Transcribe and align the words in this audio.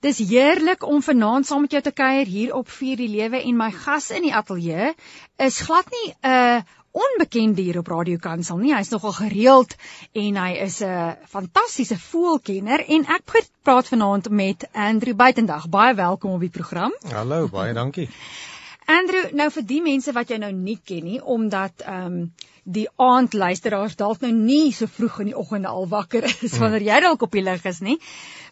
Dis 0.00 0.18
heerlik 0.24 0.86
om 0.88 1.02
vanaand 1.04 1.44
saam 1.46 1.60
met 1.60 1.74
jou 1.76 1.80
te 1.84 1.90
kuier 1.92 2.24
hier 2.26 2.54
op 2.56 2.70
Vier 2.72 2.96
die 2.96 3.08
Lewe 3.12 3.42
en 3.44 3.56
my 3.56 3.66
gas 3.74 4.06
in 4.16 4.24
die 4.24 4.32
ateljee 4.32 4.94
is 5.36 5.58
glad 5.66 5.90
nie 5.92 6.06
'n 6.08 6.30
uh, 6.30 6.62
onbekende 6.90 7.60
hier 7.62 7.78
op 7.78 7.90
Radio 7.92 8.16
Kansel 8.16 8.56
nie. 8.56 8.72
Hy's 8.74 8.88
nogal 8.88 9.12
gereeld 9.12 9.74
en 10.12 10.36
hy 10.36 10.54
is 10.64 10.80
'n 10.80 11.16
fantastiese 11.28 11.98
voelkenner 11.98 12.84
en 12.88 13.04
ek 13.04 13.44
praat 13.62 13.88
vanaand 13.88 14.30
met 14.30 14.68
Andrew 14.72 15.14
Buitendag. 15.14 15.68
Baie 15.68 15.94
welkom 15.94 16.32
op 16.32 16.40
die 16.40 16.56
program. 16.58 16.96
Hallo, 17.12 17.48
baie 17.48 17.74
dankie. 17.74 18.08
Andrew, 18.86 19.30
nou 19.32 19.50
vir 19.50 19.66
die 19.66 19.82
mense 19.82 20.12
wat 20.12 20.28
jou 20.28 20.38
nou 20.38 20.52
nie 20.52 20.80
ken 20.84 21.04
nie, 21.04 21.24
omdat 21.24 21.84
ehm 21.84 22.06
um, 22.06 22.32
die 22.70 22.86
aandluisteraars 23.00 23.96
dalk 23.98 24.22
nou 24.24 24.30
nie 24.34 24.72
so 24.76 24.86
vroeg 24.90 25.20
in 25.24 25.30
die 25.32 25.38
oggende 25.38 25.70
al 25.70 25.88
wakker 25.90 26.26
is 26.30 26.52
mm. 26.52 26.60
wanneer 26.62 26.86
jy 26.86 27.00
dalk 27.06 27.24
op 27.26 27.34
die 27.34 27.44
lig 27.44 27.64
is 27.70 27.80
nie. 27.84 27.96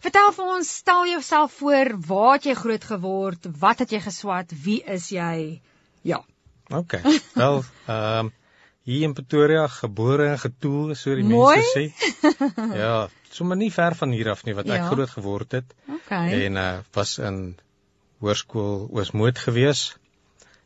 Vertel 0.03 0.33
vir 0.35 0.51
ons, 0.55 0.73
stel 0.81 1.07
jouself 1.11 1.55
voor, 1.59 1.93
waar 2.07 2.33
het 2.37 2.49
jy 2.49 2.57
groot 2.59 2.89
geword? 2.91 3.47
Wat 3.61 3.83
het 3.83 3.95
jy 3.95 4.01
geswat? 4.03 4.51
Wie 4.65 4.79
is 4.83 5.09
jy? 5.15 5.61
Ja. 6.07 6.21
OK. 6.69 6.99
Wel, 7.39 7.63
ehm 7.87 8.27
um, 8.27 8.35
hier 8.89 9.03
in 9.05 9.13
Pretoria 9.13 9.67
gebore 9.69 10.31
en 10.31 10.39
getoe, 10.41 10.95
so 10.97 11.13
die 11.13 11.23
Mooi? 11.27 11.59
mense 11.59 11.73
sê. 11.77 12.77
ja, 12.81 12.93
sommer 13.29 13.59
nie 13.59 13.69
ver 13.69 13.93
van 13.99 14.15
hier 14.15 14.31
af 14.31 14.41
nie 14.47 14.55
wat 14.57 14.65
ja. 14.65 14.79
ek 14.79 14.87
groot 14.89 15.11
geword 15.13 15.57
het. 15.59 15.75
OK. 15.85 16.09
En 16.09 16.57
uh 16.57 16.69
was 16.97 17.19
in 17.21 17.37
hoërskool 18.23 18.87
Oosmoed 18.89 19.37
gewees 19.39 19.83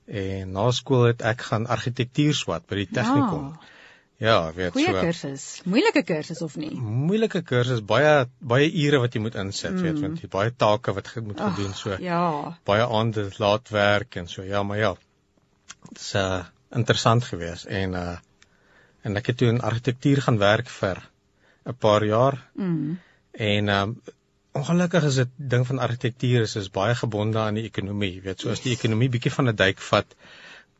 en 0.07 0.51
na 0.51 0.71
skool 0.71 1.07
het 1.11 1.21
ek 1.21 1.41
gaan 1.49 1.67
argitektuur 1.67 2.33
swat 2.35 2.67
by 2.67 2.83
die 2.83 2.89
tegnikon. 2.91 3.53
Ja. 3.53 3.71
Ja, 4.23 4.53
weet 4.53 4.71
Goeie 4.71 4.85
so. 4.85 4.91
Goeie 4.91 5.05
kursus. 5.05 5.45
Moeilike 5.67 6.03
kursus 6.07 6.41
of 6.45 6.55
nie? 6.55 6.71
Moeilike 6.79 7.41
kursus, 7.43 7.81
baie 7.83 8.27
baie 8.39 8.69
ure 8.85 9.01
wat 9.03 9.15
jy 9.15 9.21
moet 9.25 9.35
insit, 9.41 9.73
mm. 9.73 9.81
weet 9.83 9.99
want 9.99 10.21
jy 10.23 10.29
baie 10.31 10.53
take 10.63 10.93
wat 10.95 11.09
jy 11.11 11.23
moet 11.25 11.41
Ach, 11.43 11.55
gedoen 11.55 11.73
so. 11.75 11.97
Ja. 11.99 12.21
Baie 12.67 12.85
aande 12.85 13.25
laat 13.41 13.71
werk 13.73 14.15
en 14.21 14.29
so. 14.31 14.45
Ja, 14.47 14.63
maar 14.63 14.79
ja. 14.79 14.93
Dit's 15.89 16.13
uh 16.19 16.43
interessant 16.73 17.25
geweest 17.29 17.67
en 17.69 17.97
uh 17.99 18.15
en 19.03 19.19
ek 19.19 19.33
het 19.33 19.37
toe 19.41 19.49
in 19.51 19.59
argitektuur 19.61 20.23
gaan 20.25 20.39
werk 20.41 20.71
vir 20.71 21.03
'n 21.67 21.75
paar 21.75 22.05
jaar. 22.05 22.39
Mm. 22.55 22.99
En 23.31 23.69
um 23.69 23.97
ongelukkig 24.53 25.03
is 25.09 25.15
dit 25.21 25.29
ding 25.53 25.67
van 25.67 25.79
argitektuur 25.79 26.45
is 26.47 26.55
is 26.61 26.69
baie 26.73 26.95
gebonde 26.95 27.39
aan 27.41 27.57
die 27.59 27.65
ekonomie. 27.69 28.11
Jy 28.15 28.23
weet, 28.27 28.43
so 28.43 28.53
as 28.53 28.61
die 28.65 28.73
ekonomie 28.75 29.09
bietjie 29.13 29.33
van 29.33 29.49
'n 29.49 29.55
duik 29.55 29.81
vat, 29.89 30.15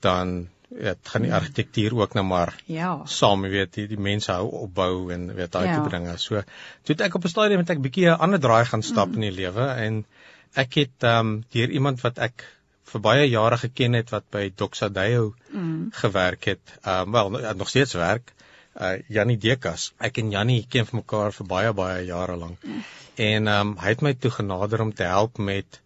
dan 0.06 0.34
weet 0.70 1.10
gaan 1.12 1.22
die 1.22 1.30
hmm. 1.30 1.40
argitektuur 1.40 1.96
ook 2.00 2.14
nou 2.18 2.26
maar 2.26 2.54
ja. 2.66 3.02
saam, 3.06 3.46
jy 3.46 3.52
weet, 3.52 3.74
die, 3.74 3.88
die 3.88 4.00
mense 4.00 4.32
hou 4.32 4.48
opbou 4.66 5.12
en 5.14 5.28
weet 5.36 5.52
daai 5.52 5.68
ja. 5.68 5.76
tipe 5.78 5.94
dinge. 5.94 6.18
So, 6.18 6.42
toe 6.84 6.96
het 6.96 7.06
ek 7.08 7.16
op 7.20 7.26
'n 7.26 7.34
stadium 7.34 7.62
met 7.62 7.70
ek 7.70 7.82
bietjie 7.82 8.10
'n 8.10 8.20
ander 8.28 8.40
draai 8.40 8.66
gaan 8.66 8.82
stap 8.82 9.08
mm. 9.08 9.14
in 9.14 9.28
die 9.28 9.38
lewe 9.42 9.68
en 9.86 10.06
ek 10.54 10.74
het 10.82 11.08
ehm 11.10 11.20
um, 11.20 11.44
deur 11.50 11.70
iemand 11.70 12.02
wat 12.02 12.18
ek 12.18 12.46
vir 12.94 13.02
baie 13.02 13.30
jare 13.30 13.58
geken 13.58 13.94
het 13.94 14.10
wat 14.10 14.26
by 14.30 14.52
Doxadeo 14.56 15.34
mm. 15.52 15.90
gewerk 15.92 16.44
het, 16.46 16.78
ehm 16.82 17.02
um, 17.02 17.12
wel 17.12 17.56
nog 17.56 17.70
steeds 17.70 17.94
werk, 17.94 18.34
uh 18.82 18.98
Jannie 19.08 19.38
Dekas. 19.38 19.94
Ek 19.98 20.18
en 20.18 20.30
Jannie 20.32 20.66
ken 20.70 20.86
mekaar 20.92 21.34
vir 21.34 21.48
baie 21.48 21.74
baie 21.74 22.06
jare 22.06 22.38
lank. 22.38 22.62
Mm 22.64 22.84
en 23.16 23.48
ehm 23.48 23.74
um, 23.74 23.76
hy 23.82 23.94
het 23.96 24.02
my 24.02 24.14
toe 24.14 24.32
genader 24.32 24.82
om 24.82 24.94
te 24.94 25.04
help 25.04 25.38
met 25.38 25.82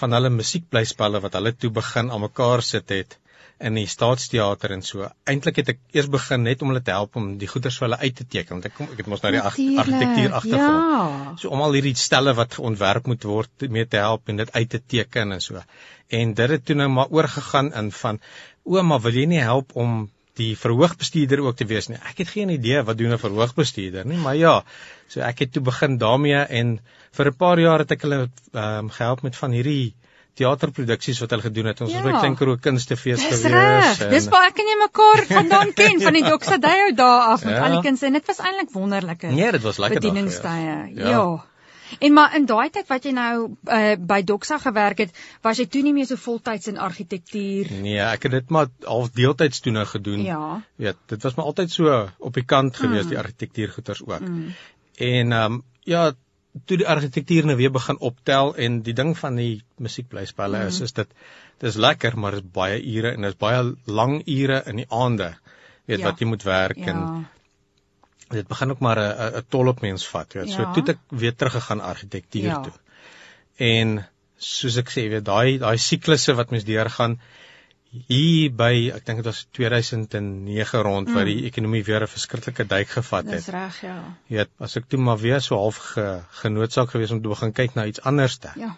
van 0.00 0.12
hulle 0.16 0.30
musiekblyspelle 0.30 1.20
wat 1.20 1.34
hulle 1.38 1.52
toe 1.56 1.70
begin 1.70 2.10
aan 2.10 2.24
mekaar 2.24 2.62
sit 2.62 2.88
het 2.94 3.18
in 3.62 3.76
die 3.78 3.86
staatsteater 3.86 4.72
en 4.74 4.82
so. 4.82 5.06
Eintlik 5.28 5.60
het 5.60 5.72
ek 5.74 5.80
eers 5.94 6.08
begin 6.10 6.42
net 6.46 6.62
om 6.62 6.72
hulle 6.72 6.82
te 6.82 6.94
help 6.94 7.18
om 7.20 7.28
die 7.38 7.48
goeders 7.50 7.76
vir 7.78 7.86
hulle 7.88 7.98
uit 8.00 8.16
te 8.18 8.26
teken 8.34 8.56
want 8.56 8.68
ek 8.68 8.74
kom 8.78 8.88
ek 8.90 9.02
het 9.02 9.10
mos 9.12 9.22
nou 9.22 9.32
die 9.36 9.42
argitektuur 9.42 10.34
agtergrond. 10.38 10.88
Ja. 10.88 11.34
So 11.42 11.52
om 11.54 11.62
al 11.66 11.76
hierdie 11.78 11.94
stelle 11.98 12.34
wat 12.38 12.58
ontwerp 12.58 13.06
moet 13.10 13.26
word 13.28 13.66
mee 13.76 13.86
te 13.86 14.00
help 14.02 14.32
en 14.32 14.42
dit 14.42 14.54
uit 14.56 14.72
te 14.74 14.82
teken 14.94 15.36
en 15.36 15.44
so. 15.44 15.62
En 16.10 16.34
dit 16.40 16.56
het 16.56 16.66
toe 16.66 16.78
nou 16.78 16.88
maar 16.96 17.12
oorgegaan 17.14 17.70
in 17.78 17.92
van 18.00 18.18
ouma, 18.66 18.98
wil 19.04 19.20
jy 19.20 19.28
nie 19.30 19.42
help 19.42 19.76
om 19.78 20.02
die 20.40 20.52
verhoogbestuurder 20.56 21.42
ook 21.44 21.56
te 21.56 21.66
wees 21.68 21.88
nie. 21.88 21.98
Ek 22.08 22.22
het 22.24 22.28
geen 22.32 22.48
idee 22.48 22.82
wat 22.82 22.98
doen 22.98 23.12
'n 23.12 23.18
verhoogbestuurder 23.18 24.06
nie, 24.06 24.18
maar 24.18 24.36
ja, 24.36 24.64
so 25.08 25.20
ek 25.20 25.38
het 25.38 25.52
toe 25.52 25.62
begin 25.62 25.98
daarmee 25.98 26.44
en 26.60 26.80
vir 27.12 27.26
'n 27.26 27.36
paar 27.36 27.58
jaar 27.58 27.78
het 27.78 27.90
ek 27.90 28.02
hulle 28.02 28.30
ehm 28.52 28.78
um, 28.78 28.90
gehelp 28.90 29.22
met 29.22 29.36
van 29.36 29.50
hierdie 29.50 29.94
teaterproduksies 30.34 31.20
wat 31.20 31.30
hulle 31.30 31.42
gedoen 31.42 31.66
het. 31.66 31.80
Ons 31.80 31.92
ja. 31.92 32.00
was 32.00 32.12
by 32.12 32.18
Klinkeroo 32.18 32.56
Kunstefees 32.56 33.20
gewees. 33.20 34.00
En... 34.00 34.10
Dis 34.10 34.28
baie 34.32 34.52
kan 34.56 34.66
jy 34.70 34.76
mekaar 34.80 35.24
vandaan 35.28 35.72
ken 35.80 36.00
van 36.00 36.12
die 36.12 36.24
Doxadeo 36.24 36.92
daar 36.96 37.32
af 37.34 37.44
met 37.44 37.54
ja. 37.54 37.64
al 37.66 37.76
die 37.76 37.82
kinders 37.88 38.02
en 38.08 38.12
dit 38.12 38.26
was 38.26 38.38
eintlik 38.38 38.70
wonderlike. 38.72 39.26
Nee, 39.26 39.50
dit 39.52 39.62
was 39.62 39.76
lekker 39.76 40.00
dag. 40.00 40.10
Bedieningstye. 40.10 40.76
Ja. 40.94 41.08
ja. 41.08 41.26
En 41.98 42.12
maar 42.12 42.36
in 42.36 42.46
daai 42.46 42.70
tyd 42.70 42.88
wat 42.88 43.04
jy 43.04 43.12
nou 43.16 43.34
uh, 43.48 43.94
by 43.98 44.20
Doxa 44.26 44.58
gewerk 44.62 45.04
het, 45.04 45.14
was 45.44 45.60
jy 45.60 45.66
toe 45.66 45.82
nie 45.82 45.94
meer 45.96 46.06
so 46.06 46.16
voltyds 46.16 46.70
in 46.72 46.78
argitektuur? 46.78 47.72
Nee, 47.82 48.00
ek 48.00 48.28
het 48.28 48.36
dit 48.38 48.50
maar 48.54 48.70
half 48.86 49.12
deeltyds 49.16 49.60
toe 49.60 49.72
nou 49.72 49.84
gedoen. 49.86 50.24
Ja. 50.24 50.62
Weet, 50.76 51.00
dit 51.12 51.22
was 51.22 51.36
maar 51.38 51.50
altyd 51.52 51.70
so 51.70 52.00
op 52.18 52.34
die 52.34 52.44
kant 52.44 52.76
gewees 52.76 53.04
mm. 53.04 53.14
die 53.14 53.18
argitektuurgoeters 53.18 54.04
ook. 54.06 54.20
Mm. 54.20 54.52
En 54.96 55.32
ehm 55.32 55.52
um, 55.52 55.62
ja, 55.82 56.12
toe 56.68 56.76
die 56.76 56.88
argitektuur 56.88 57.46
nou 57.48 57.56
weer 57.56 57.72
begin 57.74 57.98
optel 57.98 58.52
en 58.56 58.82
die 58.86 58.94
ding 58.94 59.14
van 59.18 59.38
die 59.40 59.62
musiekblyspelle 59.82 60.60
mm. 60.60 60.72
is 60.72 60.80
is 60.80 60.92
dit 60.92 61.14
dis 61.62 61.78
lekker, 61.78 62.18
maar 62.18 62.36
dit 62.36 62.44
is 62.44 62.52
baie 62.52 62.80
ure 62.82 63.14
en 63.14 63.26
dit 63.26 63.32
is 63.32 63.38
baie 63.38 63.62
lang 63.86 64.18
ure 64.26 64.62
in 64.66 64.82
die 64.82 64.88
aande. 64.90 65.32
Weet 65.90 66.02
ja. 66.02 66.10
wat 66.10 66.20
jy 66.22 66.26
moet 66.30 66.42
werk 66.46 66.78
ja. 66.78 66.92
en 66.92 67.26
dit 68.38 68.48
begin 68.48 68.70
ook 68.70 68.80
maar 68.84 68.98
'n 68.98 69.36
'n 69.40 69.44
tol 69.48 69.68
op 69.72 69.80
mens 69.80 70.06
vat, 70.08 70.32
weet. 70.32 70.48
Ja. 70.48 70.54
So 70.54 70.72
toe 70.72 70.94
ek 70.94 70.98
weer 71.08 71.34
teruggegaan 71.34 71.80
argitektuur 71.80 72.50
ja. 72.50 72.60
toe. 72.60 72.72
En 73.56 74.08
soos 74.36 74.76
ek 74.76 74.90
sê, 74.90 75.08
weet 75.08 75.24
daai 75.24 75.58
daai 75.58 75.78
siklusse 75.78 76.34
wat 76.34 76.50
mens 76.50 76.64
deurgaan 76.64 77.20
hier 78.08 78.52
by 78.56 78.90
ek 78.96 79.04
dink 79.06 79.18
dit 79.20 79.26
was 79.26 79.46
2009 79.52 80.80
rond 80.82 81.08
mm. 81.08 81.14
waar 81.14 81.28
die 81.28 81.44
ekonomie 81.44 81.84
weer 81.84 82.02
'n 82.02 82.08
verskriklike 82.08 82.66
duik 82.66 82.88
gevat 82.88 83.24
het. 83.24 83.44
Dis 83.44 83.48
reg, 83.48 83.80
ja. 83.82 83.98
Jy 84.28 84.36
weet, 84.36 84.50
as 84.58 84.76
ek 84.76 84.88
toe 84.88 84.98
maar 84.98 85.18
weer 85.18 85.40
so 85.40 85.56
half 85.56 85.76
ge, 85.76 86.22
genoodsaak 86.30 86.90
gewees 86.90 87.10
om 87.10 87.22
te 87.22 87.28
begin 87.28 87.52
kyk 87.52 87.74
na 87.74 87.84
iets 87.86 88.00
anderste. 88.00 88.52
Ja 88.56 88.76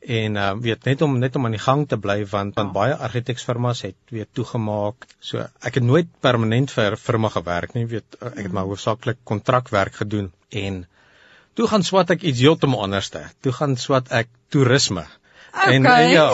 en 0.00 0.36
uh, 0.36 0.52
weet 0.64 0.84
net 0.88 1.02
om 1.02 1.18
net 1.18 1.36
om 1.36 1.44
aan 1.44 1.54
die 1.56 1.60
gang 1.60 1.86
te 1.88 1.98
bly 2.00 2.24
want 2.30 2.56
want 2.56 2.70
oh. 2.70 2.72
baie 2.72 2.94
argitekfirmas 2.94 3.82
het 3.84 3.96
weer 4.08 4.26
toegemaak. 4.32 5.06
So 5.20 5.44
ek 5.60 5.80
het 5.80 5.84
nooit 5.84 6.08
permanent 6.20 6.72
vir 6.72 6.96
firma 6.96 7.28
gewerk 7.28 7.74
nie, 7.74 7.86
weet 7.86 8.16
ek 8.20 8.36
het 8.36 8.48
mm. 8.48 8.54
maar 8.56 8.70
hoofsaaklik 8.70 9.20
kontrakwerk 9.24 10.00
gedoen 10.00 10.32
en 10.48 10.86
toe 11.54 11.68
gaan 11.68 11.84
swat 11.84 12.10
ek 12.16 12.22
iets 12.22 12.40
heeltemal 12.40 12.86
anderste. 12.88 13.22
Toe 13.44 13.52
gaan 13.52 13.76
swat 13.76 14.08
ek 14.22 14.28
toerisme. 14.48 15.04
Okay. 15.50 15.74
En, 15.74 15.86
en 15.86 16.10
ja. 16.10 16.26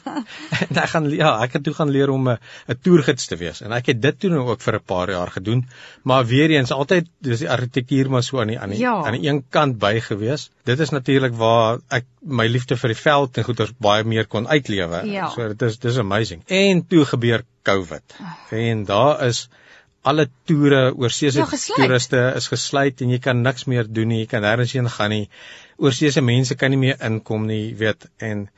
en 0.68 0.80
ek 0.82 0.90
gaan 0.92 1.08
ja, 1.14 1.30
ek 1.44 1.52
het 1.58 1.64
toe 1.66 1.74
gaan 1.74 1.90
leer 1.94 2.10
om 2.10 2.28
'n 2.28 2.38
'n 2.68 2.78
toergids 2.82 3.26
te 3.30 3.36
wees 3.36 3.60
en 3.62 3.72
ek 3.72 3.92
het 3.92 4.02
dit 4.02 4.18
toe 4.20 4.30
nou 4.30 4.42
ook 4.48 4.60
vir 4.60 4.74
'n 4.78 4.84
paar 4.92 5.10
jaar 5.10 5.30
gedoen, 5.30 5.66
maar 6.02 6.26
weer 6.26 6.50
eens 6.50 6.70
altyd 6.70 7.08
dis 7.18 7.38
die 7.38 7.50
argitektuur 7.50 8.10
maar 8.10 8.22
so 8.22 8.40
aan 8.40 8.52
die 8.52 8.58
aan 8.58 8.74
die 8.74 8.78
ja. 8.78 8.94
aan 9.04 9.20
die 9.20 9.28
een 9.28 9.44
kant 9.48 9.78
by 9.78 10.00
gewees. 10.00 10.50
Dit 10.64 10.80
is 10.80 10.90
natuurlik 10.90 11.34
waar 11.34 11.78
ek 11.88 12.04
my 12.20 12.46
liefde 12.46 12.76
vir 12.76 12.94
die 12.94 13.02
veld 13.02 13.36
en 13.36 13.44
goeders 13.44 13.72
baie 13.78 14.04
meer 14.04 14.26
kon 14.26 14.48
uitlewe. 14.48 15.06
Ja. 15.06 15.30
So 15.30 15.48
dit 15.48 15.62
is 15.62 15.78
dis 15.78 15.98
amazing. 15.98 16.42
En 16.46 16.86
toe 16.86 17.04
gebeur 17.04 17.44
COVID. 17.62 18.02
En 18.50 18.84
daar 18.84 19.26
is 19.26 19.48
alle 20.02 20.28
toere 20.48 20.94
oorsee 20.96 21.30
se 21.30 21.42
ja, 21.42 21.46
toeriste 21.76 22.20
is 22.36 22.48
gesluit 22.48 23.02
en 23.04 23.10
jy 23.12 23.18
kan 23.20 23.42
niks 23.44 23.66
meer 23.68 23.88
doen 23.88 24.08
nie, 24.08 24.22
jy 24.24 24.30
kan 24.30 24.44
nêrens 24.46 24.72
heen 24.76 24.88
gaan 24.88 25.12
nie 25.12 25.26
oorseese 25.80 26.22
mense 26.24 26.56
kan 26.60 26.72
nie 26.72 26.80
meer 26.80 27.00
inkom 27.04 27.46
nie, 27.48 27.74
weet, 27.76 28.08
en 28.18 28.48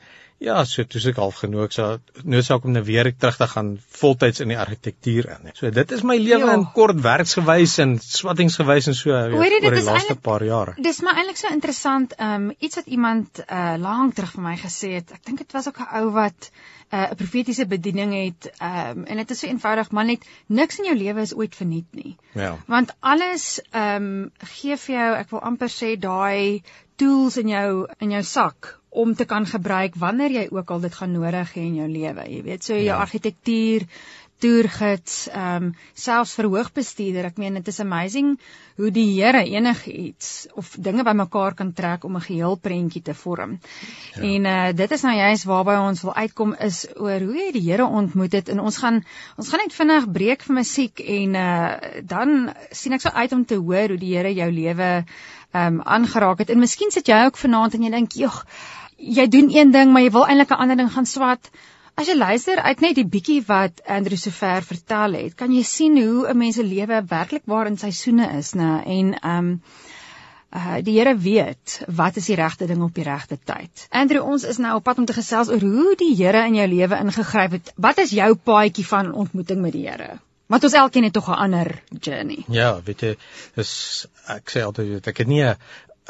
ja, 0.43 0.63
so 0.67 0.83
toe 0.87 1.01
ek 1.09 1.19
half 1.21 1.39
genoeg 1.43 1.71
so 1.75 1.85
noodsaak 2.27 2.65
om 2.67 2.73
nou 2.75 2.83
weer 2.85 3.09
terug 3.15 3.37
te 3.39 3.47
gaan 3.47 3.69
voltyds 3.99 4.43
in 4.43 4.51
die 4.51 4.57
argitektuur 4.59 5.29
in. 5.35 5.51
So 5.55 5.71
dit 5.73 5.93
is 5.95 6.03
my 6.07 6.17
lewe 6.19 6.49
ja. 6.49 6.57
in 6.57 6.65
kort 6.75 6.99
werksgewys 7.05 7.77
en 7.83 7.95
swattingsgewys 8.03 8.89
en 8.91 8.97
so 8.97 9.13
weet, 9.13 9.37
Hoor, 9.37 9.57
oor 9.59 9.77
die 9.77 9.85
laaste 9.87 10.17
paar 10.27 10.43
jare. 10.47 10.75
Dis 10.83 10.99
maar 11.05 11.21
eintlik 11.21 11.39
so 11.39 11.51
interessant, 11.53 12.15
um 12.19 12.51
iets 12.59 12.81
wat 12.81 12.91
iemand 12.97 13.43
uh 13.45 13.75
lank 13.83 14.17
terug 14.19 14.35
vir 14.35 14.47
my 14.49 14.57
gesê 14.59 14.95
het. 14.99 15.15
Ek 15.15 15.23
dink 15.29 15.43
dit 15.45 15.55
was 15.55 15.71
ook 15.71 15.79
'n 15.79 15.91
ou 16.01 16.11
wat 16.19 16.51
'n 16.93 16.95
uh, 16.95 17.15
profetiese 17.17 17.65
bediening 17.65 18.13
het 18.13 18.51
um 18.61 19.05
en 19.09 19.17
dit 19.17 19.31
is 19.31 19.39
so 19.39 19.47
eenvoudig, 19.47 19.91
maar 19.91 20.05
net 20.05 20.25
niks 20.45 20.77
in 20.77 20.85
jou 20.85 20.95
lewe 20.97 21.21
is 21.21 21.33
ooit 21.35 21.55
verniet 21.55 21.89
nie. 21.91 22.15
Ja. 22.37 22.57
Want 22.67 22.93
alles 22.99 23.61
um 23.71 24.31
gee 24.37 24.77
vir 24.77 24.95
jou, 24.95 25.09
ek 25.17 25.33
wil 25.33 25.41
amper 25.41 25.73
sê 25.73 25.95
daai 25.97 26.61
tools 27.01 27.37
in 27.41 27.49
jou 27.49 27.87
in 27.97 28.11
jou 28.11 28.21
sak 28.23 28.79
om 28.89 29.15
te 29.15 29.25
kan 29.25 29.45
gebruik 29.49 29.95
wanneer 29.97 30.31
jy 30.31 30.47
ook 30.51 30.69
al 30.69 30.83
dit 30.85 30.95
gaan 30.95 31.15
nodig 31.17 31.55
hê 31.55 31.65
in 31.65 31.79
jou 31.81 31.87
lewe. 31.89 32.27
Jy 32.29 32.43
weet, 32.45 32.63
so 32.63 32.77
jou 32.77 32.85
ja. 32.85 33.01
argitektuur 33.01 33.87
toergids, 34.43 35.27
ehm 35.31 35.69
um, 35.69 35.71
selfs 35.93 36.35
verhoogbestuurder. 36.35 37.29
Ek 37.31 37.39
meen 37.41 37.59
dit 37.59 37.69
is 37.71 37.79
amazing 37.79 38.33
hoe 38.81 38.89
die 38.91 39.05
Here 39.13 39.43
enigiets 39.45 40.47
of 40.59 40.73
dinge 40.87 41.05
bymekaar 41.07 41.55
kan 41.59 41.71
trek 41.77 42.03
om 42.03 42.17
'n 42.17 42.25
geheel 42.27 42.57
prentjie 42.57 43.01
te 43.01 43.13
vorm. 43.13 43.59
Ja. 44.15 44.21
En 44.21 44.45
uh 44.45 44.73
dit 44.75 44.91
is 44.91 45.01
nou 45.01 45.15
juist 45.15 45.45
waarby 45.45 45.77
ons 45.87 46.01
wil 46.01 46.15
uitkom 46.15 46.55
is 46.59 46.85
oor 46.95 47.19
hoe 47.19 47.37
jy 47.37 47.51
die 47.51 47.65
Here 47.69 47.85
ontmoet 47.85 48.33
het 48.33 48.49
en 48.49 48.59
ons 48.59 48.77
gaan 48.77 49.03
ons 49.37 49.49
gaan 49.49 49.63
net 49.63 49.73
vinnig 49.73 50.11
breek 50.11 50.43
vir 50.43 50.55
musiek 50.55 50.99
en 50.99 51.35
uh 51.35 52.01
dan 52.03 52.53
sien 52.71 52.93
ek 52.93 53.01
so 53.01 53.09
uit 53.09 53.31
om 53.31 53.45
te 53.45 53.55
hoor 53.55 53.95
hoe 53.95 54.01
die 54.01 54.15
Here 54.15 54.33
jou 54.33 54.51
lewe 54.51 55.05
ehm 55.53 55.73
um, 55.73 55.81
aangeraak 55.81 56.39
het. 56.39 56.49
En 56.49 56.59
miskien 56.59 56.91
sit 56.91 57.07
jy 57.07 57.25
ook 57.25 57.37
vanaand 57.37 57.73
en 57.73 57.83
jy 57.83 57.91
dink, 57.91 58.11
"Jog, 58.11 58.45
jy 58.97 59.27
doen 59.27 59.49
een 59.53 59.71
ding, 59.71 59.91
maar 59.93 60.01
jy 60.01 60.11
wil 60.11 60.27
eintlik 60.27 60.49
'n 60.51 60.61
ander 60.65 60.77
ding 60.77 60.91
gaan 60.91 61.05
swat." 61.05 61.51
As 61.93 62.07
jy 62.09 62.15
luister 62.17 62.57
uit 62.57 62.79
net 62.81 62.95
die 62.97 63.05
bietjie 63.05 63.41
wat 63.45 63.83
Andrew 63.85 64.17
sover 64.17 64.65
vertel 64.65 65.13
het, 65.19 65.35
kan 65.37 65.51
jy 65.53 65.61
sien 65.63 65.97
hoe 66.01 66.27
'n 66.29 66.37
mens 66.37 66.55
se 66.55 66.63
lewe 66.63 67.03
werklik 67.09 67.43
waar 67.45 67.67
in 67.67 67.77
seisoene 67.77 68.29
is, 68.37 68.53
né? 68.53 68.81
En 68.85 69.13
ehm 69.19 69.37
um, 69.37 69.61
uh 70.53 70.77
die 70.81 70.97
Here 70.97 71.17
weet 71.17 71.83
wat 71.87 72.15
is 72.15 72.25
die 72.25 72.35
regte 72.35 72.65
ding 72.65 72.81
op 72.81 72.93
die 72.93 73.03
regte 73.03 73.37
tyd. 73.37 73.87
Andrew, 73.89 74.25
ons 74.25 74.43
is 74.43 74.57
nou 74.57 74.75
op 74.75 74.83
pad 74.83 74.97
om 74.97 75.05
te 75.05 75.13
gesels 75.13 75.49
oor 75.49 75.61
hoe 75.61 75.95
die 75.95 76.15
Here 76.15 76.45
in 76.47 76.55
jou 76.55 76.67
lewe 76.67 76.97
ingegryp 76.97 77.51
het. 77.51 77.73
Wat 77.75 77.97
is 77.97 78.09
jou 78.09 78.35
paadjie 78.35 78.85
van 78.85 79.13
ontmoeting 79.13 79.61
met 79.61 79.71
die 79.71 79.87
Here? 79.87 80.19
Want 80.45 80.63
ons 80.63 80.73
elkeen 80.73 81.03
het 81.03 81.13
tog 81.13 81.29
'n 81.29 81.41
ander 81.45 81.83
journey. 81.99 82.43
Ja, 82.47 82.81
weet 82.83 83.01
jy, 83.01 83.15
is 83.55 84.07
ek 84.27 84.49
sê 84.49 84.61
altyd 84.61 85.07
ek 85.07 85.17
het 85.17 85.27
nie 85.27 85.43
'n 85.43 85.55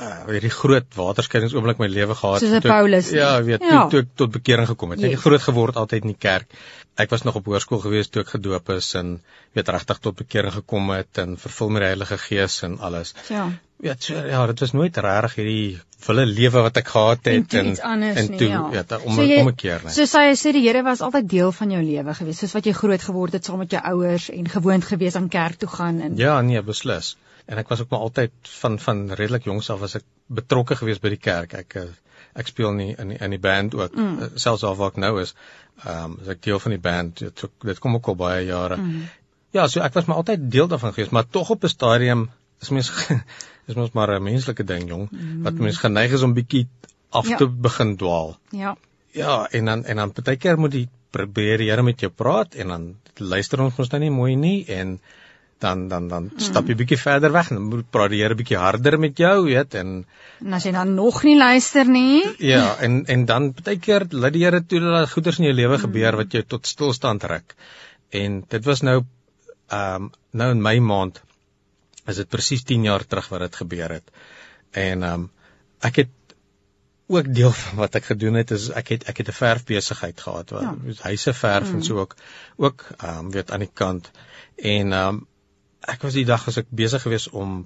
uh 0.01 0.23
hierdie 0.25 0.49
groot 0.49 0.95
waterskeidings 0.97 1.53
oomblik 1.53 1.77
my 1.77 1.87
lewe 1.87 2.15
gehad. 2.17 2.41
Soos 2.41 2.65
Paulus. 2.65 3.11
Ja 3.13 3.35
weet 3.45 3.61
ja. 3.61 3.83
toe 3.83 3.89
toe 3.89 3.99
ek 4.01 4.15
tot 4.21 4.31
bekering 4.33 4.67
gekom 4.67 4.95
het. 4.95 5.03
Yes. 5.03 5.11
ek 5.11 5.19
het 5.19 5.25
groot 5.27 5.45
geword 5.45 5.77
altyd 5.77 6.07
in 6.07 6.15
die 6.15 6.21
kerk. 6.27 6.49
Ek 6.97 7.13
was 7.13 7.25
nog 7.25 7.37
op 7.37 7.45
hoërskool 7.49 7.81
gewees 7.83 8.09
toe 8.09 8.23
ek 8.23 8.33
gedoop 8.35 8.69
is 8.73 8.93
en 8.97 9.19
weet 9.53 9.69
regtig 9.69 10.01
tot 10.01 10.17
bekering 10.17 10.53
gekom 10.53 10.89
het 10.93 11.21
en 11.21 11.37
vervul 11.37 11.69
met 11.69 11.85
die 11.85 11.91
Heilige 11.93 12.17
Gees 12.25 12.61
en 12.65 12.79
alles. 12.79 13.13
Ja. 13.29 13.51
Weet 13.83 14.03
so 14.09 14.17
ja 14.17 14.45
dit 14.49 14.65
was 14.65 14.73
nooit 14.73 14.97
regtig 14.97 15.35
hierdie 15.41 15.79
wille 16.07 16.25
lewe 16.25 16.63
wat 16.65 16.77
ek 16.81 16.89
gehad 16.93 17.27
het 17.29 17.53
en 17.59 17.75
en, 17.77 18.03
en 18.03 18.29
toe 18.37 18.47
ja. 18.49 18.61
weet 18.71 18.95
om 18.99 19.17
so 19.17 19.25
jy, 19.27 19.39
om 19.41 19.49
'n 19.51 19.55
keer 19.55 19.83
net. 19.83 19.93
so 19.93 20.07
sê 20.09 20.23
jy 20.29 20.37
sê 20.41 20.53
die 20.55 20.63
Here 20.67 20.83
was 20.83 21.01
altyd 21.01 21.29
deel 21.29 21.51
van 21.51 21.71
jou 21.71 21.81
lewe 21.83 22.13
gewees 22.13 22.39
soos 22.39 22.55
wat 22.57 22.65
jy 22.65 22.73
groot 22.73 23.03
geword 23.09 23.33
het 23.33 23.45
saam 23.45 23.61
met 23.63 23.71
jou 23.71 23.83
ouers 23.93 24.29
en 24.29 24.49
gewoond 24.49 24.85
gewees 24.85 25.15
aan 25.15 25.29
kerk 25.29 25.59
toe 25.59 25.69
gaan 25.69 26.01
en 26.01 26.17
ja 26.17 26.41
nee 26.41 26.61
beslis 26.61 27.15
en 27.45 27.59
ek 27.61 27.69
was 27.71 27.81
ook 27.83 27.91
maar 27.91 28.05
altyd 28.07 28.53
van 28.59 28.79
van 28.79 29.03
redelik 29.11 29.49
jongs 29.49 29.69
af 29.69 29.79
was 29.79 29.95
ek 29.99 30.05
betrokke 30.27 30.75
gewees 30.79 31.01
by 31.03 31.13
die 31.13 31.21
kerk 31.21 31.53
ek 31.59 31.75
eh, 31.81 31.89
ek 32.39 32.47
speel 32.49 32.71
nie 32.73 32.93
in 32.95 33.13
die, 33.13 33.19
in 33.19 33.35
die 33.35 33.41
band 33.41 33.75
ook 33.75 33.95
mm. 33.95 34.21
Eh, 34.21 34.29
selfs 34.45 34.63
al 34.63 34.77
waar 34.79 34.93
ek 34.93 35.01
nou 35.03 35.17
is 35.21 35.35
ehm 35.83 36.13
um, 36.13 36.17
as 36.21 36.31
ek 36.35 36.43
deel 36.45 36.59
van 36.59 36.75
die 36.75 36.83
band 36.83 37.19
dit, 37.19 37.45
dit 37.65 37.79
kom 37.79 37.99
ook 37.99 38.07
al 38.13 38.19
baie 38.19 38.45
jare 38.45 38.77
mm. 38.77 39.03
ja 39.57 39.67
so 39.67 39.81
ek 39.81 39.97
was 39.97 40.07
maar 40.09 40.23
altyd 40.23 40.49
deel 40.51 40.71
daarvan 40.71 40.95
gewees 40.95 41.11
maar 41.15 41.29
tog 41.29 41.49
op 41.49 41.63
'n 41.63 41.75
stadium 41.75 42.29
is 42.61 42.69
mens 42.69 42.91
is 43.67 43.75
mens 43.75 43.91
maar 43.91 44.15
'n 44.15 44.23
menslike 44.23 44.63
ding 44.63 44.89
jong 44.89 45.07
mm. 45.11 45.43
wat 45.43 45.53
mens 45.53 45.77
geneig 45.77 46.11
is 46.11 46.23
om 46.23 46.33
bietjie 46.33 46.67
af 47.13 47.29
ja. 47.29 47.37
te 47.37 47.47
begin 47.47 47.95
dwaal. 47.97 48.37
Ja. 48.49 48.75
Ja, 49.13 49.47
en 49.51 49.65
dan 49.65 49.85
en 49.85 49.95
dan 50.01 50.11
partykeer 50.11 50.57
moet 50.57 50.73
jy 50.73 50.87
probeer 51.13 51.61
die 51.61 51.69
Here 51.69 51.83
met 51.85 52.01
jou 52.01 52.09
praat 52.11 52.55
en 52.57 52.73
dan 52.73 52.85
luister 53.21 53.61
ons 53.61 53.77
mos 53.77 53.91
nou 53.91 53.99
nie 54.01 54.13
mooi 54.13 54.33
nie 54.35 54.65
en 54.73 54.95
dan 55.63 55.87
dan 55.91 56.07
dan 56.11 56.29
mm. 56.29 56.43
stap 56.47 56.69
jy 56.69 56.75
bietjie 56.79 56.99
verder 57.01 57.33
weg 57.33 57.51
en 57.53 57.61
moet 57.71 57.89
praat 57.95 58.11
die 58.13 58.21
Here 58.21 58.37
bietjie 58.39 58.59
harder 58.59 58.99
met 59.01 59.19
jou, 59.19 59.35
weet 59.47 59.77
en 59.79 59.95
en 60.43 60.57
as 60.57 60.67
jy 60.67 60.73
dan 60.75 60.93
nog 60.97 61.21
nie 61.27 61.35
luister 61.39 61.89
nie. 61.89 62.23
Ja, 62.43 62.75
en 62.83 63.03
en 63.15 63.25
dan 63.29 63.51
partykeer 63.57 64.07
laat 64.11 64.35
die 64.35 64.45
Here 64.45 64.63
toe 64.63 64.81
dat 64.83 65.11
goeders 65.13 65.39
in 65.41 65.49
jou 65.49 65.55
lewe 65.57 65.79
gebeur 65.85 66.19
wat 66.19 66.35
jou 66.35 66.43
tot 66.55 66.67
stilstand 66.67 67.23
trek. 67.23 67.55
En 68.13 68.41
dit 68.55 68.71
was 68.71 68.83
nou 68.85 68.99
ehm 69.69 70.09
um, 70.09 70.11
nou 70.31 70.49
in 70.51 70.61
my 70.61 70.77
maand 70.83 71.21
is 72.11 72.19
dit 72.19 72.29
presies 72.29 72.65
10 72.67 72.83
jaar 72.89 73.05
terug 73.07 73.29
wat 73.31 73.47
dit 73.47 73.61
gebeur 73.63 73.95
het. 73.99 74.11
En 74.71 75.03
ehm 75.03 75.13
um, 75.13 75.31
ek 75.83 76.03
het 76.03 76.11
ook 77.13 77.33
deel 77.35 77.51
van 77.51 77.75
wat 77.83 77.95
ek 77.99 78.05
gedoen 78.11 78.39
het 78.39 78.51
is 78.55 78.69
ek 78.71 78.93
het 78.95 79.03
ek 79.11 79.17
het 79.21 79.29
'n 79.29 79.39
verfbesigheid 79.39 80.21
gehad 80.21 80.49
wat 80.55 80.61
ja. 80.61 80.93
huise 81.09 81.33
verf 81.33 81.69
mm. 81.69 81.75
en 81.75 81.83
so 81.83 81.99
ook 81.99 82.15
ook 82.55 82.85
ehm 82.97 83.19
um, 83.19 83.31
weet 83.31 83.51
aan 83.51 83.65
die 83.65 83.73
kant 83.73 84.11
en 84.55 84.93
ehm 84.93 85.07
um, 85.07 85.27
ek 85.87 86.03
was 86.05 86.17
die 86.17 86.25
dag 86.25 86.47
as 86.47 86.57
ek 86.61 86.71
besig 86.71 87.03
gewees 87.03 87.27
om 87.31 87.63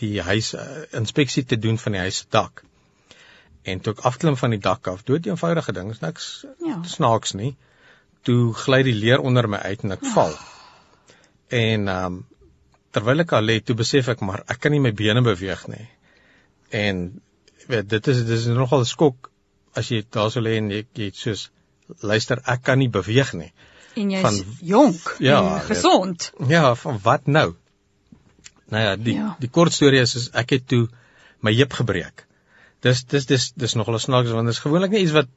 die 0.00 0.20
huis 0.22 0.52
uh, 0.54 0.84
inspeksie 0.98 1.44
te 1.44 1.58
doen 1.58 1.78
van 1.80 1.96
die 1.96 2.02
huis 2.04 2.22
se 2.22 2.26
dak. 2.30 2.62
En 3.66 3.80
toe 3.80 3.94
ek 3.96 4.04
afklim 4.10 4.36
van 4.38 4.54
die 4.54 4.62
dak 4.62 4.86
af, 4.92 5.02
dood 5.08 5.26
eenvoudige 5.26 5.72
ding, 5.74 5.90
is 5.90 6.02
niks 6.04 6.28
ja. 6.62 6.78
snaaks 6.86 7.34
nie. 7.38 7.56
Toe 8.26 8.52
gly 8.54 8.82
die 8.86 8.94
leer 8.94 9.22
onder 9.24 9.48
my 9.50 9.58
uit 9.64 9.82
en 9.86 9.96
ek 9.96 10.04
val. 10.14 10.34
Oh. 10.34 10.54
En 11.48 11.88
ehm 11.88 12.18
um, 12.18 12.24
terwyl 12.96 13.20
ek 13.26 13.34
al 13.36 13.44
lê, 13.44 13.58
toe 13.60 13.74
besef 13.76 14.06
ek 14.08 14.22
maar 14.24 14.40
ek 14.48 14.62
kan 14.64 14.72
nie 14.72 14.80
my 14.80 14.92
bene 14.96 15.20
beweeg 15.20 15.66
nie. 15.68 15.84
En 16.72 17.02
weet 17.68 17.90
dit 17.90 18.08
is 18.12 18.22
dis 18.24 18.46
nogal 18.56 18.86
'n 18.86 18.88
skok 18.88 19.28
as 19.76 19.90
jy 19.92 20.00
daar 20.16 20.30
sou 20.32 20.42
lê 20.42 20.56
en 20.56 20.70
jy, 20.72 20.86
jy 20.96 21.10
soos 21.12 21.50
luister 22.00 22.40
ek 22.54 22.62
kan 22.62 22.78
nie 22.78 22.88
beweeg 22.88 23.34
nie. 23.36 23.52
En 23.96 24.10
jy's 24.12 24.42
jonk 24.60 25.16
ja, 25.24 25.40
en 25.40 25.60
gesond. 25.68 26.30
Weet, 26.36 26.50
ja, 26.56 26.74
van 26.74 27.00
wat 27.02 27.26
nou? 27.26 27.48
Nou 28.68 28.82
ja, 28.82 28.96
die 28.96 29.14
ja. 29.14 29.34
die 29.40 29.50
kort 29.50 29.72
storie 29.72 30.02
is, 30.04 30.14
is 30.18 30.30
ek 30.36 30.56
het 30.58 30.66
toe 30.68 30.86
my 31.40 31.54
heup 31.54 31.72
gebreek 31.78 32.26
dis 32.86 33.02
dis 33.10 33.26
dis 33.26 33.44
dis 33.56 33.74
nogal 33.78 33.98
snaaks 34.02 34.32
want 34.34 34.48
dit 34.48 34.56
is 34.56 34.62
gewoonlik 34.62 34.94
nie 34.94 35.02
iets 35.04 35.14
wat 35.16 35.28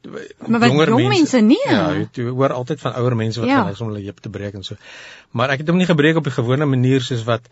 maar 0.48 0.62
wat 0.64 0.72
jonger 0.72 0.94
mense, 0.96 1.12
mense 1.16 1.42
nie 1.48 1.60
ja 1.64 1.82
jy 1.96 2.28
hoor 2.28 2.54
altyd 2.56 2.82
van 2.84 2.96
ouer 3.02 3.16
mense 3.20 3.42
wat 3.42 3.50
ja. 3.50 3.62
gaan 3.64 3.86
om 3.86 3.92
hulle 3.94 4.06
heup 4.06 4.22
te 4.26 4.32
breek 4.34 4.58
en 4.60 4.66
so 4.68 4.78
maar 5.32 5.54
ek 5.56 5.64
het 5.64 5.72
hom 5.72 5.80
nie 5.80 5.90
gebreek 5.90 6.20
op 6.20 6.28
die 6.28 6.36
gewone 6.36 6.68
manier 6.70 7.06
soos 7.06 7.26
wat 7.30 7.48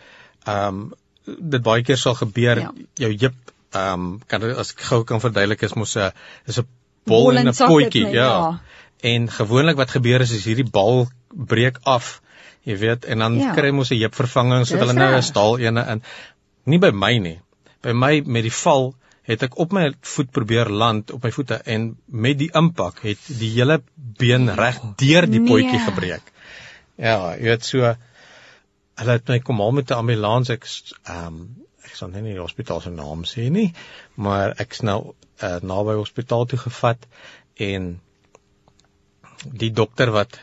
ehm 0.45 0.81
um, 0.81 0.88
dit 1.27 1.63
baie 1.63 1.83
keer 1.83 2.00
sal 2.00 2.15
gebeur 2.15 2.62
ja. 2.63 2.74
jou 3.04 3.12
heup 3.13 3.54
ehm 3.75 3.94
um, 3.94 4.09
kan 4.31 4.44
as 4.63 4.74
ek 4.75 4.83
gou 4.89 5.04
kan 5.07 5.24
verduidelik 5.24 5.63
is 5.69 5.75
mos 5.80 5.95
'n 5.98 6.12
is 6.51 6.59
'n 6.59 6.68
bol 7.07 7.38
en 7.38 7.48
'n 7.48 7.56
potjie 7.56 8.06
ja. 8.06 8.27
ja 8.27 8.59
en 9.01 9.29
gewoonlik 9.31 9.75
wat 9.75 9.91
gebeur 9.91 10.21
is 10.21 10.31
is 10.31 10.45
hierdie 10.45 10.69
bal 10.77 11.07
breek 11.29 11.79
af 11.83 12.21
jy 12.67 12.77
weet 12.77 13.05
en 13.05 13.19
dan 13.23 13.39
ja. 13.39 13.53
kry 13.55 13.71
mos 13.71 13.91
'n 13.91 13.99
heupvervanging 14.01 14.65
so 14.67 14.77
hulle 14.77 14.94
nou 14.94 15.11
'n 15.15 15.23
staal 15.23 15.59
ene 15.59 15.85
in 15.91 16.01
nie 16.65 16.79
by 16.79 16.91
my 16.91 17.17
nie 17.17 17.39
by 17.81 17.94
my 17.94 18.21
met 18.25 18.44
die 18.44 18.57
val 18.63 18.95
het 19.27 19.44
ek 19.44 19.57
op 19.59 19.73
my 19.75 19.89
voet 20.01 20.31
probeer 20.31 20.69
land 20.69 21.11
op 21.11 21.23
my 21.23 21.31
voete 21.35 21.59
en 21.75 21.88
met 22.05 22.38
die 22.39 22.49
impak 22.61 23.01
het 23.03 23.29
die 23.39 23.51
hele 23.57 23.81
been 23.95 24.49
reg 24.59 24.79
deur 25.01 25.27
die 25.27 25.44
potjie 25.44 25.75
nee. 25.75 25.85
gebreek. 25.89 26.33
Ja, 26.95 27.35
jy 27.35 27.49
weet 27.51 27.67
so 27.67 27.83
hulle 28.97 29.15
het 29.19 29.29
my 29.29 29.39
kom 29.45 29.59
haal 29.61 29.75
met 29.79 29.91
'n 29.91 29.99
ambulans 30.01 30.49
ek 30.49 30.67
ehm 30.67 31.25
um, 31.27 31.41
ek 31.88 31.95
sal 31.95 32.09
nie 32.11 32.23
die 32.23 32.39
hospitaal 32.39 32.81
se 32.81 32.89
naam 32.91 33.23
sê 33.23 33.49
nie, 33.51 33.73
maar 34.15 34.55
ek's 34.59 34.81
nou 34.81 35.13
uh, 35.44 35.59
naby 35.61 35.95
hospitaal 35.95 36.45
toe 36.45 36.59
gevat 36.59 37.07
en 37.67 38.01
die 39.45 39.71
dokter 39.71 40.11
wat 40.11 40.39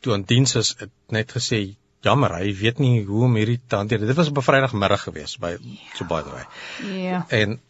toe 0.00 0.14
aan 0.14 0.24
diens 0.24 0.54
is 0.56 0.74
het 0.78 0.92
net 1.08 1.32
gesê 1.36 1.76
jammer 2.04 2.32
hy 2.38 2.52
weet 2.56 2.78
nie 2.80 3.02
hoe 3.04 3.24
om 3.26 3.36
hierdie 3.36 3.60
te 3.68 3.76
hanteer. 3.76 4.06
Dit 4.08 4.16
was 4.16 4.30
op 4.32 4.38
'n 4.38 4.46
Vrydagmiddag 4.46 5.02
gewees 5.02 5.36
by 5.38 5.50
yeah. 5.50 5.94
so 5.94 6.04
by 6.04 6.22
the 6.22 6.30
way. 6.30 6.44
Ja. 7.02 7.24
En 7.28 7.60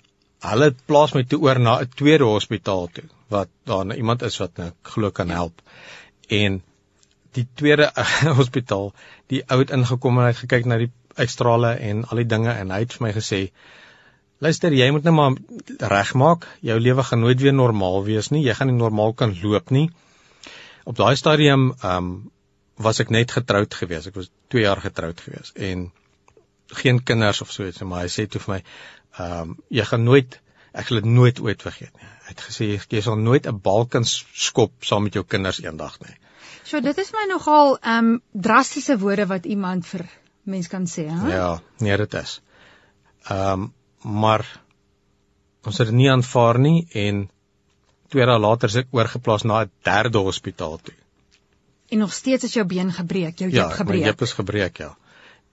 hulle 0.40 0.74
plaas 0.86 1.14
my 1.14 1.24
toe 1.24 1.40
oor 1.40 1.58
na 1.58 1.80
'n 1.80 1.88
tweede 1.94 2.24
hospitaal 2.24 2.88
toe 2.92 3.08
wat 3.28 3.48
daar 3.64 3.86
nou 3.86 3.96
iemand 3.96 4.22
is 4.22 4.38
wat 4.38 4.58
ek 4.58 4.74
glo 4.82 5.10
kan 5.10 5.30
help. 5.30 5.62
En 6.28 6.62
die 7.32 7.46
tweede 7.54 7.90
hospitaal, 8.40 8.92
die 9.26 9.42
ou 9.46 9.58
het 9.58 9.70
ingekom 9.70 10.18
en 10.18 10.24
hy 10.24 10.32
het 10.32 10.44
gekyk 10.44 10.66
na 10.66 10.78
die 10.78 10.92
uitstrale 11.14 11.74
en 11.74 12.04
al 12.04 12.22
die 12.22 12.26
dinge 12.26 12.52
en 12.52 12.70
hy 12.70 12.78
het 12.78 12.92
vir 12.92 13.06
my 13.06 13.12
gesê: 13.12 13.50
"Luister, 14.38 14.72
jy 14.72 14.90
moet 14.90 15.04
nou 15.04 15.14
maar 15.14 15.34
regmaak. 15.78 16.46
Jou 16.60 16.78
lewe 16.80 17.02
gaan 17.02 17.20
nooit 17.20 17.40
weer 17.40 17.54
normaal 17.54 18.04
wees 18.04 18.30
nie. 18.30 18.44
Jy 18.44 18.54
gaan 18.54 18.66
nie 18.66 18.76
normaal 18.76 19.12
kan 19.12 19.36
loop 19.42 19.70
nie." 19.70 19.90
Op 20.84 20.96
daai 20.96 21.16
stadium 21.16 21.72
ehm 21.80 21.96
um, 21.96 22.12
was 22.80 23.00
ek 23.02 23.10
net 23.12 23.30
getroud 23.36 23.74
gewees. 23.76 24.06
Ek 24.08 24.14
was 24.16 24.30
2 24.48 24.62
jaar 24.62 24.80
getroud 24.80 25.20
gewees 25.20 25.52
en 25.54 25.90
geen 26.80 27.02
kinders 27.02 27.40
of 27.44 27.50
so 27.52 27.66
iets, 27.66 27.82
maar 27.84 28.06
hy 28.06 28.08
sê 28.08 28.24
toe 28.26 28.40
vir 28.40 28.54
my, 28.54 28.60
ehm 29.18 29.50
um, 29.50 29.58
jy 29.68 29.84
gaan 29.84 30.04
nooit 30.04 30.40
ek 30.72 30.86
sal 30.86 31.00
dit 31.00 31.10
nooit 31.10 31.40
ooit 31.42 31.62
vergeet 31.66 31.92
nie. 31.98 32.08
Hy 32.24 32.32
het 32.32 32.42
gesê 32.46 32.68
jy 32.78 33.02
sal 33.02 33.18
nooit 33.18 33.46
'n 33.46 33.60
bal 33.60 33.86
kan 33.86 34.04
skop 34.04 34.72
saam 34.84 35.02
met 35.08 35.14
jou 35.14 35.24
kinders 35.24 35.60
eendag 35.62 35.98
nie. 36.00 36.16
So 36.64 36.80
dit 36.80 36.98
is 36.98 37.12
my 37.12 37.26
nogal 37.28 37.76
ehm 37.80 37.98
um, 37.98 38.22
drastiese 38.32 38.98
woorde 38.98 39.26
wat 39.26 39.46
iemand 39.46 39.86
vir 39.86 40.06
mens 40.42 40.68
kan 40.68 40.86
sê, 40.86 41.08
hè? 41.08 41.28
Ja, 41.34 41.60
nee, 41.78 41.96
dit 41.96 42.14
is. 42.14 42.40
Ehm 43.28 43.52
um, 43.52 43.72
maar 44.02 44.46
ons 45.66 45.78
het 45.78 45.86
dit 45.86 45.96
nie 45.96 46.10
aanvaar 46.10 46.58
nie 46.58 46.86
en 46.96 47.28
twee 48.10 48.26
dae 48.26 48.38
later 48.38 48.68
is 48.68 48.80
ek 48.82 48.90
oorgeplaas 48.96 49.46
na 49.48 49.62
'n 49.64 49.70
derde 49.86 50.18
hospitaal 50.18 50.78
toe. 50.82 50.96
En 51.90 51.98
nog 51.98 52.12
steeds 52.14 52.44
is 52.44 52.54
jou 52.54 52.66
been 52.66 52.92
gebreek, 52.92 53.38
jou 53.38 53.50
heup 53.50 53.70
ja, 53.70 53.70
gebreek. 53.70 53.98
Ja, 53.98 54.06
my 54.06 54.12
heup 54.12 54.22
is 54.22 54.32
gebreek, 54.32 54.78
ja 54.78 54.96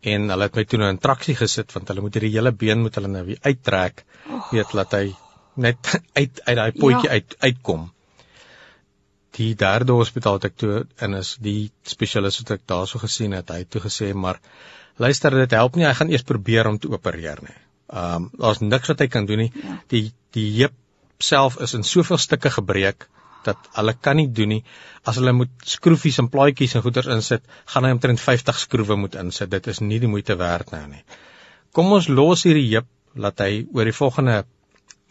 en 0.06 0.30
hulle 0.30 0.46
het 0.46 0.58
my 0.58 0.64
toe 0.70 0.80
nou 0.80 0.90
in 0.94 1.00
traksie 1.02 1.36
gesit 1.36 1.74
want 1.74 1.90
hulle 1.90 2.04
moet 2.06 2.18
hierdie 2.18 2.34
hele 2.36 2.54
been 2.54 2.84
moet 2.86 2.98
hulle 3.00 3.10
nou 3.12 3.24
weer 3.26 3.40
uittrek 3.42 4.04
oh. 4.30 4.52
weet 4.54 4.74
laat 4.78 4.94
hy 4.94 5.06
net 5.58 5.94
uit 6.20 6.42
uit 6.46 6.58
daai 6.60 6.72
potjie 6.78 7.10
ja. 7.10 7.18
uit 7.18 7.38
uitkom 7.42 7.88
die 9.38 9.52
derde 9.58 9.94
hospitaal 9.98 10.40
wat 10.40 10.48
ek 10.50 10.58
toe 10.58 10.74
in 11.06 11.14
is, 11.18 11.36
die 11.38 11.70
spesialis 11.86 12.40
wat 12.42 12.56
ek 12.56 12.64
daarso 12.70 13.02
gesien 13.02 13.36
het, 13.38 13.52
hy 13.54 13.62
het 13.62 13.70
toe 13.70 13.84
gesê 13.84 14.10
maar 14.18 14.40
luister 14.98 15.36
dit 15.38 15.54
help 15.54 15.78
nie, 15.78 15.86
hy 15.86 15.94
gaan 15.98 16.10
eers 16.10 16.26
probeer 16.26 16.70
om 16.70 16.80
te 16.82 16.90
opereer 16.90 17.44
nie. 17.46 17.58
Ehm 17.94 18.24
um, 18.24 18.32
daar's 18.34 18.64
niks 18.64 18.90
wat 18.90 19.04
hy 19.04 19.08
kan 19.14 19.28
doen 19.30 19.44
nie. 19.46 19.52
Ja. 19.62 19.76
Die 19.94 20.02
die 20.34 20.48
heup 20.56 20.74
self 21.20 21.60
is 21.62 21.74
in 21.74 21.84
soveel 21.84 22.18
stukke 22.18 22.50
gebreek 22.50 23.08
dat 23.48 23.70
hulle 23.78 23.94
kan 23.94 24.18
nie 24.20 24.28
doen 24.28 24.52
nie. 24.58 24.64
As 25.08 25.20
hulle 25.20 25.34
moet 25.34 25.52
skroefies 25.66 26.20
en 26.20 26.30
plaatjies 26.34 26.76
en 26.76 26.84
goeders 26.84 27.08
insit, 27.14 27.44
gaan 27.72 27.88
hy 27.88 27.94
omtrent 27.96 28.20
50 28.20 28.60
skroewe 28.60 28.98
moet 29.00 29.16
insit. 29.16 29.50
Dit 29.52 29.68
is 29.72 29.80
nie 29.80 30.00
die 30.04 30.12
moeite 30.12 30.36
werd 30.40 30.74
nou 30.76 30.84
nie. 30.90 31.04
Kom 31.72 31.94
ons 31.96 32.10
los 32.10 32.44
hierdie 32.48 32.68
heup 32.74 32.90
laat 33.18 33.40
hy 33.42 33.66
oor 33.74 33.88
die 33.88 33.96
volgende 33.96 34.42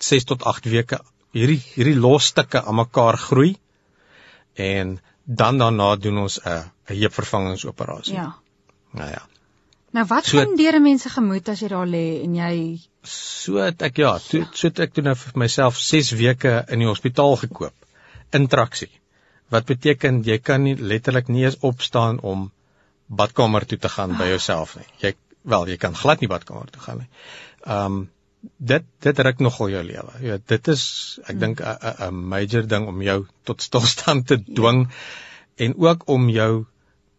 6 0.03 0.29
tot 0.33 0.45
8 0.47 0.69
weke 0.71 1.01
hierdie 1.37 1.61
hierdie 1.75 1.97
losstukke 1.99 2.63
aan 2.63 2.79
mekaar 2.81 3.19
groei 3.21 3.57
en 4.55 4.99
dan 5.27 5.59
daarna 5.59 5.95
doen 5.97 6.19
ons 6.27 6.39
'n 6.45 6.71
'n 6.89 6.99
heupvervangingsoperasie. 7.01 8.15
Ja. 8.15 8.37
Nou 8.93 9.11
ja. 9.11 9.23
Nou 9.97 10.05
wat 10.11 10.29
so, 10.29 10.37
gaan 10.37 10.57
deur 10.59 10.77
mense 10.85 11.09
gemoed 11.09 11.49
as 11.49 11.63
jy 11.65 11.71
daar 11.73 11.89
lê 11.89 12.05
en 12.21 12.35
jy 12.37 12.53
so 13.09 13.63
het 13.63 13.83
ek 13.87 14.03
ja, 14.03 14.17
toe 14.21 14.43
so 14.51 14.69
het 14.69 14.83
ek 14.85 14.97
toe 14.97 15.05
nou 15.07 15.15
vir 15.17 15.39
myself 15.41 15.79
6 15.81 16.13
weke 16.21 16.53
in 16.75 16.83
die 16.85 16.89
hospitaal 16.91 17.39
gekoop. 17.41 17.75
Intraksie. 18.37 18.91
Wat 19.55 19.69
beteken 19.69 20.21
jy 20.27 20.37
kan 20.43 20.67
nie 20.67 20.75
letterlik 20.77 21.31
nie 21.33 21.47
eens 21.47 21.57
opstaan 21.65 22.21
om 22.21 22.51
badkamer 23.07 23.65
toe 23.71 23.79
te 23.79 23.89
gaan 23.89 24.17
by 24.19 24.29
jouself 24.35 24.75
nie. 24.77 24.87
Jy 25.01 25.15
wel, 25.47 25.69
jy 25.73 25.79
kan 25.81 25.97
glad 25.97 26.21
nie 26.21 26.31
badkamer 26.31 26.69
toe 26.75 26.83
gaan 26.83 27.05
nie. 27.05 27.11
Um, 27.79 27.99
dit 28.59 28.85
dit 29.07 29.25
ruk 29.29 29.41
nogal 29.43 29.73
jou 29.79 29.85
lewe. 29.87 30.17
Jy 30.21 30.35
weet, 30.35 30.47
dit 30.53 30.73
is 30.75 30.85
ek 31.25 31.37
hmm. 31.37 31.41
dink 31.45 31.65
'n 31.65 31.95
'n 32.11 32.23
major 32.37 32.67
ding 32.69 32.89
om 32.93 33.03
jou 33.03 33.21
tot 33.49 33.63
stilstand 33.63 34.27
te 34.27 34.43
dwing 34.45 34.87
ja. 34.87 35.67
en 35.67 35.79
ook 35.89 36.09
om 36.11 36.29
jou 36.29 36.67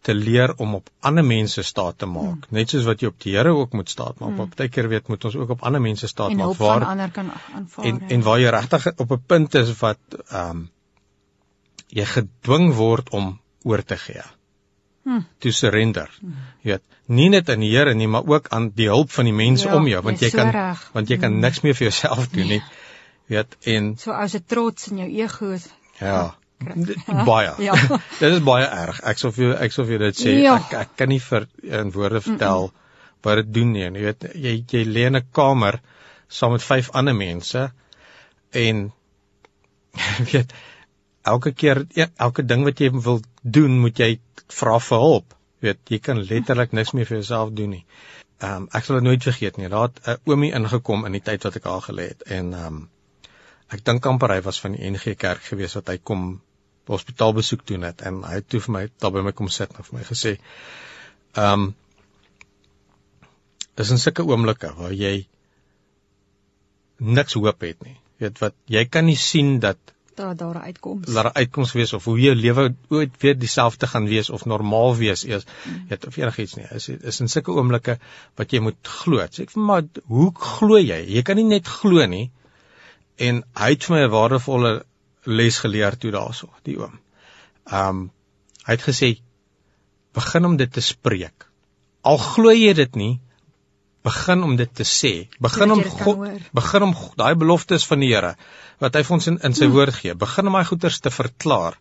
te 0.08 0.16
leer 0.16 0.54
om 0.64 0.78
op 0.78 0.90
ander 1.10 1.26
mense 1.26 1.64
staat 1.68 1.98
te 2.04 2.08
maak. 2.10 2.48
Hmm. 2.48 2.56
Net 2.60 2.72
soos 2.72 2.86
wat 2.88 3.04
jy 3.04 3.12
op 3.12 3.20
die 3.26 3.36
Here 3.36 3.52
ook 3.56 3.76
moet 3.76 3.92
staat 3.92 4.22
maak. 4.24 4.38
Hmm. 4.38 4.54
Baie 4.56 4.72
keer 4.72 4.88
weet 4.94 5.12
moet 5.12 5.28
ons 5.30 5.36
ook 5.36 5.52
op 5.58 5.66
ander 5.68 5.84
mense 5.84 6.08
staat 6.08 6.36
en 6.36 6.42
maak 6.44 6.62
waar 6.62 6.88
ander 6.94 7.12
kan 7.12 7.34
aanvaar. 7.34 7.92
En 7.92 8.02
en 8.16 8.26
waar 8.30 8.40
jy 8.40 8.56
regtig 8.56 8.88
op 8.96 9.12
'n 9.12 9.24
punt 9.34 9.60
is 9.64 9.76
wat 9.84 10.18
ehm 10.18 10.50
um, 10.50 10.66
jy 11.88 12.06
gedwing 12.16 12.74
word 12.76 13.10
om 13.16 13.38
oor 13.64 13.84
te 13.84 13.98
gee 13.98 14.24
hmm. 15.08 15.26
to 15.40 15.52
surrender. 15.52 16.10
Hmm. 16.20 16.36
Jy 16.64 16.76
weet, 16.76 16.84
nie 17.20 17.30
net 17.32 17.50
aan 17.50 17.64
die 17.64 17.72
Here 17.72 17.94
nie, 17.96 18.08
maar 18.12 18.28
ook 18.28 18.50
aan 18.56 18.72
die 18.76 18.90
hulp 18.92 19.12
van 19.16 19.30
die 19.30 19.36
mense 19.36 19.68
ja, 19.68 19.76
om 19.76 19.88
jou, 19.88 20.02
want 20.04 20.24
jy 20.24 20.32
so 20.34 20.42
kan 20.42 20.52
reg. 20.56 20.84
want 20.96 21.14
jy 21.14 21.20
kan 21.22 21.32
hmm. 21.32 21.46
niks 21.48 21.64
meer 21.64 21.78
vir 21.80 21.90
jouself 21.90 22.28
doen 22.34 22.52
nie. 22.56 22.62
Jy 23.28 23.40
weet, 23.40 23.58
en 23.76 23.94
so 24.00 24.16
as 24.16 24.36
'n 24.36 24.44
trots 24.48 24.92
in 24.92 25.04
jou 25.04 25.10
ego. 25.24 25.56
Ja. 26.00 26.36
Baie. 27.26 27.54
ja. 27.58 27.76
dit 28.22 28.32
is 28.32 28.44
baie 28.44 28.66
erg. 28.66 29.02
Ek 29.06 29.22
sou 29.22 29.32
vir 29.32 29.56
ek 29.62 29.76
sou 29.76 29.86
vir 29.86 30.08
dit 30.08 30.20
sê 30.20 30.36
ja. 30.42 30.58
ek 30.58 30.74
ek 30.74 30.96
kan 31.02 31.10
nie 31.10 31.22
vir 31.22 31.48
in 31.62 31.92
woorde 31.96 32.22
vertel 32.22 32.68
mm 32.68 32.74
-mm. 32.74 33.22
wat 33.22 33.36
dit 33.42 33.54
doen 33.54 33.72
nie. 33.72 33.84
Jy 33.84 34.06
weet 34.08 34.28
jy 34.34 34.54
jy 34.72 34.84
lê 34.86 35.08
in 35.12 35.16
'n 35.16 35.28
kamer 35.32 35.82
saam 36.28 36.52
met 36.52 36.64
vyf 36.64 36.90
ander 36.92 37.16
mense 37.16 37.72
en 38.52 38.92
weet 40.32 40.54
elke 41.22 41.52
keer 41.52 41.86
ja, 41.96 42.08
elke 42.16 42.46
ding 42.46 42.64
wat 42.64 42.80
jy 42.80 42.92
wil 42.92 43.22
doen, 43.42 43.80
moet 43.80 44.00
jy 44.00 44.20
vra 44.48 44.80
vir 44.80 44.98
hulp. 44.98 45.34
Jy 45.60 45.68
weet, 45.68 45.80
jy 45.90 46.00
kan 46.00 46.22
letterlik 46.30 46.72
niks 46.72 46.94
meer 46.94 47.06
vir 47.06 47.18
jouself 47.18 47.54
doen 47.54 47.70
nie. 47.70 47.86
Ehm 48.38 48.64
um, 48.64 48.68
ek 48.72 48.86
sal 48.86 49.00
dit 49.00 49.08
nooit 49.08 49.24
vergeet 49.24 49.58
nie. 49.58 49.70
Daar 49.70 49.90
het 49.90 50.00
'n 50.06 50.12
uh, 50.12 50.18
oomie 50.26 50.54
ingekom 50.54 51.06
in 51.06 51.12
die 51.12 51.26
tyd 51.30 51.44
wat 51.44 51.56
ek 51.56 51.66
al 51.66 51.82
gelê 51.82 52.08
het 52.14 52.22
en 52.22 52.54
ehm 52.54 52.66
um, 52.66 52.90
ek 53.70 53.84
dink 53.84 54.06
amper 54.06 54.32
hy 54.32 54.42
was 54.42 54.60
van 54.64 54.76
die 54.78 54.90
NG 54.90 55.16
Kerk 55.18 55.44
gewees 55.44 55.76
wat 55.76 55.88
hy 55.88 55.98
kom 55.98 56.42
hospitaal 56.96 57.34
besoek 57.34 57.66
doen 57.68 57.84
het 57.88 58.02
en 58.02 58.24
hy 58.24 58.40
het 58.40 58.50
toe 58.50 58.62
vir 58.68 58.74
my 58.78 58.84
daar 59.02 59.12
by 59.12 59.26
my 59.26 59.32
kom 59.32 59.50
sit 59.50 59.74
en 59.76 59.84
vir 59.90 60.00
my 60.00 60.06
gesê 60.08 60.38
ehm 61.34 61.68
um, 61.68 61.76
is 63.78 63.92
in 63.94 64.02
sulke 64.02 64.24
oomblikke 64.26 64.72
waar 64.78 64.94
jy 64.94 65.28
niks 66.98 67.36
hoop 67.38 67.62
het 67.62 67.84
nie. 67.86 67.98
Jy 68.18 68.26
weet 68.26 68.42
wat 68.42 68.56
jy 68.74 68.84
kan 68.90 69.06
nie 69.06 69.20
sien 69.22 69.60
dat 69.62 69.78
dat 70.18 70.38
daar 70.38 70.56
'n 70.56 70.66
uitkoms. 70.70 71.14
Daar 71.14 71.30
'n 71.30 71.38
uitkoms 71.38 71.72
wees 71.72 71.94
of 71.94 72.04
hoe 72.04 72.20
jou 72.20 72.36
lewe 72.36 72.76
ooit 72.90 73.14
weer 73.22 73.38
dieselfde 73.38 73.88
gaan 73.88 74.08
wees 74.08 74.30
of 74.30 74.46
normaal 74.46 74.96
wees 74.96 75.24
eers. 75.24 75.46
Mm. 75.46 75.74
Jy 75.74 75.90
het 75.90 76.08
of 76.08 76.18
enigiets 76.18 76.56
nie. 76.56 76.66
Is 76.72 76.90
is 76.90 77.20
in 77.20 77.30
sulke 77.30 77.52
oomblikke 77.52 78.00
wat 78.36 78.52
jy 78.52 78.60
moet 78.60 78.82
glo. 78.82 79.18
Sê 79.18 79.42
ek 79.42 79.52
vir 79.52 79.64
maar 79.64 79.84
hoe 80.06 80.32
glo 80.36 80.78
jy? 80.78 81.06
Jy 81.06 81.22
kan 81.22 81.36
nie 81.36 81.46
net 81.46 81.68
glo 81.68 82.06
nie. 82.06 82.32
En 83.16 83.44
hy 83.54 83.70
het 83.70 83.84
vir 83.84 83.96
my 83.96 84.04
'n 84.04 84.12
waardevolle 84.12 84.86
les 85.28 85.60
geleer 85.60 85.98
toe 86.00 86.12
daarso, 86.16 86.50
die 86.68 86.78
oom. 86.80 87.00
Um 87.68 88.08
hy 88.68 88.76
het 88.76 88.84
gesê 88.84 89.14
begin 90.18 90.48
om 90.48 90.58
dit 90.60 90.72
te 90.72 90.84
spreek. 90.84 91.48
Al 92.08 92.20
glo 92.20 92.52
jy 92.52 92.74
dit 92.76 92.96
nie, 93.00 93.14
begin 94.08 94.44
om 94.44 94.56
dit 94.60 94.72
te 94.74 94.86
sê. 94.88 95.14
Begin 95.44 95.74
om 95.76 95.84
God 95.84 96.24
begin 96.56 96.88
om 96.90 96.96
daai 97.20 97.36
beloftes 97.40 97.86
van 97.90 98.04
die 98.04 98.14
Here 98.14 98.36
wat 98.84 98.96
hy 98.96 99.04
vir 99.08 99.16
ons 99.18 99.28
in, 99.32 99.38
in 99.42 99.56
sy 99.58 99.66
hmm. 99.66 99.76
woord 99.76 99.96
gee. 99.98 100.16
Begin 100.16 100.50
om 100.50 100.58
daai 100.58 100.68
goeders 100.70 101.00
te 101.04 101.12
verklaar. 101.14 101.78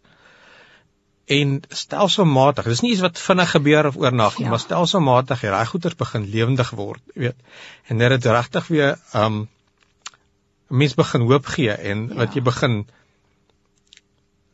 En 1.36 1.56
stelselmatig, 1.74 2.68
dis 2.70 2.84
nie 2.84 2.92
iets 2.94 3.02
wat 3.02 3.18
vinnig 3.18 3.50
gebeur 3.50 3.88
of 3.90 3.98
oornag 3.98 4.36
nie, 4.38 4.46
ja. 4.46 4.52
maar 4.54 4.62
stelselmatig 4.62 5.42
hier 5.42 5.56
daai 5.56 5.66
goeders 5.66 5.98
begin 5.98 6.28
lewendig 6.30 6.70
word, 6.78 7.02
weet. 7.18 7.38
En 7.90 7.98
dit 8.02 8.14
het 8.14 8.28
regtig 8.30 8.70
weer 8.70 8.94
um 9.14 9.44
mens 10.66 10.94
begin 10.98 11.26
hoop 11.26 11.46
gee 11.46 11.70
en 11.70 12.08
ja. 12.08 12.20
wat 12.22 12.34
jy 12.34 12.42
begin 12.46 12.80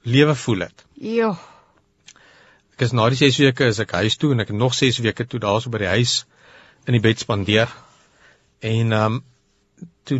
lewe 0.02 0.34
voel 0.34 0.66
het. 0.66 0.84
Ja. 0.94 1.32
Ek 2.74 2.86
is 2.86 2.94
na 2.96 3.08
die 3.12 3.18
6 3.20 3.38
weke 3.44 3.68
is 3.70 3.80
ek 3.82 3.94
huis 4.00 4.16
toe 4.16 4.32
en 4.34 4.42
ek 4.42 4.52
het 4.52 4.58
nog 4.58 4.74
6 4.74 5.02
weke 5.04 5.26
toe 5.26 5.40
daarso 5.42 5.70
by 5.70 5.82
die 5.84 5.92
huis 5.92 6.22
in 6.86 6.96
die 6.96 7.04
bed 7.04 7.22
spandeer. 7.22 7.70
En 8.60 8.92
ehm 8.92 9.20
um, 9.20 9.22
toe 10.06 10.18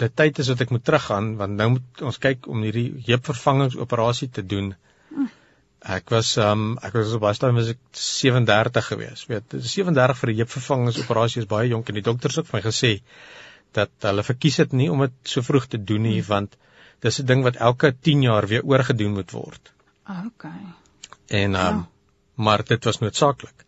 dit 0.00 0.12
tyd 0.16 0.38
is 0.42 0.48
dat 0.52 0.60
ek 0.60 0.72
moet 0.74 0.84
teruggaan 0.84 1.36
want 1.40 1.56
nou 1.56 1.68
moet 1.76 2.02
ons 2.04 2.18
kyk 2.20 2.48
om 2.52 2.64
hierdie 2.64 2.88
heupvervangingsoperasie 3.06 4.28
te 4.38 4.44
doen. 4.44 4.74
Ek 5.96 6.10
was 6.10 6.34
ehm 6.40 6.52
um, 6.52 6.78
ek 6.84 6.96
was 6.98 7.14
op 7.16 7.24
baie 7.24 7.36
stadium 7.38 7.60
was 7.60 7.72
ek 7.72 7.82
37 8.00 8.88
gewees. 8.92 9.24
Weet, 9.30 9.56
37 9.72 10.20
vir 10.20 10.32
'n 10.32 10.38
heupvervangingsoperasie 10.42 11.42
is 11.44 11.50
baie 11.50 11.68
jonk 11.68 11.88
en 11.88 12.00
die 12.00 12.06
dokters 12.08 12.36
het 12.40 12.48
vir 12.50 12.58
my 12.58 12.62
gesê 12.68 12.92
dat 13.76 13.92
hulle 14.08 14.24
verkies 14.24 14.56
dit 14.62 14.72
nie 14.72 14.88
om 14.92 15.04
dit 15.04 15.16
so 15.22 15.42
vroeg 15.42 15.66
te 15.66 15.78
doen 15.78 16.02
nie 16.02 16.20
hmm. 16.20 16.28
want 16.28 16.56
dis 17.00 17.20
'n 17.20 17.26
ding 17.26 17.42
wat 17.42 17.56
elke 17.56 17.92
10 18.00 18.22
jaar 18.22 18.46
weer 18.46 18.64
oorgedoen 18.64 19.12
moet 19.12 19.30
word. 19.30 19.72
Okay. 20.26 20.64
En 21.26 21.54
ehm 21.54 21.66
um, 21.66 21.78
ja. 21.78 21.88
maar 22.34 22.64
dit 22.64 22.84
was 22.84 22.98
noodsaaklik. 22.98 23.64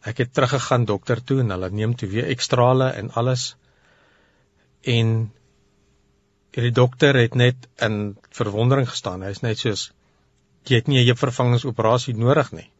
Ek 0.00 0.18
het 0.18 0.32
teruggegaan 0.32 0.84
dokter 0.84 1.24
toe 1.24 1.40
en 1.40 1.50
hulle 1.50 1.70
neem 1.70 1.96
toe 1.96 2.08
weer 2.08 2.28
ekstrale 2.30 2.90
en 2.90 3.10
alles. 3.10 3.56
En 4.80 5.32
die 6.50 6.72
dokter 6.72 7.16
het 7.16 7.34
net 7.34 7.68
in 7.76 8.16
verwondering 8.30 8.88
gestaan. 8.88 9.22
Hy's 9.22 9.42
net 9.42 9.58
soos 9.58 9.90
jy 10.66 10.80
het 10.80 10.88
nie 10.88 11.00
'n 11.00 11.06
heupvervangingsoperasie 11.06 12.14
nodig 12.16 12.52
nie. 12.52 12.70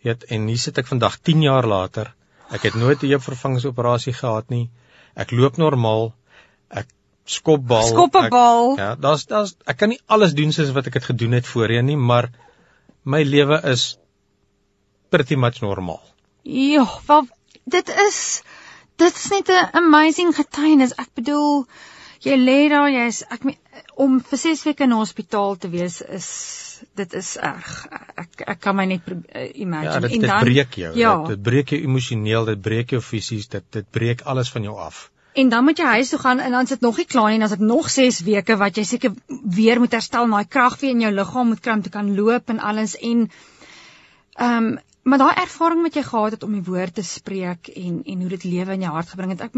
Jy 0.00 0.12
weet 0.12 0.24
en 0.24 0.46
hier 0.46 0.58
sit 0.58 0.78
ek 0.78 0.86
vandag 0.86 1.18
10 1.18 1.42
jaar 1.42 1.66
later. 1.66 2.14
Ek 2.50 2.62
het 2.62 2.74
nooit 2.74 3.02
'n 3.02 3.08
heupvervangingsoperasie 3.08 4.12
gehad 4.12 4.48
nie. 4.50 4.70
Ek 5.14 5.30
loop 5.30 5.56
normaal. 5.56 6.14
Ek 6.70 6.86
skop 7.26 7.66
bal 7.66 7.86
skop 7.92 8.16
'n 8.16 8.28
bal 8.30 8.74
ja 8.78 8.94
daar's 8.94 9.26
daar's 9.26 9.56
ek 9.66 9.76
kan 9.76 9.88
nie 9.94 10.00
alles 10.06 10.34
doen 10.34 10.52
soos 10.52 10.72
wat 10.72 10.86
ek 10.86 11.00
het 11.00 11.12
gedoen 11.12 11.32
het 11.32 11.46
voorheen 11.46 11.86
nie 11.86 11.96
maar 11.96 12.30
my 13.04 13.22
lewe 13.22 13.60
is 13.72 13.98
pretty 15.10 15.34
much 15.34 15.60
normaal 15.60 16.02
Ja, 16.46 16.86
wel 17.06 17.26
dit 17.64 17.88
is 17.88 18.42
dit 18.96 19.14
is 19.14 19.28
net 19.28 19.48
'n 19.48 19.76
amazing 19.76 20.34
getuienis. 20.34 20.94
Ek 20.94 21.08
bedoel 21.14 21.66
jy 22.20 22.36
lê 22.38 22.68
daar, 22.68 22.90
jy's 22.90 23.24
ek 23.28 23.42
om 23.94 24.20
vir 24.20 24.38
6 24.38 24.62
weke 24.64 24.84
in 24.84 24.92
hospitaal 24.92 25.56
te 25.56 25.68
wees 25.68 26.00
is 26.00 26.28
dit 26.94 27.12
is 27.14 27.36
erg. 27.36 27.86
Ek 28.14 28.40
ek 28.46 28.60
kan 28.60 28.76
my 28.76 28.84
net 28.84 29.00
uh, 29.08 29.50
imagine. 29.54 29.92
Ja, 29.92 30.00
dit, 30.00 30.10
dit 30.10 30.20
dan, 30.20 30.40
breek 30.40 30.74
jou. 30.74 30.94
Ja. 30.94 31.16
Dit, 31.18 31.28
dit 31.28 31.42
breek 31.42 31.68
jou 31.68 31.82
emosioneel, 31.82 32.44
dit 32.44 32.60
breek 32.60 32.90
jou 32.90 33.02
fisies, 33.02 33.48
dit 33.48 33.64
dit 33.70 33.90
breek 33.90 34.22
alles 34.22 34.50
van 34.50 34.62
jou 34.62 34.78
af. 34.78 35.10
En 35.36 35.48
dan 35.52 35.64
moet 35.64 35.78
jy 35.78 35.84
huis 35.98 36.10
toe 36.12 36.18
gaan 36.18 36.40
en 36.40 36.54
dan 36.56 36.66
sit 36.66 36.80
nog 36.80 36.96
nie 36.96 37.06
klaar 37.06 37.30
nie, 37.30 37.38
dan 37.42 37.52
sit 37.52 37.60
nog 37.60 37.90
6 37.92 38.22
weke 38.24 38.56
wat 38.56 38.76
jy 38.76 38.84
seker 38.88 39.12
weer 39.58 39.80
moet 39.82 39.92
herstel, 39.92 40.28
daai 40.32 40.48
krag 40.48 40.78
weer 40.80 40.96
in 40.96 41.04
jou 41.04 41.12
liggaam 41.12 41.52
moet 41.52 41.60
kry 41.60 41.76
om 41.76 41.82
te 41.84 41.92
kan 41.92 42.14
loop 42.16 42.52
en 42.52 42.60
alles 42.72 42.96
en 42.96 43.30
ehm 44.36 44.64
um, 44.64 44.76
Maar 45.06 45.20
daai 45.22 45.36
ervaring 45.38 45.84
wat 45.86 45.94
jy 45.94 46.02
gehad 46.02 46.34
het 46.34 46.42
om 46.42 46.54
die 46.56 46.64
woord 46.66 46.96
te 46.98 47.02
spreek 47.06 47.68
en 47.78 48.00
en 48.10 48.22
hoe 48.24 48.30
dit 48.32 48.44
lewe 48.44 48.74
in 48.74 48.82
jou 48.82 48.94
hart 48.94 49.12
gebring 49.12 49.34
het, 49.36 49.44
ek 49.44 49.52